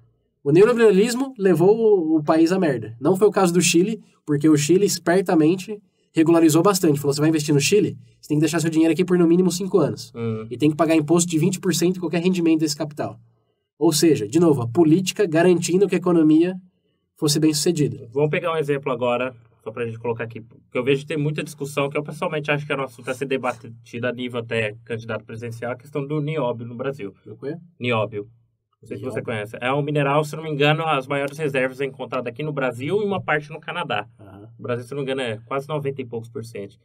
O 0.42 0.50
neoliberalismo 0.50 1.34
levou 1.38 2.16
o, 2.16 2.22
país 2.22 2.50
à 2.50 2.58
merda. 2.58 2.96
Não 3.00 3.14
foi 3.14 3.28
o 3.28 3.30
caso 3.30 3.52
do 3.52 3.60
Chile, 3.60 4.02
porque 4.24 4.48
o 4.48 4.56
Chile 4.56 4.86
espertamente 4.86 5.80
regularizou 6.12 6.62
bastante. 6.62 6.98
Falou: 6.98 7.12
você 7.12 7.20
vai 7.20 7.28
investir 7.28 7.54
no 7.54 7.60
Chile? 7.60 7.98
Você 8.20 8.28
tem 8.28 8.38
que 8.38 8.40
deixar 8.40 8.60
seu 8.60 8.70
dinheiro 8.70 8.92
aqui 8.92 9.04
por 9.04 9.18
no 9.18 9.26
mínimo 9.26 9.50
5 9.50 9.78
anos. 9.78 10.12
Hum. 10.14 10.46
E 10.50 10.56
tem 10.56 10.70
que 10.70 10.76
pagar 10.76 10.96
imposto 10.96 11.30
de 11.30 11.38
20% 11.38 11.92
de 11.92 12.00
qualquer 12.00 12.22
rendimento 12.22 12.60
desse 12.60 12.76
capital. 12.76 13.18
Ou 13.78 13.92
seja, 13.92 14.26
de 14.26 14.38
novo, 14.40 14.62
a 14.62 14.68
política 14.68 15.26
garantindo 15.26 15.86
que 15.86 15.94
a 15.94 15.98
economia 15.98 16.54
fosse 17.16 17.38
bem 17.38 17.52
sucedida. 17.52 18.08
Vamos 18.12 18.30
pegar 18.30 18.52
um 18.52 18.56
exemplo 18.56 18.90
agora, 18.90 19.34
só 19.62 19.70
pra 19.70 19.84
gente 19.84 19.98
colocar 19.98 20.24
aqui, 20.24 20.40
porque 20.40 20.78
eu 20.78 20.82
vejo 20.82 21.02
que 21.02 21.06
tem 21.06 21.18
muita 21.18 21.44
discussão, 21.44 21.88
que 21.90 21.96
eu 21.96 22.02
pessoalmente 22.02 22.50
acho 22.50 22.64
que 22.64 22.72
era 22.72 22.80
um 22.80 22.84
assunto 22.86 23.10
a 23.10 23.14
ser 23.14 23.26
debatido 23.26 24.06
a 24.06 24.12
nível 24.12 24.40
até 24.40 24.74
candidato 24.84 25.24
presidencial, 25.24 25.72
a 25.72 25.76
questão 25.76 26.06
do 26.06 26.20
nióbio 26.20 26.66
no 26.66 26.74
Brasil. 26.74 27.14
Nióbio. 27.78 28.26
Não 28.82 28.88
sei 28.88 28.96
se 28.96 29.02
você 29.04 29.20
conhece. 29.20 29.56
É 29.60 29.70
um 29.72 29.82
mineral, 29.82 30.24
se 30.24 30.34
não 30.34 30.42
me 30.42 30.50
engano, 30.50 30.84
as 30.86 31.06
maiores 31.06 31.36
reservas 31.36 31.80
é 31.80 31.84
encontradas 31.84 32.26
aqui 32.32 32.42
no 32.42 32.52
Brasil 32.52 33.00
e 33.02 33.04
uma 33.04 33.20
parte 33.20 33.50
no 33.50 33.60
Canadá. 33.60 34.06
Aham. 34.18 34.48
O 34.58 34.62
Brasil, 34.62 34.84
se 34.84 34.90
não 34.92 34.98
me 34.98 35.02
engano, 35.04 35.20
é 35.20 35.38
quase 35.44 35.68
90 35.68 36.00
e 36.00 36.04
poucos 36.06 36.30
por 36.30 36.44
cento. 36.44 36.78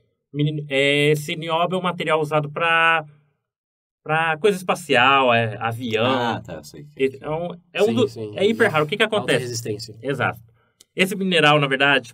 É, 0.67 1.11
Esse 1.11 1.35
nióbio 1.37 1.77
é 1.77 1.79
um 1.79 1.83
material 1.83 2.19
usado 2.19 2.49
para 2.49 3.05
para 4.03 4.37
coisa 4.37 4.55
espacial, 4.55 5.33
é, 5.33 5.57
avião. 5.59 6.05
Ah, 6.05 6.39
tá, 6.39 6.61
sei. 6.63 6.85
É, 6.95 7.27
um, 7.29 7.49
é, 7.73 7.81
um 7.81 7.85
Sim, 7.85 7.95
do- 7.95 8.07
sim. 8.07 8.31
é 8.35 8.45
hiper 8.45 8.69
raro. 8.71 8.85
O 8.85 8.87
que, 8.87 8.95
que 8.97 9.01
Alta 9.01 9.17
acontece? 9.17 9.39
resistência. 9.39 9.95
Exato. 9.99 10.39
Esse 10.95 11.15
mineral, 11.15 11.59
na 11.59 11.65
verdade, 11.65 12.13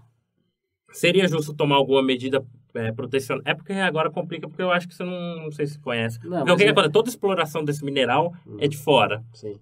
seria 0.93 1.27
justo 1.27 1.53
tomar 1.53 1.75
alguma 1.75 2.01
medida 2.01 2.45
é, 2.73 2.93
protecional. 2.93 3.43
É 3.45 3.53
porque 3.53 3.73
agora 3.73 4.09
complica, 4.09 4.47
porque 4.47 4.61
eu 4.61 4.71
acho 4.71 4.87
que 4.87 4.95
você 4.95 5.03
não, 5.03 5.43
não 5.43 5.51
sei 5.51 5.67
se 5.67 5.77
conhece. 5.79 6.17
Não, 6.23 6.37
porque 6.39 6.51
o 6.51 6.55
que, 6.55 6.63
que 6.63 6.69
é- 6.69 6.71
acontece? 6.71 6.93
Toda 6.93 7.09
exploração 7.09 7.61
desse 7.65 7.83
mineral 7.83 8.33
é 8.59 8.69
de 8.69 8.77
fora, 8.77 9.21
Sim. 9.33 9.59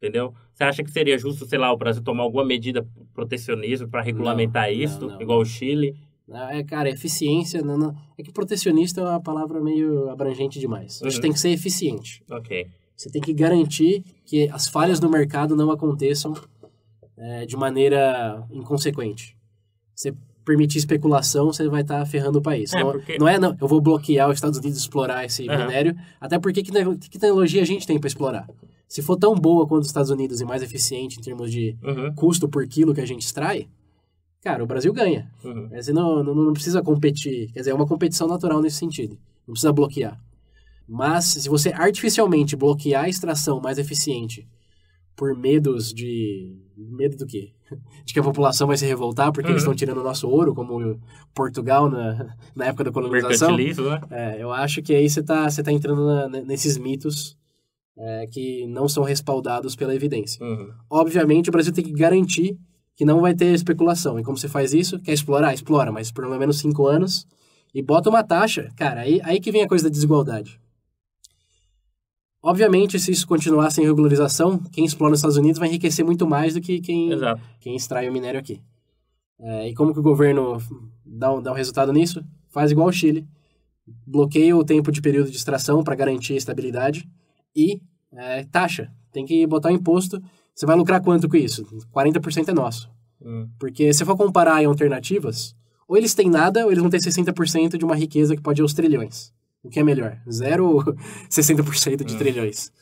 Entendeu? 0.00 0.32
Você 0.54 0.64
acha 0.64 0.82
que 0.82 0.90
seria 0.90 1.18
justo, 1.18 1.46
sei 1.46 1.58
lá, 1.58 1.72
o 1.72 1.76
Brasil 1.76 2.02
tomar 2.02 2.22
alguma 2.22 2.44
medida 2.44 2.86
protecionismo 3.14 3.88
para 3.88 4.02
regulamentar 4.02 4.66
Não, 4.68 4.72
isso, 4.74 5.00
não, 5.00 5.08
não. 5.14 5.22
igual 5.22 5.40
o 5.40 5.44
Chile? 5.44 5.94
É, 6.50 6.62
cara, 6.62 6.88
eficiência. 6.88 7.60
Não, 7.60 7.76
não- 7.76 7.94
É 8.16 8.22
que 8.22 8.32
protecionista 8.32 9.00
é 9.00 9.04
uma 9.04 9.20
palavra 9.20 9.60
meio 9.60 10.08
abrangente 10.10 10.58
demais. 10.60 11.00
Acho 11.02 11.10
que 11.10 11.16
Uhum. 11.16 11.20
tem 11.22 11.32
que 11.32 11.40
ser 11.40 11.50
eficiente. 11.50 12.22
Ok. 12.30 12.66
Você 12.96 13.10
tem 13.10 13.20
que 13.20 13.32
garantir 13.34 14.04
que 14.24 14.48
as 14.50 14.68
falhas 14.68 15.00
no 15.00 15.10
mercado 15.10 15.54
não 15.56 15.70
aconteçam 15.70 16.32
é, 17.16 17.44
de 17.44 17.54
maneira 17.56 18.46
inconsequente. 18.50 19.36
Você 19.94 20.14
permitir 20.50 20.78
especulação, 20.78 21.46
você 21.52 21.68
vai 21.68 21.82
estar 21.82 22.04
ferrando 22.06 22.38
o 22.38 22.42
país. 22.42 22.72
É, 22.72 22.80
não, 22.82 22.92
porque- 22.92 23.18
não 23.18 23.28
é, 23.28 23.38
não, 23.38 23.56
eu 23.60 23.68
vou 23.68 23.80
bloquear 23.80 24.28
os 24.28 24.34
Estados 24.34 24.58
Unidos 24.58 24.78
explorar 24.78 25.24
esse 25.24 25.48
Aham. 25.48 25.66
minério, 25.66 25.96
até 26.20 26.38
porque 26.38 26.62
que, 26.62 26.72
que 27.08 27.18
tecnologia 27.18 27.62
a 27.62 27.64
gente 27.64 27.86
tem 27.86 27.98
para 28.00 28.08
explorar? 28.08 28.48
Se 28.88 29.00
for 29.02 29.16
tão 29.16 29.34
boa 29.36 29.66
quanto 29.68 29.82
os 29.82 29.86
Estados 29.88 30.10
Unidos 30.10 30.40
e 30.40 30.44
mais 30.44 30.62
eficiente 30.62 31.18
em 31.18 31.22
termos 31.22 31.52
de 31.52 31.76
Uhum, 31.82 32.12
custo 32.14 32.48
por 32.48 32.66
quilo 32.66 32.92
que 32.92 33.00
a 33.00 33.06
gente 33.06 33.22
extrai, 33.22 33.68
cara, 34.42 34.64
o 34.64 34.66
Brasil 34.66 34.92
ganha. 34.92 35.30
uhum. 35.44 35.68
É, 35.70 35.80
Você 35.80 35.92
não, 35.92 36.24
não, 36.24 36.34
não 36.34 36.52
precisa 36.52 36.82
competir. 36.82 37.52
Quer 37.52 37.60
dizer, 37.60 37.70
é 37.70 37.74
uma 37.74 37.86
competição 37.86 38.26
natural 38.26 38.60
nesse 38.60 38.76
sentido. 38.78 39.16
Não 39.46 39.52
precisa 39.52 39.72
bloquear. 39.72 40.20
Mas, 40.88 41.24
se 41.26 41.48
você 41.48 41.68
artificialmente 41.72 42.56
bloquear 42.56 43.04
a 43.04 43.08
extração 43.08 43.60
mais 43.60 43.78
eficiente 43.78 44.46
por 45.14 45.36
medos 45.36 45.94
de. 45.94 46.56
Medo 46.88 47.16
do 47.16 47.26
quê? 47.26 47.52
De 48.04 48.12
que 48.12 48.20
a 48.20 48.22
população 48.22 48.66
vai 48.66 48.76
se 48.76 48.86
revoltar 48.86 49.30
porque 49.32 49.48
eles 49.50 49.62
Uhum. 49.62 49.72
estão 49.72 49.74
tirando 49.74 49.98
o 49.98 50.04
nosso 50.04 50.28
ouro, 50.28 50.54
como 50.54 50.98
Portugal 51.34 51.88
na, 51.90 52.34
na 52.54 52.66
época 52.66 52.84
da 52.84 52.92
colonização. 52.92 53.56
Né? 53.56 54.00
É, 54.10 54.42
eu 54.42 54.50
acho 54.52 54.82
que 54.82 54.94
aí 54.94 55.08
você 55.08 55.20
está 55.20 55.48
você 55.50 55.62
tá 55.62 55.70
entrando 55.72 56.04
na- 56.06 56.28
nesses 56.42 56.76
mitos 56.78 57.36
é, 57.98 58.26
que 58.28 58.66
não 58.66 58.88
são 58.88 59.02
respaldados 59.04 59.76
pela 59.76 59.94
evidência 59.94 60.42
Uhum. 60.42 60.70
obviamente 60.88 61.50
o 61.50 61.52
Brasil 61.52 61.72
tem 61.72 61.84
que 61.84 61.92
garantir 61.92 62.56
que 62.96 63.04
não 63.04 63.20
vai 63.20 63.34
ter 63.34 63.46
especulação. 63.54 64.18
E 64.18 64.22
como 64.22 64.36
você 64.36 64.48
faz 64.48 64.74
isso? 64.74 64.98
Quer 65.00 65.12
explorar? 65.12 65.54
Explora, 65.54 65.90
mas 65.90 66.10
por 66.12 66.24
pelo 66.24 66.38
menos 66.38 66.58
cinco 66.58 66.86
anos. 66.86 67.26
E 67.74 67.80
bota 67.82 68.10
uma 68.10 68.22
taxa. 68.22 68.68
Cara, 68.76 69.00
aí, 69.02 69.20
aí 69.24 69.40
que 69.40 69.50
vem 69.52 69.62
a 69.62 69.68
coisa 69.68 69.84
da 69.84 69.90
desigualdade. 69.90 70.60
Obviamente, 72.42 72.98
se 72.98 73.10
isso 73.10 73.26
continuar 73.26 73.70
sem 73.70 73.84
regularização, 73.84 74.58
quem 74.72 74.84
explora 74.84 75.10
nos 75.10 75.18
Estados 75.18 75.36
Unidos 75.36 75.58
vai 75.58 75.68
enriquecer 75.68 76.04
muito 76.04 76.26
mais 76.26 76.54
do 76.54 76.60
que 76.60 76.80
quem, 76.80 77.12
Exato. 77.12 77.42
quem 77.60 77.76
extrai 77.76 78.08
o 78.08 78.12
minério 78.12 78.40
aqui. 78.40 78.60
É, 79.38 79.68
e 79.68 79.74
como 79.74 79.92
que 79.92 80.00
o 80.00 80.02
governo 80.02 80.58
dá 81.04 81.32
um, 81.32 81.42
dá 81.42 81.52
um 81.52 81.54
resultado 81.54 81.92
nisso? 81.92 82.24
Faz 82.48 82.70
igual 82.70 82.88
o 82.88 82.92
Chile. 82.92 83.26
Bloqueia 84.06 84.56
o 84.56 84.64
tempo 84.64 84.90
de 84.90 85.02
período 85.02 85.30
de 85.30 85.36
extração 85.36 85.82
para 85.84 85.94
garantir 85.94 86.34
a 86.34 86.36
estabilidade 86.36 87.08
e 87.54 87.80
é, 88.12 88.44
taxa. 88.44 88.90
Tem 89.12 89.24
que 89.24 89.46
botar 89.46 89.70
o 89.70 89.72
imposto. 89.72 90.22
Você 90.54 90.64
vai 90.64 90.76
lucrar 90.76 91.02
quanto 91.02 91.28
com 91.28 91.36
isso? 91.36 91.64
40% 91.92 92.48
é 92.48 92.52
nosso. 92.52 92.90
Hum. 93.20 93.48
Porque 93.58 93.92
se 93.92 94.04
for 94.04 94.16
comparar 94.16 94.62
em 94.62 94.66
alternativas, 94.66 95.54
ou 95.86 95.96
eles 95.96 96.14
têm 96.14 96.30
nada, 96.30 96.64
ou 96.64 96.70
eles 96.70 96.80
vão 96.80 96.90
ter 96.90 97.00
60% 97.00 97.76
de 97.76 97.84
uma 97.84 97.96
riqueza 97.96 98.36
que 98.36 98.42
pode 98.42 98.60
ir 98.60 98.62
aos 98.62 98.74
trilhões. 98.74 99.32
O 99.62 99.68
que 99.68 99.78
é 99.80 99.84
melhor? 99.84 100.18
Zero 100.30 100.66
ou 100.66 100.84
60% 101.28 102.04
de 102.04 102.14
Hum. 102.14 102.18
trilhões? 102.18 102.72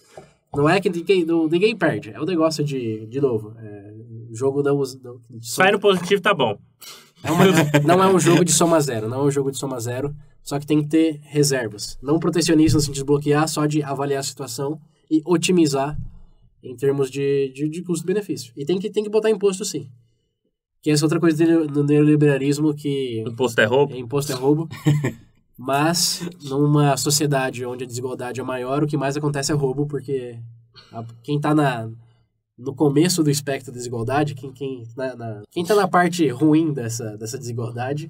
Não 0.55 0.69
é 0.69 0.81
que 0.81 0.89
ninguém, 0.89 1.25
não- 1.25 1.47
ninguém 1.49 1.77
perde. 1.77 2.11
É 2.11 2.21
o 2.21 2.25
negócio 2.25 2.65
de, 2.65 3.07
de 3.07 3.21
novo, 3.21 3.55
é, 3.59 3.95
jogo 4.33 4.63
de 4.63 4.69
soma- 4.71 5.21
Sai 5.43 5.73
no 5.73 5.79
positivo, 5.81 6.23
tá 6.23 6.33
bom. 6.33 6.59
é 7.23 7.31
uma- 7.31 7.45
não 7.87 8.03
é 8.03 8.07
um 8.09 8.19
jogo 8.19 8.45
de 8.45 8.53
soma 8.53 8.81
zero, 8.81 9.09
não 9.09 9.21
é 9.21 9.25
um 9.25 9.31
jogo 9.31 9.51
de 9.51 9.59
soma 9.59 9.79
zero, 9.81 10.15
só 10.43 10.59
que 10.59 10.67
tem 10.67 10.81
que 10.83 10.89
ter 10.89 11.21
reservas. 11.25 11.99
Não 12.03 12.19
protecionismo 12.19 12.77
no 12.79 12.81
sentido 12.81 13.03
de 13.03 13.05
bloquear, 13.07 13.47
só 13.49 13.67
de 13.67 13.83
avaliar 13.83 14.21
a 14.21 14.23
situação 14.23 14.81
e 15.11 15.21
otimizar 15.27 15.99
em 16.63 16.75
termos 16.77 17.11
de, 17.11 17.53
de, 17.55 17.69
de 17.69 17.83
custo-benefício. 17.83 18.53
E 18.57 18.65
tem 18.65 18.79
que, 18.79 18.89
tem 18.91 19.03
que 19.05 19.11
botar 19.11 19.31
imposto 19.31 19.65
sim. 19.65 19.89
Que 20.83 20.91
essa 20.91 21.05
é 21.05 21.07
outra 21.07 21.21
coisa 21.21 21.45
do 21.45 21.67
do 21.67 21.85
neoliberalismo 21.85 22.73
que 22.75 23.23
Imposto 23.27 23.61
é 23.61 23.65
roubo. 23.65 23.93
é 23.93 23.99
imposto 23.99 24.33
é 24.33 24.35
roubo. 24.35 24.69
Mas 25.59 26.21
numa 26.45 26.97
sociedade 26.97 27.67
onde 27.67 27.83
a 27.83 27.87
desigualdade 27.87 28.41
é 28.41 28.45
maior, 28.45 28.85
o 28.85 28.87
que 28.87 28.97
mais 28.97 29.17
acontece 29.17 29.51
é 29.51 29.55
roubo, 29.55 29.87
porque 29.87 30.39
a- 30.93 31.05
quem 31.23 31.37
está 31.37 31.53
na, 31.53 31.91
no 32.57 32.73
começo 32.75 33.25
do 33.25 33.31
espectro 33.31 33.73
da 33.73 33.77
desigualdade, 33.77 34.37
quem, 34.37 34.53
quem, 34.53 34.87
na, 34.97 35.17
na, 35.17 35.43
quem 35.51 35.65
tá 35.65 35.75
na 35.75 35.89
parte 35.89 36.29
ruim 36.29 36.73
dessa, 36.73 37.17
dessa 37.17 37.37
desigualdade, 37.37 38.09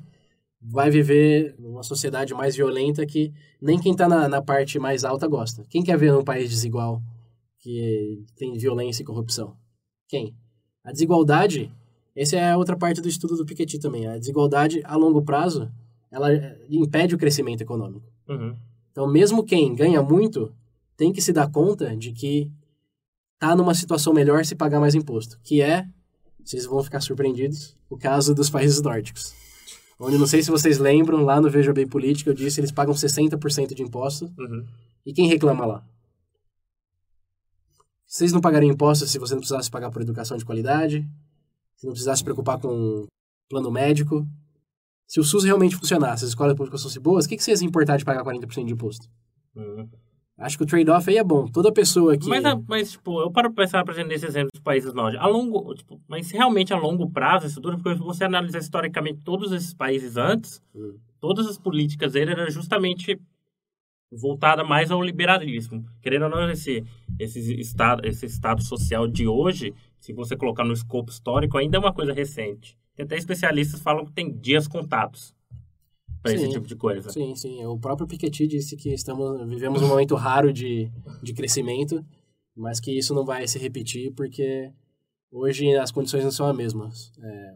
vai 0.60 0.90
viver 0.90 1.54
numa 1.58 1.82
sociedade 1.82 2.34
mais 2.34 2.54
violenta 2.54 3.06
que 3.06 3.32
nem 3.62 3.78
quem 3.78 3.92
está 3.92 4.06
na, 4.06 4.28
na 4.28 4.42
parte 4.42 4.78
mais 4.78 5.02
alta 5.02 5.26
gosta. 5.26 5.64
Quem 5.70 5.82
quer 5.82 5.96
ver 5.96 6.12
um 6.14 6.24
país 6.24 6.50
desigual 6.50 7.00
que 7.60 8.24
tem 8.36 8.58
violência 8.58 9.02
e 9.02 9.06
corrupção? 9.06 9.56
Quem? 10.06 10.34
A 10.84 10.92
desigualdade, 10.92 11.72
essa 12.14 12.36
é 12.36 12.54
outra 12.56 12.76
parte 12.76 13.00
do 13.00 13.08
estudo 13.08 13.36
do 13.36 13.46
Piketty 13.46 13.78
também. 13.78 14.06
A 14.06 14.18
desigualdade 14.18 14.82
a 14.84 14.96
longo 14.96 15.22
prazo, 15.22 15.70
ela 16.10 16.28
impede 16.70 17.14
o 17.14 17.18
crescimento 17.18 17.60
econômico. 17.60 18.06
Uhum. 18.28 18.56
Então, 18.90 19.06
mesmo 19.06 19.44
quem 19.44 19.74
ganha 19.74 20.02
muito, 20.02 20.52
tem 20.96 21.12
que 21.12 21.22
se 21.22 21.32
dar 21.32 21.50
conta 21.50 21.96
de 21.96 22.12
que 22.12 22.50
tá 23.38 23.54
numa 23.54 23.74
situação 23.74 24.12
melhor 24.12 24.44
se 24.44 24.56
pagar 24.56 24.80
mais 24.80 24.94
imposto, 24.94 25.38
que 25.42 25.62
é, 25.62 25.86
vocês 26.44 26.66
vão 26.66 26.82
ficar 26.82 27.00
surpreendidos, 27.00 27.76
o 27.88 27.96
caso 27.96 28.34
dos 28.34 28.50
países 28.50 28.82
nórdicos. 28.82 29.34
Onde, 30.00 30.16
não 30.16 30.26
sei 30.26 30.42
se 30.42 30.50
vocês 30.50 30.78
lembram, 30.78 31.24
lá 31.24 31.40
no 31.40 31.50
Veja 31.50 31.72
Bem 31.72 31.86
Política, 31.86 32.30
eu 32.30 32.34
disse 32.34 32.60
eles 32.60 32.70
pagam 32.70 32.94
60% 32.94 33.74
de 33.74 33.82
imposto. 33.82 34.32
Uhum. 34.38 34.64
E 35.04 35.12
quem 35.12 35.28
reclama 35.28 35.66
lá? 35.66 35.84
Vocês 38.06 38.32
não 38.32 38.40
pagariam 38.40 38.72
imposto 38.72 39.06
se 39.06 39.18
você 39.18 39.34
não 39.34 39.40
precisasse 39.40 39.70
pagar 39.70 39.90
por 39.90 40.00
educação 40.00 40.36
de 40.36 40.44
qualidade? 40.44 41.06
Se 41.76 41.84
não 41.84 41.92
precisasse 41.92 42.18
se 42.18 42.24
preocupar 42.24 42.58
com 42.58 43.06
plano 43.48 43.70
médico? 43.70 44.26
Se 45.08 45.18
o 45.18 45.24
SUS 45.24 45.42
realmente 45.44 45.74
funcionasse, 45.74 46.22
as 46.24 46.28
escolas 46.30 46.54
públicas 46.54 46.82
fossem 46.82 47.00
boas, 47.02 47.24
o 47.24 47.28
que, 47.28 47.36
que 47.36 47.42
vocês 47.42 47.60
iam 47.62 47.68
importar 47.68 47.96
de 47.96 48.04
pagar 48.04 48.22
40% 48.22 48.66
de 48.66 48.72
imposto? 48.74 49.08
Uhum. 49.56 49.88
Acho 50.36 50.56
que 50.58 50.62
o 50.62 50.66
trade-off 50.66 51.08
aí 51.10 51.16
é 51.16 51.24
bom. 51.24 51.46
Toda 51.48 51.72
pessoa 51.72 52.16
que... 52.16 52.28
Mas, 52.28 52.44
a- 52.44 52.60
mas, 52.68 52.92
tipo, 52.92 53.20
eu 53.20 53.30
paro 53.30 53.50
pra 53.52 53.64
pensar, 53.64 53.84
por 53.84 53.92
exemplo, 53.92 54.10
nesse 54.10 54.26
exemplo 54.26 54.50
dos 54.52 54.62
países 54.62 54.92
nórdicos. 54.94 55.24
A 55.26 55.28
longo, 55.28 55.74
tipo, 55.74 56.00
mas 56.06 56.30
realmente 56.30 56.72
a 56.72 56.78
longo 56.78 57.10
prazo 57.10 57.46
isso 57.46 57.60
dura, 57.60 57.76
porque 57.76 57.96
se 57.98 58.04
você 58.04 58.22
analisar 58.24 58.58
historicamente 58.60 59.20
todos 59.24 59.50
esses 59.50 59.74
países 59.74 60.16
antes, 60.16 60.62
Hum. 60.74 60.96
todas 61.18 61.46
as 61.48 61.58
políticas 61.58 62.12
dele 62.12 62.30
eram 62.32 62.48
justamente 62.50 63.18
voltada 64.12 64.62
mais 64.62 64.90
ao 64.90 65.02
liberalismo. 65.02 65.84
Querendo 66.00 66.24
ou 66.24 66.30
não, 66.30 66.50
esse, 66.50 66.84
esse, 67.18 67.58
estado, 67.60 68.06
esse 68.06 68.26
estado 68.26 68.62
social 68.62 69.08
de 69.08 69.26
hoje, 69.26 69.74
se 69.98 70.12
você 70.12 70.36
colocar 70.36 70.64
no 70.64 70.72
escopo 70.72 71.10
histórico, 71.10 71.58
ainda 71.58 71.78
é 71.78 71.80
uma 71.80 71.92
coisa 71.92 72.12
recente. 72.12 72.76
Tem 72.98 73.04
até 73.04 73.16
especialistas 73.16 73.80
falam 73.80 74.04
que 74.04 74.10
tem 74.12 74.28
dias 74.28 74.66
contados 74.66 75.32
para 76.20 76.32
esse 76.32 76.48
tipo 76.48 76.66
de 76.66 76.74
coisa. 76.74 77.08
Sim, 77.10 77.32
sim. 77.36 77.64
O 77.64 77.78
próprio 77.78 78.08
Piketty 78.08 78.48
disse 78.48 78.76
que 78.76 78.92
estamos 78.92 79.48
vivemos 79.48 79.80
um 79.80 79.86
momento 79.86 80.16
raro 80.16 80.52
de, 80.52 80.90
de 81.22 81.32
crescimento, 81.32 82.04
mas 82.56 82.80
que 82.80 82.90
isso 82.90 83.14
não 83.14 83.24
vai 83.24 83.46
se 83.46 83.56
repetir 83.56 84.12
porque 84.14 84.72
hoje 85.30 85.76
as 85.76 85.92
condições 85.92 86.24
não 86.24 86.32
são 86.32 86.46
as 86.46 86.56
mesmas. 86.56 87.12
É, 87.22 87.54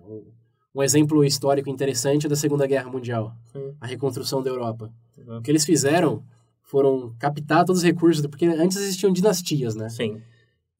um, 0.76 0.80
exemplo 0.80 1.24
histórico 1.24 1.68
interessante 1.68 2.26
é 2.26 2.28
da 2.28 2.36
Segunda 2.36 2.64
Guerra 2.64 2.88
Mundial, 2.88 3.34
Sim. 3.53 3.74
a 3.80 3.86
reconstrução 3.88 4.45
da 4.45 4.49
Europa. 4.49 4.95
O 5.26 5.43
que 5.43 5.51
eles 5.51 5.64
fizeram 5.64 6.22
foram 6.62 7.16
captar 7.18 7.64
todos 7.64 7.82
os 7.82 7.84
recursos, 7.84 8.24
porque 8.28 8.47
antes 8.47 8.76
existiam 8.76 9.12
dinastias, 9.12 9.74
né? 9.74 9.88
Sim. 9.88 10.22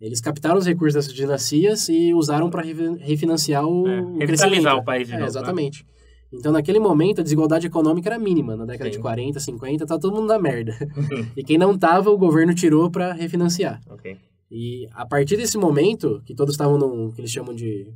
Eles 0.03 0.20
captaram 0.20 0.59
os 0.59 0.66
recursos 0.66 0.94
dessas 0.94 1.12
dinastias 1.14 1.88
e 1.88 2.12
usaram 2.12 2.50
para 2.50 2.62
refinanciar 3.00 3.64
o, 3.64 3.86
É, 3.86 4.00
o 4.00 4.18
crescimento. 4.18 4.66
o 4.68 4.82
país 4.84 5.07
de 5.07 5.14
É, 5.14 5.16
novo, 5.16 5.22
né? 5.24 5.28
exatamente. 5.30 5.86
Então, 6.32 6.50
naquele 6.50 6.78
momento, 6.80 7.20
a 7.20 7.22
desigualdade 7.22 7.66
econômica 7.66 8.09
era 8.09 8.18
mínima. 8.18 8.57
Na 8.57 8.64
década 8.64 8.90
Sim. 8.90 8.96
de 8.96 9.03
40, 9.03 9.38
50, 9.38 9.86
tá 9.86 9.98
todo 9.98 10.12
mundo 10.14 10.26
na 10.26 10.38
merda. 10.40 10.74
e 11.36 11.44
quem 11.44 11.57
não 11.57 11.78
tava, 11.78 12.11
o 12.11 12.18
governo 12.18 12.53
tirou 12.55 12.90
para 12.90 13.12
refinanciar. 13.12 13.80
Ok. 13.88 14.16
E 14.50 14.88
a 14.92 15.07
partir 15.07 15.36
desse 15.36 15.57
momento, 15.57 16.20
que 16.24 16.34
todos 16.34 16.55
estavam 16.55 16.76
num 16.78 17.11
que 17.12 17.20
eles 17.20 17.30
chamam 17.30 17.55
de 17.55 17.86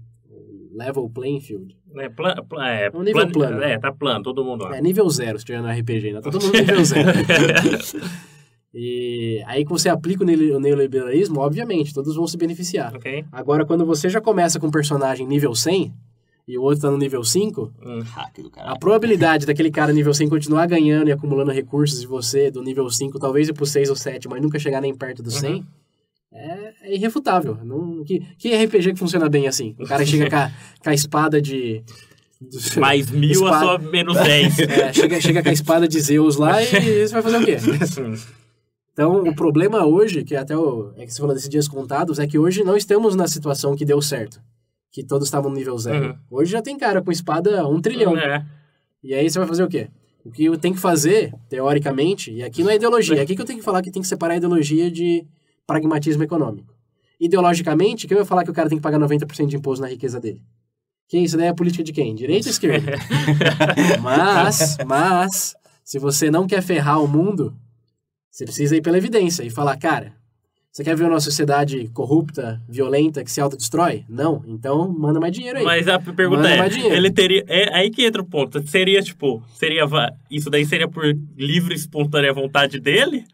level 0.74 1.08
playing 1.08 1.40
field. 1.40 1.74
É, 1.96 2.08
plan, 2.10 2.34
plan- 2.48 2.66
é, 2.68 2.90
Um 2.94 3.02
nível 3.02 3.26
plano. 3.30 3.62
É, 3.62 3.78
tá 3.78 3.90
plano, 3.90 4.22
todo 4.22 4.44
mundo 4.44 4.64
lá. 4.64 4.76
É 4.76 4.80
nível 4.82 5.08
zero, 5.08 5.38
se 5.38 5.44
tiver 5.44 5.60
no 5.62 5.68
RPG, 5.68 6.12
né? 6.12 6.20
Tá 6.20 6.30
todo 6.30 6.44
mundo 6.44 6.52
no 6.54 6.60
nível 6.60 6.84
zero. 6.84 7.08
e 8.78 9.42
aí 9.46 9.64
que 9.64 9.70
você 9.70 9.88
aplica 9.88 10.22
o 10.22 10.26
neo- 10.26 10.56
o 10.56 10.60
neoliberalismo, 10.60 11.40
obviamente, 11.40 11.94
todos 11.94 12.14
vão 12.14 12.26
se 12.26 12.36
beneficiar. 12.36 12.94
ok? 12.94 13.24
Agora, 13.32 13.64
quando 13.64 13.86
você 13.86 14.08
já 14.10 14.20
começa 14.20 14.60
com 14.60 14.66
um 14.66 14.70
personagem 14.70 15.26
nível 15.26 15.54
100 15.54 15.94
e 16.46 16.58
o 16.58 16.62
outro 16.62 16.82
tá 16.82 16.90
no 16.90 16.98
nível 16.98 17.24
5, 17.24 17.72
Hum. 17.82 18.00
A 18.70 18.78
probabilidade 18.78 19.46
daquele 19.46 19.70
cara 19.70 19.92
nível 19.94 20.12
100 20.12 20.28
continuar 20.28 20.66
ganhando 20.66 21.08
e 21.08 21.12
acumulando 21.12 21.50
recursos 21.50 22.00
de 22.02 22.06
você 22.06 22.50
do 22.50 22.62
nível 22.62 22.88
5, 22.90 23.18
talvez 23.18 23.48
ir 23.48 23.54
pro 23.54 23.64
6 23.64 23.88
ou 23.88 23.96
7, 23.96 24.28
mas 24.28 24.42
nunca 24.42 24.58
chegar 24.58 24.80
nem 24.82 24.94
perto 24.94 25.22
do 25.22 25.30
100, 25.30 25.64
é, 26.32 26.72
é 26.82 26.94
irrefutável. 26.94 27.56
Não, 27.64 28.04
que, 28.04 28.20
que 28.38 28.54
RPG 28.54 28.92
que 28.92 28.98
funciona 28.98 29.26
bem 29.28 29.48
assim? 29.48 29.74
O 29.78 29.86
cara 29.86 30.04
chega 30.04 30.28
com 30.28 30.36
a, 30.36 30.50
com 30.84 30.90
a 30.90 30.94
espada 30.94 31.40
de... 31.40 31.82
Mais 32.78 33.10
mil 33.10 33.30
espada- 33.30 33.56
a 33.56 33.60
sua 33.60 33.78
menos 33.78 34.14
10. 34.18 34.58
É, 34.58 34.92
chega, 34.92 35.20
chega 35.22 35.42
com 35.42 35.48
a 35.48 35.52
espada 35.52 35.88
de 35.88 35.98
Zeus 35.98 36.36
lá 36.36 36.62
e 36.62 36.66
você 37.08 37.08
vai 37.14 37.22
fazer 37.22 37.36
o 37.38 37.44
quê? 37.46 37.56
Então, 38.96 39.22
o 39.24 39.34
problema 39.34 39.84
hoje, 39.84 40.24
que 40.24 40.34
até 40.34 40.56
o, 40.56 40.90
é 40.96 41.04
que 41.04 41.12
você 41.12 41.20
falou 41.20 41.34
desses 41.34 41.50
dias 41.50 41.68
contados, 41.68 42.18
é 42.18 42.26
que 42.26 42.38
hoje 42.38 42.64
não 42.64 42.74
estamos 42.74 43.14
na 43.14 43.28
situação 43.28 43.76
que 43.76 43.84
deu 43.84 44.00
certo. 44.00 44.40
Que 44.90 45.04
todos 45.04 45.28
estavam 45.28 45.50
no 45.50 45.56
nível 45.56 45.76
zero. 45.76 46.06
Uhum. 46.06 46.18
Hoje 46.30 46.52
já 46.52 46.62
tem 46.62 46.78
cara 46.78 47.02
com 47.02 47.12
espada 47.12 47.68
um 47.68 47.78
trilhão. 47.78 48.16
É. 48.16 48.42
E 49.04 49.12
aí 49.12 49.28
você 49.28 49.38
vai 49.38 49.46
fazer 49.46 49.64
o 49.64 49.68
quê? 49.68 49.90
O 50.24 50.30
que 50.30 50.46
eu 50.46 50.56
tenho 50.56 50.74
que 50.74 50.80
fazer, 50.80 51.34
teoricamente, 51.46 52.32
e 52.32 52.42
aqui 52.42 52.64
não 52.64 52.70
é 52.70 52.76
ideologia, 52.76 53.18
é 53.18 53.20
aqui 53.20 53.36
que 53.36 53.42
eu 53.42 53.44
tenho 53.44 53.58
que 53.58 53.64
falar 53.66 53.82
que 53.82 53.90
tem 53.90 54.00
que 54.00 54.08
separar 54.08 54.32
a 54.32 54.38
ideologia 54.38 54.90
de 54.90 55.26
pragmatismo 55.66 56.22
econômico. 56.22 56.74
Ideologicamente, 57.20 58.06
quem 58.06 58.16
vai 58.16 58.24
falar 58.24 58.44
que 58.44 58.50
o 58.50 58.54
cara 58.54 58.70
tem 58.70 58.78
que 58.78 58.82
pagar 58.82 58.98
90% 58.98 59.46
de 59.46 59.56
imposto 59.56 59.82
na 59.82 59.90
riqueza 59.90 60.18
dele? 60.18 60.40
Quem? 61.06 61.22
Isso 61.22 61.36
daí 61.36 61.48
é 61.48 61.50
a 61.50 61.54
política 61.54 61.84
de 61.84 61.92
quem? 61.92 62.14
Direita 62.14 62.48
ou 62.48 62.50
esquerda? 62.50 62.92
mas, 64.00 64.78
mas, 64.86 65.54
se 65.84 65.98
você 65.98 66.30
não 66.30 66.46
quer 66.46 66.62
ferrar 66.62 67.02
o 67.02 67.06
mundo, 67.06 67.54
você 68.36 68.44
precisa 68.44 68.76
ir 68.76 68.82
pela 68.82 68.98
evidência 68.98 69.42
e 69.42 69.48
falar, 69.48 69.78
cara, 69.78 70.12
você 70.70 70.84
quer 70.84 70.94
ver 70.94 71.06
uma 71.06 71.20
sociedade 71.20 71.88
corrupta, 71.94 72.60
violenta, 72.68 73.24
que 73.24 73.32
se 73.32 73.40
autodestrói? 73.40 74.04
Não. 74.06 74.44
Então, 74.46 74.86
manda 74.92 75.18
mais 75.18 75.32
dinheiro 75.32 75.58
aí. 75.58 75.64
Mas 75.64 75.88
a 75.88 75.98
pergunta 75.98 76.42
Manda 76.42 76.50
é, 76.50 76.94
ele 76.94 77.10
teria... 77.10 77.42
É 77.48 77.74
aí 77.74 77.88
que 77.88 78.04
entra 78.04 78.20
o 78.20 78.26
ponto. 78.26 78.62
Seria, 78.68 79.00
tipo, 79.00 79.42
seria... 79.54 79.86
Isso 80.30 80.50
daí 80.50 80.66
seria 80.66 80.86
por 80.86 81.02
livre 81.34 81.72
e 81.72 81.78
espontânea 81.78 82.30
vontade 82.30 82.78
dele? 82.78 83.24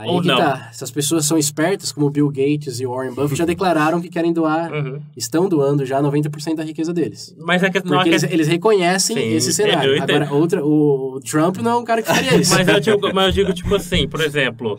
Aí 0.00 0.08
Ou 0.08 0.20
que 0.22 0.28
não. 0.28 0.36
tá. 0.36 0.70
Se 0.72 0.84
as 0.84 0.92
pessoas 0.92 1.24
são 1.26 1.36
espertas, 1.36 1.90
como 1.90 2.08
Bill 2.08 2.28
Gates 2.28 2.78
e 2.78 2.86
Warren 2.86 3.12
Buffett, 3.14 3.34
já 3.36 3.44
declararam 3.44 4.00
que 4.00 4.08
querem 4.08 4.32
doar, 4.32 4.72
Uhum. 4.72 5.02
estão 5.16 5.48
doando 5.48 5.84
já 5.84 6.00
90% 6.00 6.54
da 6.54 6.62
riqueza 6.62 6.94
deles. 6.94 7.34
Mas 7.36 7.64
é 7.64 7.68
que... 7.70 7.80
Não, 7.84 7.94
é 7.94 7.96
Porque 8.04 8.10
que- 8.10 8.14
eles, 8.14 8.22
eles 8.32 8.46
reconhecem 8.46 9.16
Sim, 9.16 9.34
esse 9.34 9.52
cenário. 9.52 10.00
Agora, 10.00 10.32
outra, 10.32 10.64
o 10.64 11.18
Trump 11.28 11.56
não 11.56 11.72
é 11.72 11.76
um 11.78 11.84
cara 11.84 12.00
que 12.02 12.06
faria 12.08 12.36
isso. 12.36 12.54
Mas 12.54 12.68
eu, 12.68 12.78
digo, 12.78 13.12
mas 13.12 13.26
eu 13.26 13.32
digo, 13.44 13.52
tipo 13.52 13.74
assim, 13.74 14.06
por 14.08 14.20
exemplo... 14.20 14.78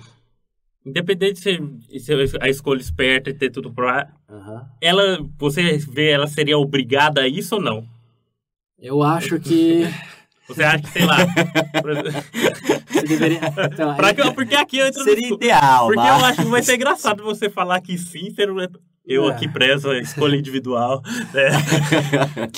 Independente 0.86 1.34
de 1.34 2.00
ser, 2.00 2.28
ser 2.30 2.38
a 2.42 2.48
escolha 2.48 2.80
esperta 2.80 3.30
e 3.30 3.34
ter 3.34 3.50
tudo 3.52 3.70
pra... 3.74 4.08
Aham. 4.30 4.66
Ela... 4.82 5.20
Você 5.38 5.78
vê, 5.80 6.12
ela 6.12 6.28
seria 6.28 6.58
obrigada 6.58 7.20
a 7.22 7.28
isso 7.28 7.56
ou 7.56 7.62
não? 7.62 7.84
Eu 8.82 9.04
acho 9.04 9.38
que 9.42 9.84
Você 10.50 10.64
acha 10.64 10.80
que, 10.80 10.90
sei 10.90 11.06
lá... 11.06 11.18
você 12.92 13.02
deveria... 13.08 13.40
Então, 13.72 13.96
aí- 13.98 14.14
que- 14.16 14.32
porque 14.34 14.56
aqui 14.56 14.78
eu 14.80 14.88
entro 14.88 15.00
no 15.00 15.06
Seria 15.06 15.24
escu- 15.24 15.36
ideal, 15.36 15.86
Porque 15.86 15.96
mas... 16.02 16.20
eu 16.20 16.26
acho 16.26 16.42
que 16.44 16.48
vai 16.50 16.62
ser 16.64 16.76
engraçado 16.76 17.24
você 17.24 17.50
falar 17.50 17.80
que 17.82 17.98
sim, 17.98 18.30
ser 18.34 18.52
um- 18.52 18.58
eu 19.06 19.30
É. 19.30 19.32
aqui 19.32 19.48
prezo 19.48 19.90
a 19.92 20.00
escolha 20.00 20.36
individual. 20.36 21.02
né? 21.34 21.50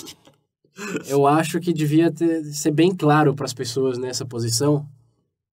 Eu 1.07 1.27
acho 1.27 1.59
que 1.59 1.71
devia 1.73 2.09
ter, 2.11 2.43
ser 2.45 2.71
bem 2.71 2.95
claro 2.95 3.35
para 3.35 3.45
as 3.45 3.53
pessoas 3.53 3.97
nessa 3.99 4.25
posição 4.25 4.85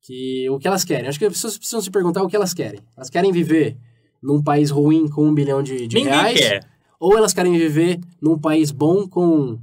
que 0.00 0.48
o 0.48 0.58
que 0.58 0.66
elas 0.66 0.84
querem. 0.84 1.08
Acho 1.08 1.18
que 1.18 1.24
as 1.26 1.32
pessoas 1.32 1.58
precisam 1.58 1.80
se 1.82 1.90
perguntar 1.90 2.22
o 2.22 2.28
que 2.28 2.36
elas 2.36 2.54
querem. 2.54 2.80
Elas 2.96 3.10
querem 3.10 3.30
viver 3.30 3.76
num 4.22 4.42
país 4.42 4.70
ruim 4.70 5.06
com 5.08 5.26
um 5.26 5.34
bilhão 5.34 5.62
de, 5.62 5.86
de 5.86 5.98
reais? 5.98 6.38
quer. 6.38 6.64
Ou 6.98 7.16
elas 7.16 7.34
querem 7.34 7.52
viver 7.58 8.00
num 8.22 8.38
país 8.38 8.70
bom 8.70 9.06
com 9.06 9.58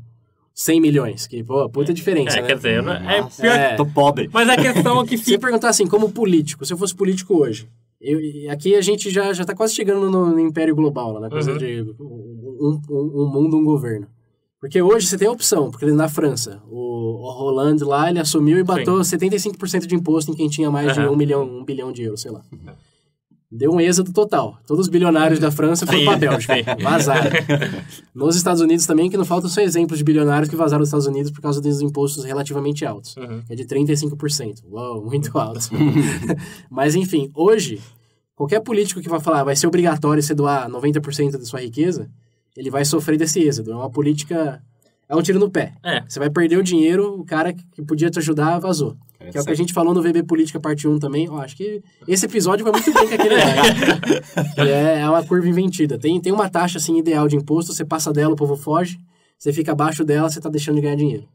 100 0.56 0.80
milhões? 0.82 1.28
Que, 1.28 1.44
pô, 1.44 1.70
puta 1.70 1.94
diferença, 1.94 2.40
É, 2.40 2.42
né? 2.42 2.48
quer 2.48 2.56
dizer, 2.56 2.80
é 2.80 3.22
Nossa, 3.22 3.42
pior. 3.42 3.56
É. 3.60 3.76
Tô 3.76 3.86
pobre. 3.86 4.30
Mas 4.32 4.48
a 4.50 4.56
questão 4.56 5.02
é 5.02 5.06
que 5.06 5.18
Se 5.20 5.24
você 5.26 5.32
fica. 5.34 5.42
perguntar 5.48 5.70
assim, 5.70 5.86
como 5.86 6.10
político, 6.12 6.66
se 6.66 6.72
eu 6.74 6.78
fosse 6.78 6.96
político 6.96 7.36
hoje, 7.38 7.68
eu, 8.00 8.20
e 8.22 8.48
aqui 8.50 8.74
a 8.76 8.82
gente 8.82 9.10
já, 9.10 9.34
já 9.34 9.44
tá 9.44 9.54
quase 9.54 9.76
chegando 9.76 10.10
no, 10.10 10.28
no 10.32 10.40
império 10.40 10.74
global, 10.76 11.12
lá, 11.14 11.20
na 11.20 11.30
coisa 11.30 11.52
Uhum. 11.52 11.58
de 11.58 11.82
um, 12.00 12.82
um, 12.90 13.24
um 13.24 13.30
mundo, 13.30 13.58
um 13.58 13.64
governo. 13.66 14.08
Porque 14.62 14.82
hoje 14.82 15.06
você 15.08 15.18
tem 15.18 15.28
a 15.28 15.32
opção, 15.32 15.70
porque 15.70 15.86
na 15.88 16.08
França, 16.10 16.62
o, 16.72 16.78
o 16.80 17.32
Hollande 17.32 17.84
lá, 17.84 18.10
ele 18.10 18.20
assumiu 18.20 18.58
e 18.58 18.64
bateu 18.64 18.96
75% 18.96 19.86
de 19.86 19.94
imposto 19.94 20.32
em 20.32 20.36
quem 20.36 20.48
tinha 20.50 20.72
mais 20.72 20.94
de 20.94 21.02
Aham. 21.02 21.12
um 21.12 21.16
milhão, 21.16 21.44
um 21.44 21.64
bilhão 21.64 21.92
de 21.92 22.02
euros, 22.02 22.22
sei 22.22 22.32
lá. 22.32 22.42
Deu 23.58 23.72
um 23.72 23.80
êxodo 23.80 24.12
total. 24.12 24.58
Todos 24.68 24.86
os 24.88 24.90
bilionários 24.92 25.40
da 25.40 25.50
França 25.50 25.86
foram 25.86 26.00
Sim, 26.00 26.06
pra 26.06 26.18
Bélgica. 26.18 26.54
Vazaram. 26.84 27.32
Nos 28.14 28.36
Estados 28.36 28.62
Unidos 28.62 28.86
também, 28.86 29.10
que 29.10 29.16
não 29.16 29.24
faltam 29.24 29.50
só 29.50 29.62
exemplos 29.62 29.98
de 29.98 30.04
bilionários 30.04 30.50
que 30.50 30.56
vazaram 30.58 30.82
dos 30.82 30.90
Estados 30.90 31.08
Unidos 31.08 31.32
por 31.32 31.42
causa 31.42 31.62
dos 31.62 31.82
impostos 31.82 32.26
relativamente 32.26 32.86
altos 32.86 33.16
Uhum. 33.16 33.42
é 33.50 33.56
de 33.56 33.64
35%. 33.66 34.64
Uau, 34.70 35.04
muito 35.06 35.38
alto. 35.38 35.70
Mas, 36.70 36.96
enfim, 36.96 37.32
hoje, 37.34 37.82
qualquer 38.36 38.60
político 38.60 39.00
que 39.02 39.08
vai 39.08 39.20
falar 39.22 39.44
vai 39.44 39.56
ser 39.56 39.68
obrigatório 39.68 40.22
você 40.22 40.34
doar 40.36 40.70
90% 40.70 41.32
da 41.38 41.46
sua 41.46 41.62
riqueza, 41.62 42.10
ele 42.58 42.70
vai 42.70 42.84
sofrer 42.84 43.18
desse 43.18 43.40
êxodo. 43.40 43.72
É 43.72 43.76
uma 43.76 43.90
política... 43.90 44.62
É 45.08 45.16
um 45.16 45.22
tiro 45.22 45.40
no 45.40 45.50
pé. 45.50 45.74
É. 45.84 46.02
Você 46.08 46.18
vai 46.20 46.30
perder 46.30 46.58
o 46.58 46.64
dinheiro, 46.64 47.20
o 47.20 47.24
cara 47.24 47.54
que 47.54 47.82
podia 47.84 48.10
te 48.10 48.18
ajudar 48.20 48.58
vazou. 48.60 48.98
Que 49.32 49.38
é 49.38 49.42
o 49.42 49.46
que 49.46 49.52
a 49.52 49.56
gente 49.56 49.74
falou 49.74 49.94
no 49.94 50.02
VB 50.02 50.24
Política 50.24 50.60
Parte 50.60 50.88
1 50.88 51.00
também. 51.00 51.26
Eu 51.26 51.38
acho 51.38 51.56
que 51.56 51.82
esse 52.08 52.26
episódio 52.26 52.64
vai 52.64 52.72
muito 52.74 52.94
bem 52.94 53.08
com 53.08 53.14
aquele 53.14 53.36
lá. 53.36 54.44
que 54.56 54.62
é, 54.62 55.00
é 55.02 55.10
uma 55.10 55.24
curva 55.26 55.48
invertida. 55.48 55.98
Tem, 55.98 56.20
tem 56.22 56.32
uma 56.34 56.50
taxa 56.50 56.78
assim 56.78 56.98
ideal 56.98 57.28
de 57.28 57.36
imposto, 57.36 57.74
você 57.74 57.84
passa 57.86 58.12
dela, 58.14 58.34
o 58.34 58.38
povo 58.38 58.56
foge. 58.56 59.00
Você 59.38 59.52
fica 59.52 59.72
abaixo 59.74 60.04
dela, 60.06 60.30
você 60.30 60.40
tá 60.40 60.50
deixando 60.50 60.76
de 60.76 60.82
ganhar 60.82 60.96
dinheiro. 60.96 61.28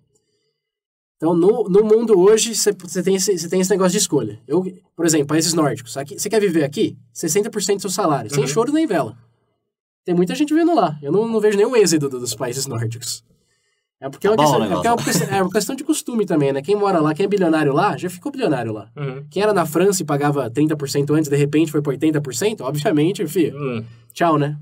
Então, 1.16 1.34
no, 1.34 1.64
no 1.64 1.84
mundo 1.84 2.18
hoje, 2.18 2.54
você 2.54 2.72
tem, 3.02 3.14
esse- 3.16 3.48
tem 3.48 3.60
esse 3.60 3.70
negócio 3.70 3.92
de 3.92 3.98
escolha. 3.98 4.40
Eu, 4.48 4.64
por 4.96 5.04
exemplo, 5.04 5.26
países 5.26 5.52
nórdicos. 5.52 5.92
Você 6.16 6.30
quer 6.30 6.40
viver 6.40 6.64
aqui? 6.64 6.96
60% 7.14 7.74
do 7.76 7.80
seu 7.82 7.90
salário, 7.90 8.30
sem 8.30 8.40
Uhum. 8.40 8.46
choro 8.46 8.72
nem 8.72 8.86
vela. 8.86 9.14
Tem 10.02 10.14
muita 10.14 10.34
gente 10.34 10.54
vivendo 10.54 10.74
lá. 10.74 10.98
Eu 11.02 11.12
não, 11.12 11.28
não 11.28 11.38
vejo 11.38 11.58
nenhum 11.58 11.76
êxito 11.76 12.08
do- 12.08 12.18
dos 12.20 12.34
países 12.34 12.66
nórdicos. 12.66 13.22
É 14.00 14.08
porque, 14.08 14.26
é, 14.26 14.30
uma 14.30 14.36
Tá 14.36 14.42
bom 14.44 14.50
questão, 14.50 14.60
o 14.60 14.64
é 14.64 14.74
porque 14.74 14.88
é, 14.88 14.90
uma 14.92 15.04
questão, 15.04 15.28
é 15.28 15.42
uma 15.42 15.50
questão 15.52 15.76
de 15.76 15.84
costume 15.84 16.24
também, 16.24 16.52
né? 16.52 16.62
Quem 16.62 16.74
mora 16.74 17.00
lá, 17.00 17.12
quem 17.14 17.24
é 17.24 17.28
bilionário 17.28 17.72
lá, 17.74 17.96
já 17.98 18.08
ficou 18.08 18.32
bilionário 18.32 18.72
lá. 18.72 18.90
Uhum. 18.96 19.24
Quem 19.30 19.42
era 19.42 19.52
na 19.52 19.66
França 19.66 20.02
e 20.02 20.06
pagava 20.06 20.50
30% 20.50 21.10
antes, 21.14 21.28
de 21.28 21.36
repente 21.36 21.70
foi 21.70 21.82
para 21.82 21.92
80%, 21.92 22.62
obviamente, 22.62 23.26
filho, 23.26 23.56
Hum. 23.60 23.84
tchau, 24.14 24.38
né? 24.38 24.58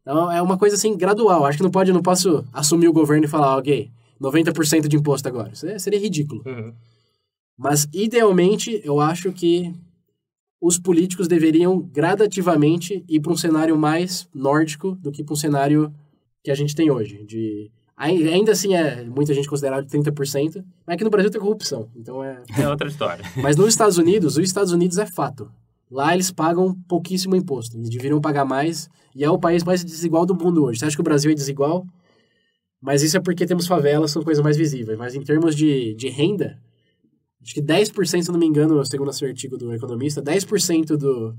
Então 0.00 0.32
é 0.32 0.40
uma 0.40 0.56
coisa 0.56 0.74
assim 0.74 0.96
gradual. 0.96 1.44
Acho 1.44 1.58
que 1.58 1.62
não 1.64 1.70
pode, 1.70 1.92
não 1.92 2.00
posso 2.00 2.42
assumir 2.50 2.88
o 2.88 2.92
governo 2.94 3.26
e 3.26 3.28
falar, 3.28 3.58
ok, 3.58 3.90
90% 4.18 4.88
de 4.88 4.96
imposto 4.96 5.28
agora. 5.28 5.50
Isso 5.52 5.66
é- 5.66 5.78
seria 5.78 6.00
ridículo. 6.00 6.42
Uhum. 6.46 6.72
Mas, 7.58 7.86
idealmente, 7.92 8.80
eu 8.84 9.00
acho 9.00 9.30
que 9.32 9.74
os 10.60 10.78
políticos 10.78 11.28
deveriam 11.28 11.78
gradativamente 11.78 13.04
ir 13.08 13.20
para 13.20 13.32
um 13.32 13.36
cenário 13.36 13.76
mais 13.76 14.28
nórdico 14.34 14.92
do 14.96 15.12
que 15.12 15.22
para 15.22 15.32
um 15.34 15.36
cenário 15.36 15.92
que 16.42 16.50
a 16.50 16.54
gente 16.54 16.74
tem 16.74 16.90
hoje. 16.90 17.22
De... 17.24 17.70
ai- 17.98 18.28
Ainda 18.28 18.52
assim, 18.52 18.74
é 18.74 19.04
muita 19.04 19.34
gente 19.34 19.48
considerada 19.48 19.82
de 19.82 19.88
30%, 19.90 20.64
mas 20.86 20.94
aqui 20.94 21.04
no 21.04 21.10
Brasil 21.10 21.30
tem 21.30 21.40
corrupção. 21.40 21.88
Então 21.96 22.22
é. 22.24 22.42
É 22.58 22.68
outra 22.68 22.88
história. 22.88 23.24
Mas 23.36 23.56
nos 23.56 23.68
Estados 23.68 23.98
Unidos, 23.98 24.36
os 24.36 24.44
Estados 24.44 24.72
Unidos 24.72 24.96
é 24.98 25.04
fato. 25.06 25.50
Lá 25.90 26.14
eles 26.14 26.30
pagam 26.30 26.74
pouquíssimo 26.88 27.34
imposto. 27.36 27.76
Eles 27.76 27.90
deveriam 27.90 28.20
pagar 28.20 28.44
mais. 28.44 28.88
E 29.14 29.24
é 29.24 29.30
o 29.30 29.38
país 29.38 29.64
mais 29.64 29.82
desigual 29.84 30.24
do 30.24 30.34
mundo 30.34 30.64
hoje. 30.64 30.78
Você 30.78 30.84
acha 30.86 30.96
que 30.96 31.00
o 31.00 31.04
Brasil 31.04 31.30
é 31.30 31.34
desigual? 31.34 31.84
Mas 32.80 33.02
isso 33.02 33.16
é 33.16 33.20
porque 33.20 33.44
temos 33.46 33.66
favelas, 33.66 34.10
são 34.12 34.22
coisas 34.22 34.42
mais 34.44 34.56
visíveis. 34.56 34.96
Mas 34.98 35.14
em 35.14 35.22
termos 35.22 35.56
de, 35.56 35.94
de 35.94 36.08
renda, 36.08 36.58
acho 37.42 37.54
que 37.54 37.60
10%, 37.62 38.22
se 38.22 38.30
não 38.30 38.38
me 38.38 38.46
engano, 38.46 38.84
segundo 38.86 39.10
esse 39.10 39.24
artigo 39.24 39.56
do 39.56 39.72
economista, 39.74 40.22
10% 40.22 40.96
do, 40.96 41.34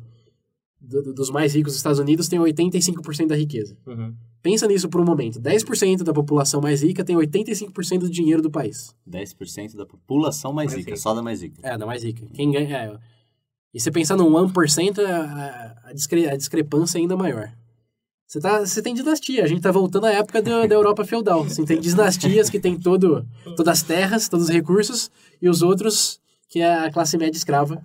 do- 0.81 1.13
dos 1.13 1.29
mais 1.29 1.53
ricos 1.53 1.73
dos 1.73 1.77
Estados 1.77 1.99
Unidos 1.99 2.27
tem 2.27 2.39
85% 2.39 3.27
da 3.27 3.35
riqueza. 3.35 3.77
Uhum. 3.85 4.13
Pensa 4.41 4.65
nisso 4.67 4.87
por 4.89 5.01
um 5.01 5.05
momento. 5.05 5.39
10% 5.39 6.03
da 6.03 6.13
população 6.13 6.61
mais 6.61 6.81
rica 6.81 7.03
tem 7.03 7.15
85% 7.17 7.99
do 7.99 8.09
dinheiro 8.09 8.41
do 8.41 8.49
país. 8.49 8.95
10% 9.07 9.75
da 9.75 9.85
população 9.85 10.53
mais 10.53 10.67
Mais 10.71 10.79
rica, 10.79 10.91
rica. 10.91 11.01
só 11.01 11.13
da 11.13 11.21
mais 11.21 11.41
rica. 11.41 11.59
É, 11.61 11.77
da 11.77 11.85
mais 11.85 12.03
rica. 12.03 12.25
Quem 12.33 12.49
ganha. 12.51 12.77
é, 12.77 12.97
e 13.73 13.79
você 13.79 13.91
pensar 13.91 14.15
no 14.15 14.25
1%, 14.29 14.99
a, 15.05 15.89
a, 15.89 15.93
discre, 15.93 16.27
a 16.27 16.35
discrepância 16.37 16.97
é 16.97 17.01
ainda 17.01 17.15
maior. 17.17 17.51
Você, 18.25 18.39
tá, 18.39 18.59
você 18.65 18.81
tem 18.81 18.93
dinastia, 18.93 19.43
a 19.43 19.47
gente 19.47 19.61
tá 19.61 19.71
voltando 19.71 20.05
à 20.05 20.11
época 20.11 20.41
do- 20.41 20.67
da 20.67 20.75
Europa 20.75 21.03
feudal. 21.03 21.43
Você 21.43 21.65
tem 21.65 21.79
dinastias 21.79 22.49
que 22.49 22.59
tem 22.59 22.79
todo, 22.79 23.25
todas 23.57 23.67
as 23.79 23.83
terras, 23.83 24.29
todos 24.29 24.45
os 24.47 24.51
recursos, 24.53 25.11
e 25.41 25.49
os 25.49 25.61
outros, 25.63 26.19
que 26.47 26.59
é 26.59 26.73
a 26.85 26.91
classe 26.91 27.17
média 27.17 27.37
escrava, 27.37 27.83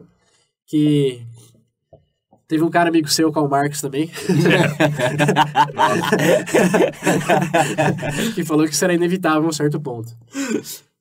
que. 0.66 1.26
Teve 2.46 2.62
um 2.62 2.70
cara 2.70 2.90
amigo 2.90 3.08
seu, 3.08 3.32
Karl 3.32 3.48
Marx, 3.48 3.80
também, 3.80 4.10
que 8.34 8.44
falou 8.44 8.66
que 8.66 8.74
isso 8.74 8.84
era 8.84 8.94
inevitável 8.94 9.44
a 9.44 9.48
um 9.48 9.52
certo 9.52 9.80
ponto. 9.80 10.16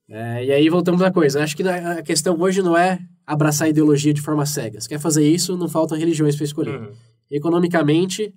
É, 0.09 0.45
e 0.45 0.51
aí 0.51 0.69
voltamos 0.69 1.01
à 1.01 1.11
coisa. 1.11 1.43
Acho 1.43 1.55
que 1.55 1.63
a 1.67 1.99
a 1.99 2.03
questão 2.03 2.39
hoje 2.39 2.61
não 2.61 2.77
é 2.77 2.99
abraçar 3.25 3.67
a 3.67 3.69
ideologia 3.69 4.13
de 4.13 4.21
forma 4.21 4.45
cega. 4.45 4.79
Se 4.81 4.89
quer 4.89 4.99
fazer 4.99 5.27
isso, 5.27 5.57
não 5.57 5.69
faltam 5.69 5.97
religiões 5.97 6.35
para 6.35 6.45
escolher. 6.45 6.79
Uhum. 6.79 6.91
Economicamente, 7.31 8.33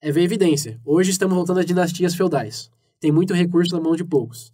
é 0.00 0.10
ver 0.10 0.22
evidência. 0.22 0.80
Hoje 0.84 1.10
estamos 1.10 1.34
voltando 1.36 1.60
às 1.60 1.66
dinastias 1.66 2.14
feudais. 2.14 2.70
Tem 3.00 3.12
muito 3.12 3.34
recurso 3.34 3.74
na 3.74 3.80
mão 3.80 3.94
de 3.94 4.04
poucos. 4.04 4.50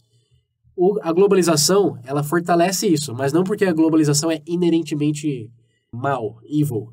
O- 0.76 0.98
a 1.02 1.12
globalização, 1.12 1.98
ela 2.04 2.22
fortalece 2.22 2.86
isso, 2.86 3.14
mas 3.14 3.32
não 3.32 3.44
porque 3.44 3.64
a 3.64 3.72
globalização 3.72 4.30
é 4.30 4.40
inerentemente 4.46 5.50
mal, 5.92 6.38
evil. 6.44 6.92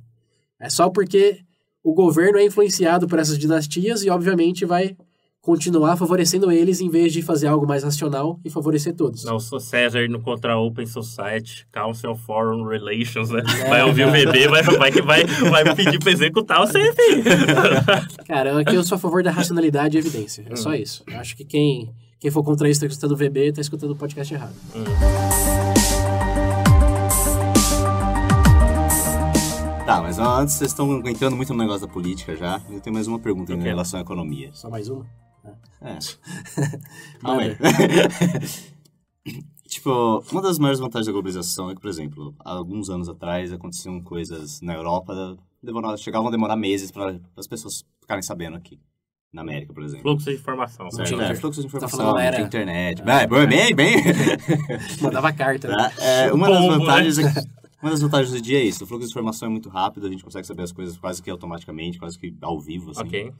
É 0.60 0.70
só 0.70 0.90
porque 0.90 1.40
o 1.84 1.94
governo 1.94 2.38
é 2.40 2.46
influenciado 2.46 3.08
por 3.08 3.20
essas 3.20 3.38
dinastias 3.38 4.04
e, 4.04 4.10
obviamente, 4.10 4.66
vai 4.66 4.96
continuar 5.42 5.96
favorecendo 5.96 6.52
eles 6.52 6.82
em 6.82 6.90
vez 6.90 7.14
de 7.14 7.22
fazer 7.22 7.46
algo 7.46 7.68
mais 7.68 7.84
racional 7.84 8.40
e 8.44 8.50
favorecer 8.50 8.96
todos. 8.96 9.24
Não, 9.24 9.40
sou 9.40 9.60
César 9.60 10.04
indo 10.04 10.20
contra 10.20 10.54
a 10.54 10.60
Open 10.60 10.88
Society, 10.88 11.68
Council 11.72 12.16
Foreign 12.16 12.68
Relations, 12.68 13.30
né? 13.30 13.44
É, 13.64 13.70
vai 13.70 13.84
ouvir 13.84 14.04
o 14.04 14.06
não. 14.08 14.14
bebê, 14.14 14.48
vai, 14.48 14.64
vai, 14.64 14.92
vai, 14.92 15.24
vai 15.64 15.76
pedir 15.76 16.00
pra 16.00 16.12
executar 16.12 16.62
o 16.64 16.68
CFI. 16.68 17.22
Cara, 18.26 18.60
aqui 18.60 18.74
eu 18.74 18.84
sou 18.84 18.96
a 18.96 19.00
favor 19.00 19.22
da 19.22 19.30
racionalidade 19.30 19.96
e 19.96 20.00
evidência. 20.00 20.44
É 20.50 20.54
Hum. 20.54 20.56
só 20.56 20.74
isso. 20.74 21.04
Eu 21.08 21.20
acho 21.20 21.38
que 21.38 21.46
quem, 21.46 21.94
quem 22.20 22.32
for 22.32 22.44
contra 22.44 22.68
isso 22.68 22.80
tá 22.82 22.88
escutando 22.88 23.12
o 23.12 23.16
VB, 23.16 23.52
tá 23.54 23.62
escutando 23.62 23.92
o 23.92 23.96
podcast 23.96 24.34
errado. 24.34 24.56
Tá, 29.96 30.02
mas 30.02 30.20
antes 30.20 30.56
vocês 30.56 30.72
estão 30.72 31.00
entrando 31.08 31.36
muito 31.38 31.54
no 31.54 31.60
negócio 31.60 31.88
da 31.88 31.94
política 31.94 32.36
já. 32.36 32.62
Eu 32.70 32.82
tenho 32.82 32.94
mais 32.94 33.08
uma 33.08 33.18
pergunta 33.18 33.54
em 33.54 33.56
Ok. 33.56 33.66
relação 33.68 33.98
à 34.00 34.02
economia. 34.04 34.50
Só 34.54 34.70
mais 34.70 34.90
uma? 34.90 35.06
É. 35.82 35.98
Calma 37.22 37.42
aí. 37.44 37.56
Tipo, 39.68 40.24
uma 40.32 40.42
das 40.42 40.58
maiores 40.60 40.80
vantagens 40.80 41.06
da 41.08 41.12
globalização 41.12 41.70
é 41.70 41.76
que, 41.76 41.82
por 41.82 41.90
exemplo, 41.90 42.34
alguns 42.40 42.90
anos 42.90 43.08
atrás 43.10 43.52
aconteciam 43.54 44.00
coisas 44.02 44.62
na 44.62 44.74
Europa, 44.74 45.38
demorava, 45.62 45.98
chegavam 45.98 46.28
a 46.28 46.32
demorar 46.32 46.56
meses 46.56 46.92
para 46.92 47.20
as 47.38 47.48
pessoas 47.48 47.84
ficarem 48.02 48.22
sabendo 48.22 48.56
aqui. 48.58 48.80
Na 49.34 49.42
América, 49.42 49.74
por 49.74 49.84
exemplo. 49.84 50.04
Fluxo 50.04 50.30
de 50.30 50.36
informação. 50.38 50.86
Não 50.86 50.92
Certo? 50.92 51.08
tinha 51.10 51.24
É, 51.24 51.36
fluxo 51.36 51.62
de 51.62 51.68
Tá 51.68 51.78
informação, 51.78 52.06
não 52.06 52.18
era- 52.18 52.40
internet. 52.42 53.02
Vai, 53.04 53.28
bem, 53.28 53.76
bem. 53.76 53.96
Mandava 55.02 55.34
carta. 55.34 55.68
né? 55.68 55.76
Tá? 55.98 56.04
É, 56.04 56.32
uma 56.34 56.50
das 56.50 56.62
né? 56.62 56.68
vantagens 56.70 57.18
é 57.18 57.24
que- 57.34 57.65
uma 57.86 57.92
das 57.92 58.02
vantagens 58.02 58.32
do 58.32 58.42
dia 58.42 58.60
é 58.60 58.64
isso. 58.64 58.84
O 58.84 58.88
fluxo 58.88 59.06
de 59.06 59.12
informação 59.12 59.48
é 59.48 59.52
muito 59.52 59.70
rápido, 59.70 60.08
a 60.08 60.10
gente 60.10 60.24
consegue 60.24 60.46
saber 60.48 60.64
as 60.64 60.72
coisas 60.72 60.98
quase 60.98 61.22
que 61.22 61.30
automaticamente, 61.30 62.00
quase 62.00 62.18
que 62.18 62.36
ao 62.42 62.60
vivo, 62.60 62.92
assim. 62.92 63.02
Ok. 63.02 63.34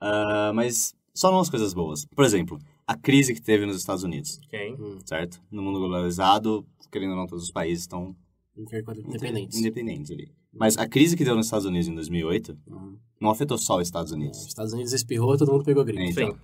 Ah, 0.00 0.52
mas 0.54 0.94
só 1.14 1.30
não 1.32 1.40
as 1.40 1.50
coisas 1.50 1.74
boas. 1.74 2.04
Por 2.06 2.24
exemplo, 2.24 2.58
a 2.86 2.96
crise 2.96 3.34
que 3.34 3.40
teve 3.42 3.66
nos 3.66 3.76
Estados 3.76 4.04
Unidos, 4.04 4.40
Ok. 4.46 4.76
certo? 5.04 5.40
No 5.50 5.62
mundo 5.62 5.80
globalizado, 5.80 6.64
querendo 6.92 7.10
ou 7.10 7.16
não, 7.16 7.26
todos 7.26 7.44
os 7.44 7.50
países 7.50 7.80
estão 7.82 8.14
Independentes. 8.56 9.58
independentes 9.58 10.10
ali. 10.10 10.30
Mas 10.52 10.76
a 10.78 10.88
crise 10.88 11.16
que 11.16 11.24
deu 11.24 11.34
nos 11.36 11.46
Estados 11.46 11.66
Unidos 11.66 11.88
em 11.88 11.94
2008 11.94 12.56
Uhum. 12.66 12.96
não 13.20 13.30
afetou 13.30 13.58
só 13.58 13.76
os 13.76 13.82
Estados 13.88 14.10
Os 14.12 14.16
Unidos. 14.16 14.46
Estados 14.46 14.72
Unidos 14.72 14.92
espirrou, 14.92 15.36
todo 15.36 15.52
mundo 15.52 15.64
pegou 15.64 15.84
gripe. 15.84 16.02
É, 16.02 16.10
então. 16.10 16.30
Sim. 16.32 16.38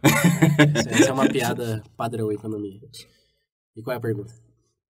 Essa, 0.76 0.90
essa 0.90 1.08
é 1.10 1.12
uma 1.12 1.28
piada 1.28 1.82
padrão 1.96 2.30
em 2.30 2.34
economia. 2.34 2.80
E 3.76 3.82
qual 3.82 3.94
é 3.94 3.96
a 3.96 4.00
pergunta? 4.00 4.32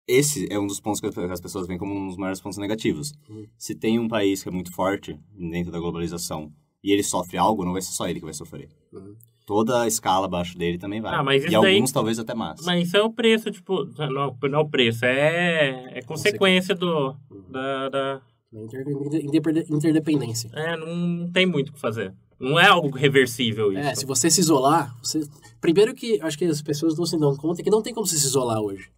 Esse 0.07 0.47
é 0.53 0.59
um 0.59 0.67
dos 0.67 0.81
pontos 0.81 1.01
que 1.01 1.07
as 1.07 1.41
pessoas 1.41 1.67
veem 1.67 1.79
como 1.79 1.95
um 1.95 2.09
dos 2.09 2.17
maiores 2.17 2.41
pontos 2.41 2.59
negativos. 2.59 3.13
Uhum. 3.29 3.47
Se 3.57 3.75
tem 3.75 3.99
um 3.99 4.07
país 4.09 4.43
que 4.43 4.49
é 4.49 4.53
muito 4.53 4.73
forte 4.73 5.19
dentro 5.33 5.73
da 5.73 5.79
globalização 5.79 6.53
e 6.83 6.93
ele 6.93 7.03
sofre 7.03 7.39
algo, 7.39 7.65
não 7.65 7.73
vai 7.73 7.81
ser 7.81 7.93
só 7.93 8.07
ele 8.07 8.19
que 8.21 8.25
vai 8.27 8.35
sofrer. 8.35 8.69
Uhum. 8.93 9.15
Toda 9.47 9.83
a 9.83 9.87
escala 9.87 10.27
abaixo 10.27 10.57
dele 10.57 10.79
também 10.79 11.01
vai. 11.01 11.15
Ah, 11.15 11.23
mas 11.23 11.43
e 11.45 11.47
daí- 11.51 11.75
alguns 11.77 11.93
talvez 11.93 12.19
até 12.19 12.35
mais. 12.35 12.61
Mas 12.65 12.87
isso 12.89 12.97
é 12.97 13.03
o 13.03 13.11
preço, 13.13 13.51
tipo, 13.51 13.85
não, 13.99 14.37
não 14.43 14.59
é 14.59 14.63
o 14.63 14.69
preço, 14.69 15.05
é, 15.05 15.99
é 15.99 16.03
consequência 16.03 16.75
do, 16.75 17.15
da, 17.51 17.89
da, 17.91 18.23
Inter- 18.53 18.87
inter- 18.89 19.67
Interdependência. 19.71 20.51
é, 20.55 20.77
não 20.77 21.31
tem 21.31 21.45
muito 21.45 21.71
o 21.71 21.73
que 21.73 21.81
fazer. 21.81 22.15
Não 22.39 22.59
é 22.59 22.67
algo 22.67 22.89
reversível 22.97 23.73
isso. 23.73 23.81
É, 23.81 23.95
se 23.95 24.07
você 24.07 24.31
se 24.31 24.41
isolar, 24.41 24.95
você... 25.03 25.21
primeiro 25.61 25.95
que 25.95 26.21
acho 26.21 26.37
que 26.39 26.45
as 26.45 26.63
pessoas 26.63 26.97
não 26.97 27.05
se 27.07 27.19
dão 27.19 27.35
conta 27.37 27.63
que 27.63 27.71
não 27.71 27.83
tem 27.83 27.93
como 27.95 28.07
você 28.07 28.17
se 28.17 28.27
isolar 28.27 28.61
hoje. 28.61 28.91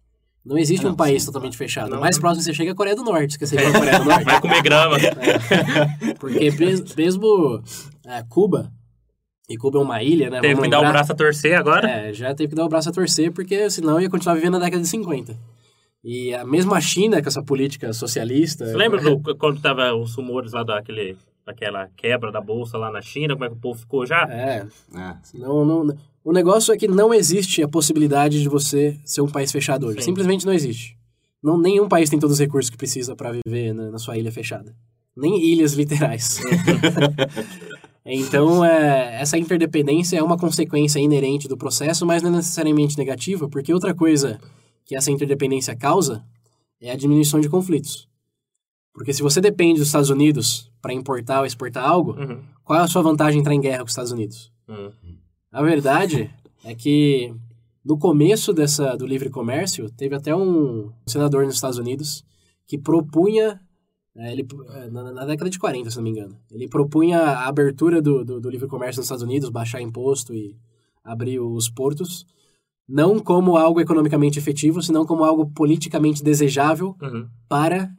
Não 0.47 0.57
existe 0.57 0.85
Ah, 0.85 0.87
um 0.87 0.91
não, 0.91 0.97
país 0.97 1.21
sim, 1.23 1.27
totalmente 1.27 1.57
fechado. 1.57 1.89
Não. 1.89 1.97
O 1.97 2.01
mais 2.01 2.17
próximo 2.17 2.39
que 2.39 2.45
você 2.45 2.53
chega 2.53 2.71
é 2.71 2.73
a 2.73 2.75
Coreia 2.75 2.95
do 2.95 3.03
Norte. 3.03 3.31
Esqueci 3.31 3.57
de 3.57 3.63
falar 3.63 3.79
Coreia 3.79 3.99
do 3.99 4.05
Norte. 4.05 4.23
Vai 4.23 4.41
comer 4.41 4.61
grama. 4.61 4.97
Porque 6.19 6.51
mes- 6.51 6.95
mesmo 6.95 7.61
é, 8.05 8.23
Cuba, 8.29 8.71
e 9.49 9.57
Cuba 9.57 9.79
é 9.79 9.81
uma 9.81 10.01
ilha, 10.03 10.29
né? 10.29 10.39
Teve 10.41 10.55
vamos 10.55 10.65
que 10.67 10.71
dar 10.71 10.79
o 10.81 10.89
braço 10.91 11.11
a 11.11 11.15
torcer 11.15 11.57
agora. 11.57 11.89
É, 11.89 12.13
já 12.13 12.33
teve 12.33 12.49
que 12.49 12.55
dar 12.55 12.65
o 12.65 12.69
braço 12.69 12.89
a 12.89 12.91
torcer, 12.91 13.31
porque 13.31 13.69
senão 13.69 13.99
ia 13.99 14.09
continuar 14.09 14.35
vivendo 14.35 14.53
na 14.53 14.59
década 14.65 14.81
de 14.81 14.87
50. 14.87 15.35
E 16.03 16.33
a 16.33 16.45
mesma 16.45 16.79
China, 16.79 17.21
com 17.21 17.27
essa 17.27 17.43
política 17.43 17.91
socialista... 17.91 18.65
Você 18.65 18.75
lembra 18.77 19.01
do, 19.01 19.19
quando 19.37 19.61
tava 19.61 19.93
os 19.93 20.15
rumores 20.15 20.53
lá 20.53 20.63
daquele, 20.63 21.17
daquela 21.47 21.89
quebra 21.95 22.29
da 22.29 22.41
bolsa 22.41 22.77
lá 22.77 22.91
na 22.91 23.01
China, 23.01 23.33
como 23.33 23.45
é 23.45 23.47
que 23.47 23.55
o 23.55 23.59
povo 23.59 23.79
ficou 23.79 24.05
já? 24.05 24.23
É, 24.29 24.67
É. 24.93 25.15
Não, 25.33 25.63
não, 25.63 25.97
o 26.21 26.33
negócio 26.33 26.73
é 26.73 26.77
que 26.77 26.89
não 26.89 27.13
existe 27.13 27.63
a 27.63 27.69
possibilidade 27.69 28.41
de 28.41 28.49
você 28.49 28.99
ser 29.05 29.21
um 29.21 29.29
país 29.29 29.49
fechado 29.49 29.87
hoje. 29.87 29.99
Sim. 29.99 30.05
Simplesmente 30.05 30.45
não 30.45 30.51
existe. 30.51 30.97
Não, 31.41 31.57
nenhum 31.57 31.87
país 31.87 32.09
tem 32.09 32.19
todos 32.19 32.33
os 32.33 32.39
recursos 32.39 32.69
que 32.69 32.75
precisa 32.75 33.15
para 33.15 33.31
viver 33.31 33.73
na, 33.73 33.91
na 33.91 33.97
sua 33.97 34.17
ilha 34.17 34.31
fechada. 34.31 34.75
Nem 35.15 35.41
ilhas 35.41 35.71
literais. 35.71 36.41
então, 38.05 38.65
é, 38.65 39.21
essa 39.21 39.37
interdependência 39.37 40.17
é 40.17 40.21
uma 40.21 40.37
consequência 40.37 40.99
inerente 40.99 41.47
do 41.47 41.57
processo, 41.57 42.05
mas 42.05 42.21
não 42.21 42.29
é 42.31 42.35
necessariamente 42.35 42.97
negativa, 42.97 43.47
porque 43.47 43.73
outra 43.73 43.93
coisa 43.95 44.37
que 44.83 44.97
essa 44.97 45.09
interdependência 45.09 45.77
causa 45.77 46.25
é 46.81 46.91
a 46.91 46.95
diminuição 46.95 47.39
de 47.39 47.47
conflitos. 47.47 48.09
Porque 48.97 49.13
se 49.13 49.21
você 49.21 49.39
depende 49.39 49.77
dos 49.77 49.89
Estados 49.89 50.09
Unidos 50.09 50.71
para 50.81 50.91
importar 50.91 51.41
ou 51.41 51.45
exportar 51.45 51.87
algo, 51.87 52.13
Uhum. 52.13 52.39
qual 52.65 52.79
é 52.79 52.81
a 52.83 52.87
sua 52.87 53.03
vantagem 53.03 53.37
em 53.37 53.41
entrar 53.41 53.53
em 53.53 53.61
guerra 53.61 53.77
com 53.79 53.85
os 53.85 53.91
Estados 53.91 54.11
Unidos? 54.11 54.51
Uhum. 54.67 54.91
A 55.51 55.61
verdade 55.61 56.33
é 56.65 56.73
que 56.73 57.31
no 57.85 57.95
começo 57.99 58.51
dessa 58.51 58.97
do 58.97 59.05
livre 59.05 59.29
comércio, 59.29 59.87
teve 59.91 60.15
até 60.15 60.35
um 60.35 60.91
senador 61.05 61.45
nos 61.45 61.53
Estados 61.53 61.77
Unidos 61.77 62.25
que 62.65 62.75
propunha, 62.75 63.61
é, 64.15 64.33
ele, 64.33 64.47
é, 64.71 64.89
na, 64.89 65.11
na, 65.13 65.25
década 65.25 65.47
de 65.47 65.59
40, 65.59 65.91
se 65.91 65.97
não 65.97 66.03
me 66.03 66.09
engano, 66.09 66.35
ele 66.51 66.67
propunha 66.67 67.19
a 67.19 67.47
abertura 67.47 68.01
do, 68.01 68.25
do, 68.25 68.41
do 68.41 68.49
livre 68.49 68.67
comércio 68.67 68.99
nos 68.99 69.05
Estados 69.05 69.23
Unidos, 69.23 69.49
baixar 69.49 69.79
imposto 69.79 70.33
e 70.33 70.57
abrir 71.03 71.39
os 71.39 71.69
portos, 71.69 72.25
não 72.89 73.19
como 73.19 73.57
algo 73.57 73.79
economicamente 73.79 74.39
efetivo, 74.39 74.81
senão 74.81 75.05
como 75.05 75.23
algo 75.23 75.45
politicamente 75.51 76.23
desejável 76.23 76.95
Uhum. 76.99 77.27
para 77.47 77.91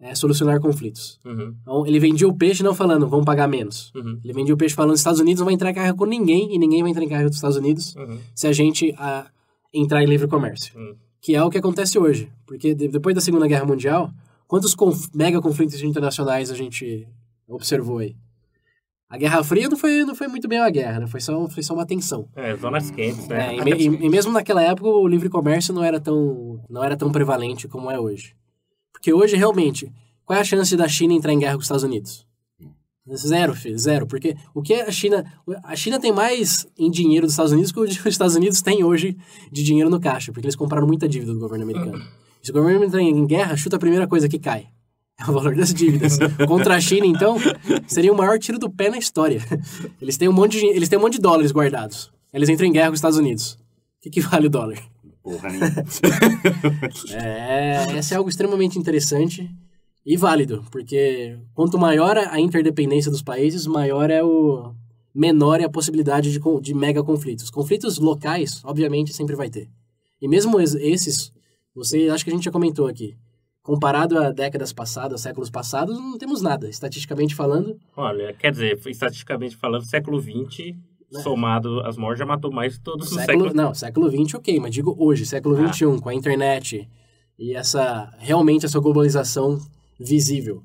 é, 0.00 0.14
solucionar 0.14 0.60
conflitos. 0.60 1.18
Uhum. 1.24 1.54
Então, 1.62 1.86
ele 1.86 1.98
vendia 1.98 2.28
o 2.28 2.36
peixe 2.36 2.62
não 2.62 2.74
falando, 2.74 3.08
vamos 3.08 3.24
pagar 3.24 3.48
menos. 3.48 3.92
Uhum. 3.94 4.20
Ele 4.22 4.32
vendia 4.32 4.54
o 4.54 4.56
peixe 4.56 4.74
falando, 4.74 4.94
Estados 4.96 5.20
Unidos 5.20 5.40
não 5.40 5.46
vai 5.46 5.54
entrar 5.54 5.70
em 5.70 5.74
guerra 5.74 5.94
com 5.94 6.04
ninguém 6.04 6.54
e 6.54 6.58
ninguém 6.58 6.82
vai 6.82 6.90
entrar 6.90 7.04
em 7.04 7.08
guerra 7.08 7.22
com 7.24 7.30
os 7.30 7.36
Estados 7.36 7.56
Unidos 7.56 7.94
Uhum. 7.96 8.18
se 8.34 8.46
a 8.46 8.52
gente 8.52 8.94
ah, 8.98 9.26
entrar 9.72 10.02
em 10.02 10.06
livre 10.06 10.28
comércio. 10.28 10.78
Hum. 10.78 10.94
Que 11.20 11.34
é 11.34 11.42
o 11.42 11.50
que 11.50 11.58
acontece 11.58 11.98
hoje. 11.98 12.30
Porque 12.46 12.74
de- 12.74 12.88
depois 12.88 13.14
da 13.14 13.20
Segunda 13.20 13.46
Guerra 13.48 13.64
Mundial, 13.64 14.10
quantos 14.46 14.74
conf- 14.74 15.08
mega 15.14 15.40
conflitos 15.40 15.82
internacionais 15.82 16.50
a 16.50 16.54
gente 16.54 17.08
observou 17.48 17.98
aí? 17.98 18.14
A 19.08 19.16
Guerra 19.16 19.42
Fria 19.44 19.68
não 19.68 19.76
foi, 19.78 20.04
não 20.04 20.14
foi 20.16 20.26
muito 20.28 20.46
bem 20.48 20.58
uma 20.60 20.68
guerra, 20.70 21.00
né? 21.00 21.06
foi, 21.06 21.20
só, 21.20 21.48
foi 21.48 21.62
só 21.62 21.74
uma 21.74 21.86
tensão. 21.86 22.28
É, 22.34 22.54
zonas 22.56 22.90
quentes, 22.90 23.26
né? 23.28 23.54
É, 23.54 23.56
e, 23.56 23.64
me- 23.64 23.70
e- 23.72 24.06
e 24.06 24.08
mesmo 24.10 24.32
naquela 24.32 24.62
época 24.62 24.88
o 24.88 25.06
livre 25.08 25.28
comércio 25.28 25.72
não 25.72 25.82
era 25.82 25.98
tão 26.00 26.60
não 26.68 26.82
era 26.84 26.96
tão 26.96 27.10
prevalente 27.10 27.66
como 27.68 27.90
é 27.90 27.98
hoje. 27.98 28.34
Porque 29.06 29.14
hoje 29.14 29.36
realmente, 29.36 29.88
qual 30.24 30.36
é 30.36 30.42
a 30.42 30.44
chance 30.44 30.76
da 30.76 30.88
China 30.88 31.14
entrar 31.14 31.32
em 31.32 31.38
guerra 31.38 31.52
com 31.52 31.60
os 31.60 31.66
Estados 31.66 31.84
Unidos? 31.84 32.26
Zero, 33.14 33.54
filho, 33.54 33.78
zero. 33.78 34.04
Porque 34.04 34.34
o 34.52 34.60
que 34.60 34.74
a 34.74 34.90
China. 34.90 35.24
A 35.62 35.76
China 35.76 36.00
tem 36.00 36.12
mais 36.12 36.66
em 36.76 36.90
dinheiro 36.90 37.24
dos 37.24 37.34
Estados 37.34 37.52
Unidos 37.52 37.70
que 37.70 37.78
os 37.78 38.04
Estados 38.04 38.34
Unidos 38.34 38.60
têm 38.60 38.82
hoje 38.82 39.16
de 39.52 39.62
dinheiro 39.62 39.88
no 39.88 40.00
caixa, 40.00 40.32
porque 40.32 40.44
eles 40.44 40.56
compraram 40.56 40.88
muita 40.88 41.08
dívida 41.08 41.32
do 41.32 41.38
governo 41.38 41.62
americano. 41.62 42.04
Se 42.42 42.50
o 42.50 42.54
governo 42.54 42.84
entrar 42.84 43.00
em 43.00 43.24
guerra, 43.28 43.56
chuta 43.56 43.76
a 43.76 43.78
primeira 43.78 44.08
coisa 44.08 44.28
que 44.28 44.40
cai. 44.40 44.66
É 45.20 45.30
o 45.30 45.32
valor 45.32 45.54
das 45.54 45.72
dívidas. 45.72 46.18
Contra 46.48 46.74
a 46.74 46.80
China, 46.80 47.06
então, 47.06 47.36
seria 47.86 48.12
o 48.12 48.16
maior 48.16 48.40
tiro 48.40 48.58
do 48.58 48.68
pé 48.68 48.90
na 48.90 48.98
história. 48.98 49.40
Eles 50.02 50.16
têm 50.16 50.28
um 50.28 50.32
monte 50.32 50.58
de, 50.58 50.66
eles 50.66 50.88
têm 50.88 50.98
um 50.98 51.02
monte 51.02 51.12
de 51.12 51.20
dólares 51.20 51.52
guardados. 51.52 52.10
Eles 52.34 52.48
entram 52.48 52.66
em 52.66 52.72
guerra 52.72 52.88
com 52.88 52.94
os 52.94 52.98
Estados 52.98 53.18
Unidos. 53.18 53.52
O 53.52 53.58
que, 54.02 54.10
que 54.10 54.20
vale 54.20 54.48
o 54.48 54.50
dólar? 54.50 54.82
Porra 55.26 55.48
nenhuma. 55.48 55.66
É, 57.12 57.98
esse 57.98 58.14
é 58.14 58.16
algo 58.16 58.30
extremamente 58.30 58.78
interessante 58.78 59.50
e 60.04 60.16
válido, 60.16 60.64
porque 60.70 61.36
quanto 61.52 61.76
maior 61.78 62.16
a 62.16 62.38
interdependência 62.38 63.10
dos 63.10 63.22
países, 63.22 63.66
maior 63.66 64.08
é 64.08 64.22
o 64.22 64.72
menor 65.12 65.60
é 65.60 65.64
a 65.64 65.68
possibilidade 65.70 66.30
de, 66.30 66.40
de 66.60 66.74
mega 66.74 67.02
conflitos. 67.02 67.50
Conflitos 67.50 67.98
locais, 67.98 68.60
obviamente, 68.64 69.12
sempre 69.12 69.34
vai 69.34 69.50
ter. 69.50 69.68
E 70.22 70.28
mesmo 70.28 70.60
es- 70.60 70.74
esses, 70.76 71.32
você 71.74 72.08
acho 72.08 72.22
que 72.24 72.30
a 72.30 72.34
gente 72.34 72.44
já 72.44 72.52
comentou 72.52 72.86
aqui, 72.86 73.16
comparado 73.62 74.16
a 74.18 74.30
décadas 74.30 74.72
passadas, 74.72 75.22
séculos 75.22 75.50
passados, 75.50 75.98
não 75.98 76.16
temos 76.18 76.40
nada, 76.40 76.68
estatisticamente 76.68 77.34
falando. 77.34 77.76
Olha, 77.96 78.32
quer 78.32 78.52
dizer, 78.52 78.80
estatisticamente 78.86 79.56
falando, 79.56 79.84
século 79.86 80.20
XX, 80.20 80.74
somado 81.22 81.80
às 81.80 81.96
mortes, 81.96 82.18
já 82.18 82.26
matou 82.26 82.50
mais 82.52 82.78
todos 82.78 83.06
os 83.06 83.14
Século, 83.14 83.26
séculos. 83.48 83.54
não, 83.54 83.74
século 83.74 84.10
XX, 84.10 84.34
ok, 84.34 84.60
mas 84.60 84.72
digo 84.72 84.94
hoje, 84.98 85.24
século 85.26 85.56
Ah. 85.64 85.72
XXI, 85.72 86.00
com 86.00 86.08
a 86.08 86.14
internet 86.14 86.88
e 87.38 87.54
essa 87.54 88.12
realmente 88.18 88.66
essa 88.66 88.78
globalização 88.80 89.58
visível. 89.98 90.62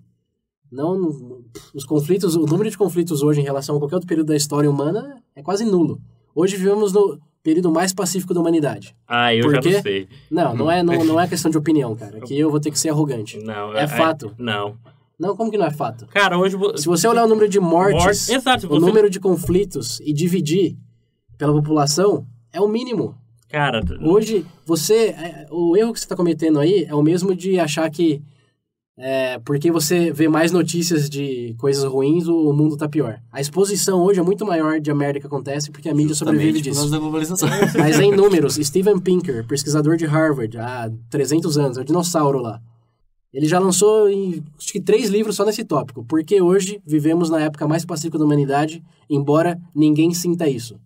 Não, 0.71 1.43
os 1.75 1.83
conflitos, 1.85 2.35
o 2.35 2.45
número 2.45 2.69
de 2.69 2.77
conflitos 2.77 3.21
hoje 3.21 3.41
em 3.41 3.43
relação 3.43 3.75
a 3.75 3.79
qualquer 3.79 3.95
outro 3.95 4.07
período 4.07 4.27
da 4.27 4.35
história 4.35 4.69
humana 4.69 5.21
é 5.35 5.41
quase 5.43 5.65
nulo. 5.65 5.99
Hoje 6.33 6.55
vivemos 6.55 6.93
no 6.93 7.19
período 7.43 7.69
mais 7.71 7.91
pacífico 7.93 8.33
da 8.33 8.39
humanidade. 8.39 8.95
Ah, 9.07 9.35
eu 9.35 9.43
Por 9.43 9.55
já 9.55 9.61
não 9.71 9.81
sei. 9.81 10.07
Não, 10.29 10.55
não 10.55 10.71
é, 10.71 10.81
não, 10.81 11.03
não 11.03 11.19
é 11.19 11.27
questão 11.27 11.51
de 11.51 11.57
opinião, 11.57 11.93
cara. 11.95 12.19
Aqui 12.19 12.37
eu 12.39 12.49
vou 12.49 12.59
ter 12.59 12.71
que 12.71 12.79
ser 12.79 12.89
arrogante. 12.89 13.37
Não, 13.43 13.75
É 13.75 13.85
fato. 13.87 14.33
Não. 14.37 14.77
Não, 15.21 15.35
como 15.35 15.51
que 15.51 15.57
não 15.57 15.65
é 15.67 15.71
fato? 15.71 16.07
Cara, 16.07 16.37
hoje... 16.37 16.57
Se 16.77 16.85
você 16.87 17.07
olhar 17.07 17.23
o 17.23 17.27
número 17.27 17.47
de 17.47 17.59
mortes, 17.59 18.03
Mortes, 18.03 18.29
exato, 18.29 18.65
o 18.65 18.69
você- 18.69 18.79
número 18.85 19.09
de 19.09 19.19
conflitos 19.19 19.99
e 20.01 20.11
dividir 20.11 20.75
pela 21.37 21.53
população, 21.53 22.25
é 22.51 22.59
o 22.59 22.67
mínimo. 22.67 23.15
Cara, 23.49 23.81
Hoje, 24.01 24.45
você. 24.65 25.09
é, 25.09 25.45
O 25.51 25.75
erro 25.77 25.91
que 25.93 25.99
você 25.99 26.05
está 26.05 26.15
cometendo 26.15 26.59
aí 26.59 26.85
é 26.87 26.95
o 26.95 27.01
mesmo 27.03 27.35
de 27.35 27.59
achar 27.59 27.89
que. 27.91 28.21
É, 28.97 29.39
porque 29.39 29.71
você 29.71 30.11
vê 30.11 30.27
mais 30.27 30.51
notícias 30.51 31.09
de 31.09 31.55
coisas 31.57 31.83
ruins, 31.83 32.27
o 32.27 32.53
mundo 32.53 32.77
tá 32.77 32.87
pior. 32.87 33.19
A 33.31 33.41
exposição 33.41 34.01
hoje 34.03 34.19
é 34.19 34.23
muito 34.23 34.45
maior 34.45 34.79
de 34.79 34.91
a 34.91 34.95
merda 34.95 35.19
que 35.19 35.25
acontece 35.25 35.71
porque 35.71 35.89
a 35.89 35.93
mídia 35.93 36.13
sobrevive 36.15 36.59
Justamente 36.59 36.75
por 36.75 36.81
disso. 36.81 36.91
da 36.91 36.99
globalização. 36.99 37.49
Mas 37.77 37.99
em 37.99 38.11
números, 38.15 38.55
Steven 38.55 38.99
Pinker, 38.99 39.45
pesquisador 39.47 39.97
de 39.97 40.05
Harvard 40.05 40.57
há 40.57 40.89
300 41.09 41.57
anos, 41.57 41.77
é 41.77 41.81
o 41.81 41.85
dinossauro 41.85 42.39
lá. 42.39 42.61
Ele 43.33 43.47
já 43.47 43.59
lançou 43.59 44.09
em, 44.09 44.43
acho 44.57 44.73
que 44.73 44.81
três 44.81 45.09
livros 45.09 45.35
só 45.35 45.45
nesse 45.45 45.63
tópico. 45.63 46.03
Porque 46.05 46.41
hoje 46.41 46.81
vivemos 46.85 47.29
na 47.29 47.39
época 47.39 47.67
mais 47.67 47.85
pacífica 47.85 48.17
da 48.17 48.25
humanidade, 48.25 48.83
embora 49.09 49.59
ninguém 49.73 50.13
sinta 50.13 50.49
isso. 50.49 50.79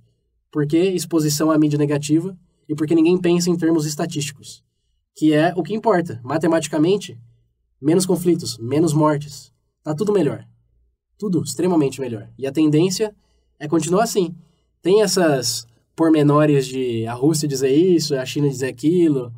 Porque 0.51 0.77
exposição 0.77 1.51
à 1.51 1.57
mídia 1.57 1.77
negativa 1.77 2.37
e 2.69 2.75
porque 2.75 2.95
ninguém 2.95 3.17
pensa 3.17 3.49
em 3.49 3.57
termos 3.57 3.85
estatísticos. 3.85 4.63
Que 5.15 5.33
é 5.33 5.53
o 5.55 5.63
que 5.63 5.73
importa. 5.73 6.19
Matematicamente, 6.23 7.17
menos 7.81 8.05
conflitos, 8.05 8.57
menos 8.57 8.93
mortes. 8.93 9.51
Tá 9.83 9.95
tudo 9.95 10.13
melhor. 10.13 10.45
Tudo 11.17 11.41
extremamente 11.41 11.99
melhor. 11.99 12.29
E 12.37 12.45
a 12.45 12.51
tendência 12.51 13.15
é 13.59 13.67
continuar 13.67 14.03
assim. 14.03 14.35
Tem 14.81 15.01
essas 15.01 15.65
pormenores 15.95 16.67
de 16.67 17.07
a 17.07 17.13
Rússia 17.13 17.47
dizer 17.47 17.71
isso, 17.71 18.15
a 18.15 18.25
China 18.25 18.49
dizer 18.49 18.67
aquilo, 18.67 19.31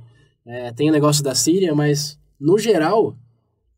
é, 0.46 0.72
tem 0.72 0.90
o 0.90 0.94
negócio 0.94 1.24
da 1.24 1.36
Síria, 1.36 1.76
mas, 1.76 2.18
no 2.40 2.58
geral, 2.58 3.16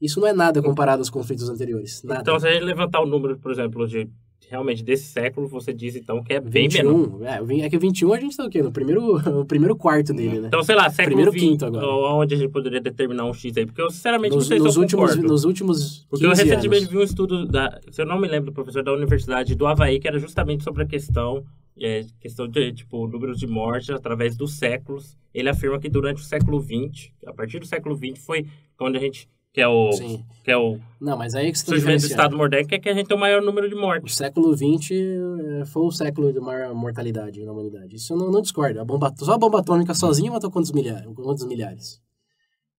isso 0.02 0.20
não 0.20 0.28
é 0.28 0.34
nada 0.34 0.62
comparado 0.62 1.02
aos 1.02 1.10
conflitos 1.10 1.50
anteriores. 1.50 2.04
Nada. 2.04 2.22
então 2.22 2.40
se 2.40 2.48
a 2.48 2.52
gente 2.54 2.64
levantar 2.64 3.02
o 3.02 3.06
número, 3.06 3.38
por 3.38 3.52
exemplo, 3.52 3.88
de 3.88 4.10
realmente 4.50 4.84
desse 4.84 5.04
século, 5.04 5.48
você 5.48 5.72
diz 5.72 5.96
então 5.96 6.24
que 6.24 6.34
é 6.34 6.40
bem 6.40 6.68
21, 6.68 6.98
menor. 6.98 7.24
É, 7.24 7.66
é 7.66 7.70
que 7.70 7.78
o 7.78 7.80
21 7.80 8.14
a 8.14 8.20
gente 8.20 8.36
tá 8.36 8.46
o 8.46 8.50
quê? 8.50 8.64
No 8.64 8.72
primeiro, 8.72 9.18
o 9.42 9.46
primeiro 9.46 9.76
quarto 9.76 10.12
dele, 10.12 10.40
né? 10.40 10.48
Então, 10.48 10.64
sei 10.64 10.76
lá, 10.76 10.90
século 10.90 11.16
Primeiro 11.16 11.32
20, 11.32 11.42
quinto 11.42 11.66
agora. 11.66 11.86
onde 11.88 12.34
a 12.34 12.38
gente 12.38 12.50
poderia 12.50 12.82
determinar 12.82 13.26
um 13.26 13.34
X 13.34 13.56
aí? 13.58 13.66
Porque 13.66 13.82
eu, 13.82 13.92
sinceramente, 13.92 14.36
nos, 14.36 14.46
não 14.46 14.48
sei 14.48 14.60
nos 14.60 14.74
se 14.74 14.78
eu 14.80 14.82
últimos, 14.82 15.10
concordo. 15.12 15.28
nos 15.28 15.44
últimos 15.44 16.06
Porque 16.10 16.26
eu 16.26 16.32
15 16.32 16.44
recentemente 16.44 16.82
anos. 16.84 16.92
vi 16.92 16.98
um 16.98 17.04
estudo, 17.04 17.46
da, 17.46 17.80
se 17.92 18.02
eu 18.02 18.08
não 18.08 18.20
me 18.20 18.28
lembro, 18.28 18.48
do 18.50 18.54
professor 18.54 18.82
da 18.84 18.92
Universidade 18.92 19.54
do 19.54 19.68
Havaí, 19.68 20.00
que 20.00 20.08
era 20.08 20.18
justamente 20.18 20.64
sobre 20.64 20.82
a 20.82 20.86
questão, 20.88 21.44
é, 21.82 22.06
questão 22.20 22.48
de, 22.48 22.74
tipo, 22.74 23.08
números 23.08 23.38
de 23.40 23.48
mortes 23.48 23.90
através 23.90 24.36
dos 24.36 24.54
séculos. 24.58 25.18
Ele 25.34 25.50
afirma 25.50 25.80
que 25.80 25.90
durante 25.90 26.22
o 26.22 26.26
século 26.26 26.62
XX, 26.62 27.12
a 27.26 27.34
partir 27.34 27.60
do 27.60 27.66
século 27.66 27.96
XX, 27.96 28.18
foi 28.24 28.48
quando 28.78 28.96
a 28.96 29.00
gente, 29.00 29.30
que 29.54 29.62
é 29.62 29.68
o, 29.68 29.92
Sim. 29.92 30.24
que 30.44 30.52
é 30.52 30.58
o 30.58 30.80
Não, 31.00 31.18
mas 31.18 31.36
aí 31.36 31.48
é 31.48 31.52
que 31.52 31.58
você 31.58 31.66
tá 31.66 31.72
surgimento 31.72 31.98
do 31.98 32.08
diferenciando. 32.08 32.14
Estado 32.24 32.38
moderno, 32.38 32.68
que 32.68 32.76
é 32.76 32.80
que 32.80 32.90
a 32.90 32.94
gente 32.94 33.08
tem 33.08 33.16
o 33.18 33.20
maior 33.20 33.42
número 33.42 33.70
de 33.70 33.76
O 33.76 33.80
mortes. 33.80 34.16
século 34.16 34.56
XX 34.56 34.92
eh, 34.92 35.66
foi 35.66 35.84
o 35.84 35.92
século 35.92 36.34
de 36.34 36.40
maior 36.40 36.74
mortalidade 36.74 37.44
na 37.46 37.52
humanidade. 37.52 37.96
Isso 37.96 38.14
eu 38.14 38.18
não, 38.18 38.32
não 38.32 38.42
discordo. 38.42 38.80
A 38.80 38.86
bomba, 38.86 39.14
só 39.20 39.34
a 39.34 39.38
bomba 39.38 39.60
atômica 39.60 39.94
sozinha 39.94 40.32
matou 40.32 40.50
quantos 40.52 40.72
milhares? 40.72 41.06
Quantos 41.16 41.46
milhares? 41.46 42.02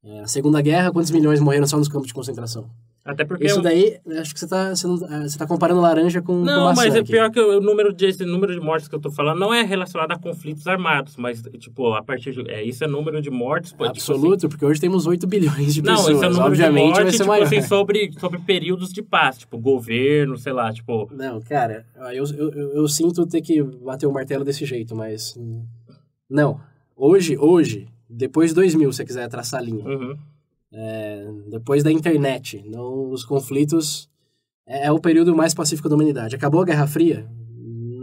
É, 0.03 0.21
a 0.21 0.27
Segunda 0.27 0.61
Guerra, 0.63 0.91
quantos 0.93 1.11
milhões 1.11 1.41
morreram 1.41 1.67
só 1.67 1.77
nos 1.77 1.89
campos 1.89 2.09
de 2.09 2.15
concentração? 2.15 2.69
Até 3.03 3.25
porque... 3.25 3.47
Isso 3.47 3.59
eu- 3.59 3.63
daí, 3.63 3.99
acho 4.19 4.35
que 4.35 4.39
você 4.39 4.45
está 4.45 4.75
você 4.75 4.87
não- 4.87 4.97
eh, 5.11 5.27
você 5.29 5.39
tá 5.39 5.47
comparando 5.47 5.81
laranja 5.81 6.21
com, 6.21 6.35
com 6.35 6.45
Não, 6.45 6.65
maçã 6.67 6.83
mas 6.85 6.95
é 6.95 6.99
aqui. 6.99 7.13
pior 7.13 7.31
que 7.31 7.41
o 7.41 7.59
número 7.61 7.95
de 7.95 8.05
esse 8.07 8.25
número 8.27 8.53
de 8.53 8.61
mortes 8.61 8.89
que 8.89 8.95
eu 8.95 9.01
tô 9.01 9.11
falando 9.11 9.39
não 9.39 9.55
é 9.55 9.63
relacionado 9.63 10.13
a 10.13 10.19
conflitos 10.19 10.67
armados, 10.67 11.17
mas 11.17 11.43
tipo, 11.59 11.95
a 11.95 12.03
partir 12.03 12.33
de 12.33 12.49
é, 12.51 12.63
isso 12.63 12.85
é 12.85 12.87
número 12.87 13.23
de 13.23 13.31
mortes, 13.31 13.73
pô, 13.73 13.85
tipo 13.85 13.99
assim, 13.99 14.13
Absoluto, 14.13 14.49
porque 14.51 14.65
hoje 14.67 14.79
temos 14.79 15.07
8 15.07 15.27
bilhões 15.27 15.73
de 15.73 15.83
Não, 15.83 15.97
pessoas. 15.97 16.17
esse 16.17 16.25
é 16.25 16.29
o 16.29 16.31
número 16.31 16.47
Obviamente 16.51 16.85
de 16.89 16.91
vai 16.93 17.01
mortes, 17.03 17.13
ser 17.17 17.23
tipo 17.23 17.29
maior. 17.31 17.45
assim, 17.47 17.63
sobre, 17.63 18.13
sobre 18.21 18.39
períodos 18.41 18.93
de 18.93 19.03
paz, 19.03 19.39
tipo, 19.39 19.57
governo, 19.59 20.37
sei 20.37 20.53
lá, 20.53 20.71
tipo... 20.71 21.09
Não, 21.11 21.41
cara, 21.41 21.87
eu, 22.13 22.25
eu, 22.37 22.51
eu, 22.53 22.73
eu 22.75 22.89
sinto 22.89 23.27
ter 23.27 23.41
que 23.41 23.63
bater 23.63 24.07
o 24.07 24.13
martelo 24.13 24.45
desse 24.45 24.67
jeito, 24.67 24.95
mas. 24.95 25.35
Não. 26.29 26.61
Hoje, 26.95 27.37
hoje, 27.39 27.89
depois 28.09 28.51
de 28.51 28.57
2000, 28.57 28.93
se 28.93 28.97
você 28.99 29.05
quiser 29.07 29.27
traçar 29.29 29.61
a 29.61 29.63
linha, 29.65 29.85
Uhum. 29.87 30.17
Depois 31.49 31.83
da 31.83 31.91
internet, 31.91 32.63
não, 32.67 33.11
os 33.11 33.25
conflitos. 33.25 34.09
É, 34.67 34.87
é 34.87 34.93
o 34.93 35.01
período 35.01 35.35
mais 35.35 35.53
pacífico 35.53 35.89
da 35.89 35.95
humanidade. 35.97 36.37
Acabou 36.37 36.61
a 36.61 36.65
Guerra 36.65 36.87
Fria, 36.87 37.29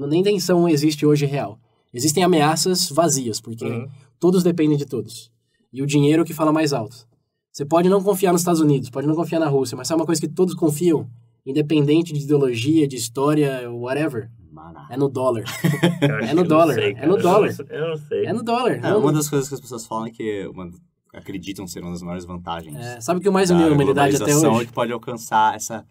nem 0.09 0.21
tensão 0.23 0.67
existe 0.67 1.05
hoje 1.05 1.25
real. 1.25 1.59
Existem 1.93 2.23
ameaças 2.23 2.89
vazias, 2.89 3.39
porque 3.39 3.65
Uhum. 3.65 3.87
todos 4.19 4.43
dependem 4.43 4.77
de 4.77 4.85
todos. 4.85 5.31
E 5.71 5.81
o 5.81 5.85
dinheiro 5.85 6.25
que 6.25 6.33
fala 6.33 6.51
mais 6.51 6.73
alto. 6.73 7.07
Você 7.51 7.65
pode 7.65 7.89
não 7.89 8.03
confiar 8.03 8.31
nos 8.33 8.41
Estados 8.41 8.61
Unidos, 8.61 8.89
pode 8.89 9.07
não 9.07 9.15
confiar 9.15 9.39
na 9.39 9.47
Rússia, 9.47 9.75
mas 9.77 9.87
sabe 9.87 9.99
uma 10.01 10.05
coisa 10.05 10.21
que 10.21 10.27
todos 10.27 10.53
confiam? 10.53 11.09
Independente 11.45 12.13
de 12.13 12.19
ideologia, 12.23 12.87
de 12.87 12.97
história, 12.97 13.71
whatever, 13.71 14.29
Maná. 14.51 14.87
é 14.91 14.97
no 14.97 15.07
dólar. 15.09 15.43
É 16.29 16.33
no 16.33 16.43
dólar, 16.43 16.73
sei, 16.75 16.93
é 16.93 17.07
no 17.07 17.17
dólar. 17.17 17.55
Eu 17.69 17.87
não 17.89 17.97
sei. 17.97 18.25
É 18.25 18.33
no 18.33 18.43
dólar. 18.43 18.79
É, 18.85 18.93
uma 18.95 19.13
das 19.13 19.29
coisas 19.29 19.47
que 19.47 19.55
as 19.55 19.61
pessoas 19.61 19.85
falam 19.87 20.07
é 20.07 20.11
que 20.11 20.45
uma, 20.47 20.69
acreditam 21.17 21.67
ser 21.67 21.81
uma 21.83 21.91
das 21.91 22.01
maiores 22.01 22.25
vantagens 22.25 22.75
é, 22.77 23.01
sabe 23.01 23.19
o 23.19 23.23
que 23.23 23.29
mais 23.29 23.49
da 23.49 23.55
uniu 23.55 23.67
a 23.69 23.71
humanidade 23.71 24.15
até 24.15 24.25
globalização 24.25 24.51
é 24.53 24.57
hoje? 24.57 24.67
que 24.67 24.73
pode 24.73 24.91
alcançar 24.91 25.55
essa 25.55 25.85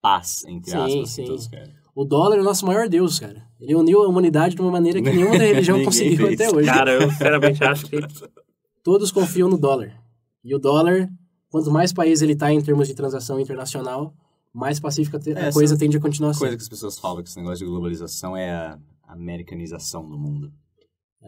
paz, 0.00 0.44
entre 0.46 0.70
Sim, 0.70 0.76
aspas, 0.76 1.10
sim. 1.10 1.22
que 1.22 1.28
todos 1.28 1.46
querem. 1.48 1.74
O 1.94 2.04
dólar 2.04 2.36
é 2.36 2.40
o 2.40 2.44
nosso 2.44 2.66
maior 2.66 2.88
Deus, 2.88 3.18
cara. 3.18 3.42
Ele 3.58 3.74
uniu 3.74 4.02
a 4.02 4.08
humanidade 4.08 4.54
de 4.54 4.60
uma 4.60 4.70
maneira 4.70 5.00
que 5.00 5.10
nenhuma 5.10 5.36
religião 5.36 5.82
conseguiu 5.84 6.26
fez. 6.26 6.40
até 6.40 6.54
hoje. 6.54 6.68
Cara, 6.68 6.92
eu 6.92 7.10
sinceramente 7.10 7.64
acho 7.64 7.86
que. 7.86 7.98
Todos 8.82 9.10
confiam 9.10 9.48
no 9.48 9.56
dólar. 9.56 9.92
E 10.44 10.54
o 10.54 10.58
dólar, 10.58 11.08
quanto 11.48 11.70
mais 11.70 11.94
país 11.94 12.20
ele 12.20 12.36
tá 12.36 12.52
em 12.52 12.60
termos 12.60 12.86
de 12.86 12.94
transação 12.94 13.40
internacional, 13.40 14.14
mais 14.52 14.78
pacífica 14.78 15.18
É, 15.34 15.48
a 15.48 15.52
coisa 15.52 15.76
tende 15.78 15.96
a 15.96 16.00
continuar 16.00 16.28
coisa 16.32 16.44
sendo. 16.46 16.56
que 16.58 16.62
as 16.62 16.68
pessoas 16.68 16.98
falam 16.98 17.22
que 17.22 17.30
esse 17.30 17.38
negócio 17.38 17.64
de 17.64 17.70
globalização 17.70 18.36
é 18.36 18.50
a 18.50 18.78
americanização 19.08 20.06
do 20.08 20.18
mundo. 20.18 20.52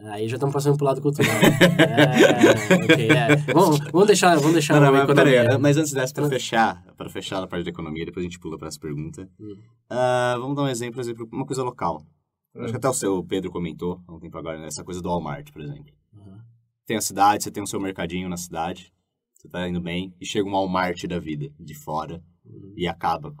Aí 0.05 0.27
já 0.27 0.35
estamos 0.37 0.53
passando 0.53 0.77
pro 0.77 0.85
lado 0.85 1.01
cultural. 1.01 1.31
é, 1.33 2.75
ok, 2.93 3.09
é. 3.11 3.35
Vamos, 3.53 3.79
vamos 3.91 4.07
deixar, 4.07 4.35
vamos 4.37 4.53
deixar 4.53 4.79
Não, 4.79 4.91
mas, 4.91 5.05
peraí, 5.05 5.57
mas 5.59 5.77
antes 5.77 5.91
dessa, 5.93 6.13
pra 6.13 6.23
Tra- 6.23 6.31
fechar, 6.31 6.83
para 6.95 7.09
fechar 7.09 7.43
a 7.43 7.47
parte 7.47 7.63
da 7.63 7.69
economia, 7.69 8.05
depois 8.05 8.25
a 8.25 8.29
gente 8.29 8.39
pula 8.39 8.57
para 8.57 8.67
essa 8.67 8.79
pergunta. 8.79 9.29
Hum. 9.39 9.57
Ah, 9.89 10.35
vamos 10.39 10.55
dar 10.55 10.63
um 10.63 10.67
exemplo, 10.67 10.99
exemplo, 11.01 11.27
uma 11.31 11.45
coisa 11.45 11.63
local. 11.63 12.05
Hum. 12.55 12.61
Acho 12.63 12.71
que 12.71 12.77
até 12.77 12.89
o 12.89 12.93
seu 12.93 13.23
Pedro 13.23 13.51
comentou 13.51 14.01
há 14.07 14.13
um 14.13 14.19
tempo 14.19 14.37
agora, 14.37 14.59
né, 14.59 14.67
essa 14.67 14.83
coisa 14.83 15.01
do 15.01 15.09
Walmart, 15.09 15.51
por 15.51 15.61
exemplo. 15.61 15.93
Uhum. 16.13 16.39
Tem 16.85 16.97
a 16.97 17.01
cidade, 17.01 17.43
você 17.43 17.51
tem 17.51 17.61
o 17.61 17.67
seu 17.67 17.79
mercadinho 17.79 18.27
na 18.29 18.37
cidade, 18.37 18.91
você 19.33 19.47
tá 19.47 19.67
indo 19.67 19.79
bem, 19.81 20.13
e 20.19 20.25
chega 20.25 20.47
um 20.47 20.51
Walmart 20.53 21.03
da 21.05 21.19
vida, 21.19 21.51
de 21.59 21.73
fora, 21.75 22.21
Uhum. 22.45 22.73
e 22.75 22.87
acaba 22.87 23.35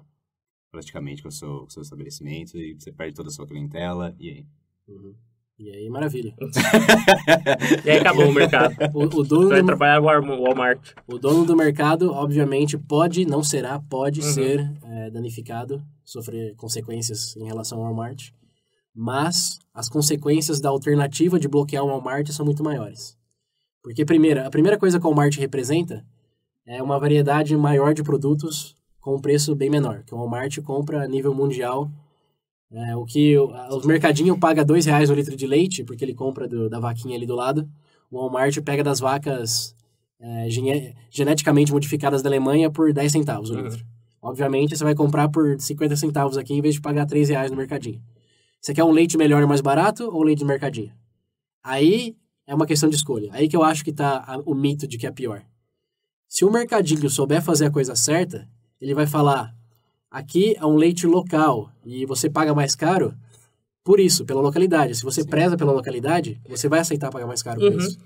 praticamente 0.71 1.23
com 1.23 1.29
o 1.29 1.31
seu, 1.31 1.59
com 1.61 1.65
o 1.65 1.69
seu 1.71 1.81
estabelecimento, 1.81 2.55
e 2.57 2.75
você 2.75 2.91
perde 2.91 3.15
toda 3.15 3.29
a 3.29 3.31
sua 3.31 3.47
clientela, 3.47 4.13
e 4.19 4.29
aí? 4.29 4.45
Uhum. 4.87 5.15
E 5.59 5.69
aí, 5.71 5.89
maravilha. 5.89 6.33
E 7.85 7.89
aí 7.89 7.99
acabou 7.99 8.29
o 8.29 8.33
mercado. 8.33 8.75
O, 8.93 9.03
o 9.03 9.23
dono 9.23 9.49
vai 9.49 9.61
do, 9.61 9.65
trabalhar 9.65 10.21
no 10.21 10.41
Walmart- 10.43 10.93
o 11.07 11.17
dono 11.17 11.45
do 11.45 11.55
mercado, 11.55 12.11
obviamente, 12.11 12.77
pode, 12.77 13.25
não 13.25 13.43
será, 13.43 13.79
pode 13.79 14.21
Uhum. 14.21 14.25
ser 14.25 14.71
é, 14.83 15.09
danificado, 15.11 15.81
sofrer 16.05 16.55
consequências 16.55 17.35
em 17.35 17.45
relação 17.45 17.79
ao 17.79 17.85
Walmart, 17.85 18.29
mas 18.95 19.59
as 19.73 19.89
consequências 19.89 20.59
da 20.59 20.69
alternativa 20.69 21.39
de 21.39 21.47
bloquear 21.47 21.83
o 21.83 21.87
Walmart 21.87 22.27
são 22.29 22.45
muito 22.45 22.63
maiores. 22.63 23.17
Porque, 23.83 24.03
primeiro, 24.05 24.45
a 24.45 24.49
primeira 24.49 24.77
coisa 24.77 24.99
que 24.99 25.05
o 25.05 25.09
Walmart 25.09 25.35
representa 25.37 26.05
é 26.65 26.81
uma 26.83 26.99
variedade 26.99 27.55
maior 27.57 27.93
de 27.93 28.03
produtos 28.03 28.75
com 28.99 29.15
um 29.15 29.21
preço 29.21 29.55
bem 29.55 29.69
menor, 29.69 30.03
que 30.05 30.13
o 30.13 30.17
Walmart 30.17 30.57
compra 30.61 31.03
a 31.03 31.07
nível 31.07 31.33
mundial. 31.33 31.89
É, 32.71 32.95
o 32.95 33.03
que 33.03 33.35
os 33.37 33.85
mercadinhos 33.85 34.37
paga 34.37 34.63
dois 34.63 34.85
reais 34.85 35.09
o 35.09 35.13
litro 35.13 35.35
de 35.35 35.47
leite, 35.47 35.83
porque 35.83 36.05
ele 36.05 36.13
compra 36.13 36.47
do- 36.47 36.69
da 36.69 36.79
vaquinha 36.79 37.15
ali 37.17 37.25
do 37.25 37.35
lado. 37.35 37.67
O 38.11 38.17
Walmart 38.19 38.59
pega 38.61 38.83
das 38.83 38.99
vacas 38.99 39.75
é, 40.21 40.49
gene- 40.49 40.93
geneticamente 41.09 41.71
modificadas 41.71 42.21
da 42.21 42.29
Alemanha 42.29 42.69
por 42.69 42.91
10 42.91 43.09
centavos 43.11 43.49
o 43.49 43.55
Uhum. 43.55 43.61
litro. 43.63 43.85
Obviamente, 44.21 44.75
você 44.77 44.83
vai 44.83 44.93
comprar 44.93 45.29
por 45.29 45.57
50 45.61 45.95
centavos 45.95 46.37
aqui 46.37 46.53
em 46.53 46.61
vez 46.61 46.75
de 46.75 46.81
pagar 46.81 47.05
3 47.05 47.29
reais 47.29 47.49
no 47.49 47.55
mercadinho. 47.55 48.01
Você 48.59 48.73
quer 48.73 48.83
um 48.83 48.91
leite 48.91 49.17
melhor 49.17 49.41
e 49.41 49.45
mais 49.45 49.61
barato 49.61 50.03
ou 50.13 50.21
leite 50.21 50.39
do 50.39 50.45
mercadinho? 50.45 50.91
Aí 51.63 52.17
é 52.45 52.53
uma 52.53 52.65
questão 52.65 52.89
de 52.89 52.97
escolha. 52.97 53.29
Aí 53.31 53.47
que 53.47 53.55
eu 53.55 53.63
acho 53.63 53.81
que 53.83 53.93
tá 53.93 54.23
a- 54.27 54.39
o 54.45 54.53
mito 54.53 54.85
de 54.85 54.97
que 54.97 55.07
é 55.07 55.11
pior. 55.11 55.41
Se 56.27 56.43
o 56.43 56.51
mercadinho 56.51 57.09
souber 57.09 57.41
fazer 57.41 57.67
a 57.67 57.71
coisa 57.71 57.95
certa, 57.95 58.45
ele 58.81 58.93
vai 58.93 59.07
falar: 59.07 59.55
aqui 60.11 60.55
é 60.57 60.65
um 60.65 60.75
leite 60.75 61.05
local 61.07 61.69
e 61.85 62.05
você 62.05 62.29
paga 62.29 62.53
mais 62.53 62.75
caro 62.75 63.13
por 63.83 63.99
isso, 63.99 64.25
pela 64.25 64.41
localidade. 64.41 64.95
Se 64.95 65.03
você 65.03 65.21
Sim. 65.23 65.29
preza 65.29 65.57
pela 65.57 65.71
localidade, 65.71 66.39
você 66.47 66.67
vai 66.67 66.79
aceitar 66.79 67.09
pagar 67.09 67.25
mais 67.27 67.41
caro 67.41 67.59
por 67.59 67.71
Uhum. 67.71 67.77
isso. 67.79 67.97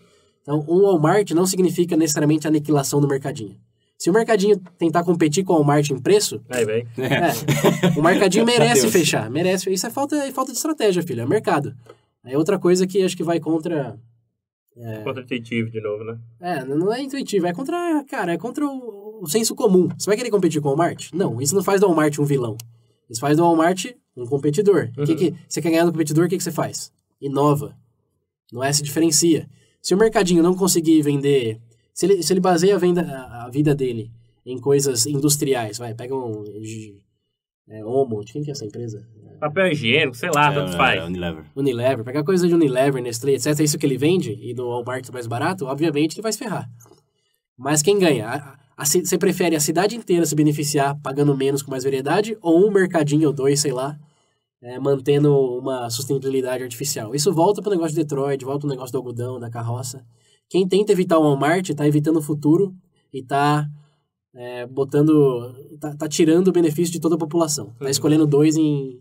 Então, 0.42 0.66
um 0.68 0.82
Walmart 0.84 1.32
não 1.32 1.46
significa 1.46 1.96
necessariamente 1.98 2.48
a 2.48 2.50
aniquilação 2.50 3.00
do 3.02 3.08
mercadinho. 3.08 3.56
Se 3.98 4.10
o 4.10 4.14
mercadinho 4.14 4.60
tentar 4.78 5.04
competir 5.04 5.44
com 5.46 5.54
o 5.54 5.56
Walmart 5.58 5.90
em 5.90 5.98
preço, 5.98 6.42
Aí, 6.50 6.66
velho. 6.66 6.88
é, 6.98 7.98
o 7.98 8.02
mercadinho 8.04 8.44
merece 8.46 8.90
fechar, 8.90 9.30
merece. 9.30 9.72
Isso 9.72 9.88
é 9.88 9.90
falta, 9.90 10.16
é 10.18 10.32
falta 10.32 10.52
de 10.52 10.58
estratégia, 10.58 11.02
filho, 11.04 11.22
é 11.22 11.26
mercado. 11.26 11.74
É 12.26 12.38
outra 12.38 12.58
coisa 12.60 12.86
que 12.88 13.02
acho 13.04 13.16
que 13.16 13.24
vai 13.24 13.40
contra 13.40 13.98
Contra-intuitivo 15.04 15.70
de 15.70 15.80
novo, 15.82 16.04
né? 16.04 16.18
é, 16.40 16.66
não 16.66 16.92
é 16.92 17.02
intuitivo, 17.02 17.46
é 17.46 17.54
contra, 17.54 18.04
cara, 18.06 18.34
é 18.34 18.38
contra 18.38 18.66
o, 18.66 19.22
o 19.22 19.28
senso 19.28 19.54
comum. 19.56 19.88
Você 19.98 20.08
vai 20.08 20.18
querer 20.18 20.32
competir 20.32 20.62
com 20.62 20.70
o 20.70 20.72
Walmart? 20.72 21.12
Não, 21.14 21.40
isso 21.42 21.54
não 21.56 21.64
faz 21.64 21.80
do 21.80 21.88
Walmart 21.88 22.18
um 22.20 22.26
vilão. 22.26 22.58
Isso 23.10 23.20
faz 23.22 23.38
do 23.38 23.44
Walmart 23.44 23.86
um 24.18 24.26
competidor. 24.26 24.90
O 24.98 25.06
que 25.06 25.12
Uhum. 25.12 25.18
que, 25.18 25.36
você 25.48 25.62
quer 25.62 25.70
ganhar 25.70 25.86
no 25.86 25.92
competidor, 25.92 26.26
o 26.26 26.30
que, 26.30 26.38
que 26.38 26.44
você 26.44 26.52
faz? 26.52 26.92
Inova. 27.22 27.78
Não 28.52 28.64
é 28.64 28.72
se 28.74 28.82
diferencia. 28.84 29.48
Se 29.82 29.94
o 29.94 29.98
mercadinho 29.98 30.42
não 30.44 30.56
conseguir 30.56 31.02
vender... 31.02 31.60
Se 31.94 32.06
ele, 32.06 32.24
se 32.24 32.34
ele 32.34 32.40
baseia 32.40 32.76
a, 32.76 32.80
venda, 32.80 33.02
a, 33.02 33.46
a 33.46 33.50
vida 33.50 33.76
dele 33.76 34.12
em 34.46 34.60
coisas 34.60 35.06
industriais, 35.06 35.78
vai, 35.78 35.94
pega 35.94 36.16
um... 36.16 36.44
É, 37.70 37.86
Omo, 37.86 38.24
de 38.26 38.34
quem 38.34 38.44
que 38.44 38.50
é 38.50 38.54
essa 38.54 38.66
empresa? 38.66 39.08
Papel 39.44 39.72
higiênico, 39.74 40.16
sei 40.16 40.30
lá, 40.34 40.54
tanto 40.54 40.74
É, 40.74 40.78
faz. 40.78 41.04
Unilever. 41.04 41.44
Unilever, 41.56 42.04
pegar 42.06 42.24
coisa 42.24 42.48
de 42.48 42.54
Unilever, 42.54 43.02
Nestlé, 43.02 43.34
etc. 43.34 43.60
É 43.60 43.64
isso 43.64 43.78
que 43.78 43.86
ele 43.86 43.98
vende 43.98 44.32
e 44.42 44.54
no 44.54 44.70
Walmart 44.70 45.10
mais 45.12 45.28
barato, 45.28 45.66
obviamente 45.66 46.16
ele 46.16 46.22
vai 46.22 46.32
se 46.32 46.40
ferrar. 46.40 46.70
Mas 47.58 47.82
quem 47.82 48.00
ganha? 48.00 48.56
Você 48.78 49.18
prefere 49.18 49.56
a 49.56 49.60
cidade 49.60 49.96
inteira 49.96 50.26
se 50.26 50.34
beneficiar 50.36 50.98
pagando 51.02 51.36
menos 51.36 51.62
com 51.62 51.70
mais 51.72 51.84
variedade 51.84 52.38
ou 52.42 52.66
um 52.68 52.72
mercadinho 52.72 53.28
ou 53.28 53.34
dois, 53.34 53.60
sei 53.60 53.72
lá, 53.72 53.98
é, 54.62 54.80
mantendo 54.80 55.38
uma 55.60 55.90
sustentabilidade 55.90 56.64
artificial? 56.64 57.14
Isso 57.14 57.32
volta 57.34 57.62
para 57.62 57.70
o 57.70 57.74
negócio 57.74 57.94
de 57.96 58.02
Detroit, 58.02 58.44
volta 58.46 58.62
para 58.62 58.68
o 58.68 58.72
negócio 58.72 58.92
do 58.94 58.98
algodão, 58.98 59.40
da 59.40 59.50
carroça. 59.50 60.04
Quem 60.50 60.68
tenta 60.68 60.92
evitar 60.92 61.18
o 61.20 61.22
Walmart 61.24 61.70
está 61.70 61.86
evitando 61.88 62.18
o 62.18 62.22
futuro 62.22 62.74
e 63.14 63.20
está 63.20 63.68
é, 64.36 64.66
botando. 64.66 65.54
Tá, 65.80 65.96
tá 65.96 66.08
tirando 66.08 66.48
o 66.48 66.52
benefício 66.52 66.92
de 66.94 67.00
toda 67.00 67.16
a 67.16 67.18
população. 67.20 67.68
Tá 67.78 67.86
Uhum. 67.86 67.92
escolhendo 67.92 68.26
dois 68.26 68.56
em, 68.58 69.00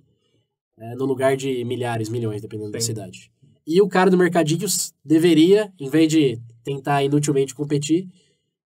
é, 0.82 0.94
no 0.96 1.04
lugar 1.04 1.36
de 1.36 1.64
milhares, 1.64 2.08
milhões, 2.08 2.42
dependendo 2.42 2.72
da 2.72 2.80
Sim. 2.80 2.86
cidade. 2.86 3.30
E 3.66 3.80
o 3.80 3.88
cara 3.88 4.10
do 4.10 4.18
mercadinho 4.18 4.66
deveria, 5.04 5.72
em 5.80 5.88
vez 5.88 6.08
de 6.08 6.40
tentar 6.64 7.02
inutilmente 7.04 7.54
competir, 7.54 8.08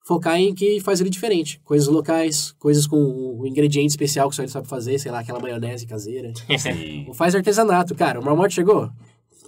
focar 0.07 0.37
em 0.41 0.55
que 0.55 0.81
faz 0.81 1.01
ele 1.01 1.11
diferente. 1.11 1.61
Coisas 1.65 1.87
locais, 1.89 2.53
coisas 2.59 2.87
com 2.87 2.97
o 2.97 3.47
ingrediente 3.47 3.89
especial 3.91 4.31
que 4.31 4.37
só 4.37 4.43
ele 4.43 4.51
sabe 4.51 4.67
fazer, 4.69 4.99
sei 4.99 5.11
lá, 5.13 5.19
aquela 5.19 5.41
maionese 5.41 5.87
caseira. 5.87 6.33
Sim. 6.59 7.05
Ou 7.09 7.13
faz 7.15 7.35
artesanato, 7.35 7.95
cara. 7.95 8.19
O 8.21 8.25
Walmart 8.25 8.53
chegou. 8.53 8.89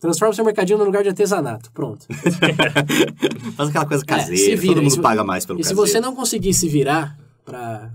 Transforma 0.01 0.33
o 0.33 0.35
seu 0.35 0.45
mercadinho 0.45 0.79
num 0.79 0.85
lugar 0.85 1.03
de 1.03 1.09
artesanato. 1.09 1.73
Pronto. 1.73 2.07
Faz 3.57 3.69
aquela 3.69 3.87
coisa 3.87 4.03
É, 4.05 4.07
caseira, 4.07 4.37
se 4.37 4.57
vira. 4.57 4.75
todo 4.75 4.81
E 4.83 4.85
mundo 4.85 4.95
se- 4.95 5.01
paga 5.01 5.25
mais 5.25 5.45
pelo 5.47 5.59
E 5.61 5.65
se 5.65 5.71
caseiro. 5.71 5.89
você 5.91 6.01
não 6.01 6.15
conseguir 6.15 6.55
se 6.55 6.69
virar 6.69 7.19
pra 7.45 7.91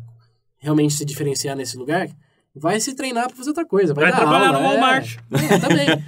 realmente 0.57 0.93
se 0.93 1.05
diferenciar 1.05 1.55
nesse 1.55 1.77
lugar, 1.77 2.09
vai 2.55 2.79
se 2.79 2.93
treinar 2.95 3.27
pra 3.27 3.35
fazer 3.35 3.49
outra 3.49 3.65
coisa. 3.65 3.93
Vai, 3.93 4.05
Vai 4.05 4.13
trabalhar 4.15 4.47
aula, 4.47 4.59
no 4.59 4.65
é. 4.65 4.69
Walmart. 4.69 5.17
É, 5.31 5.57
também. 5.59 5.87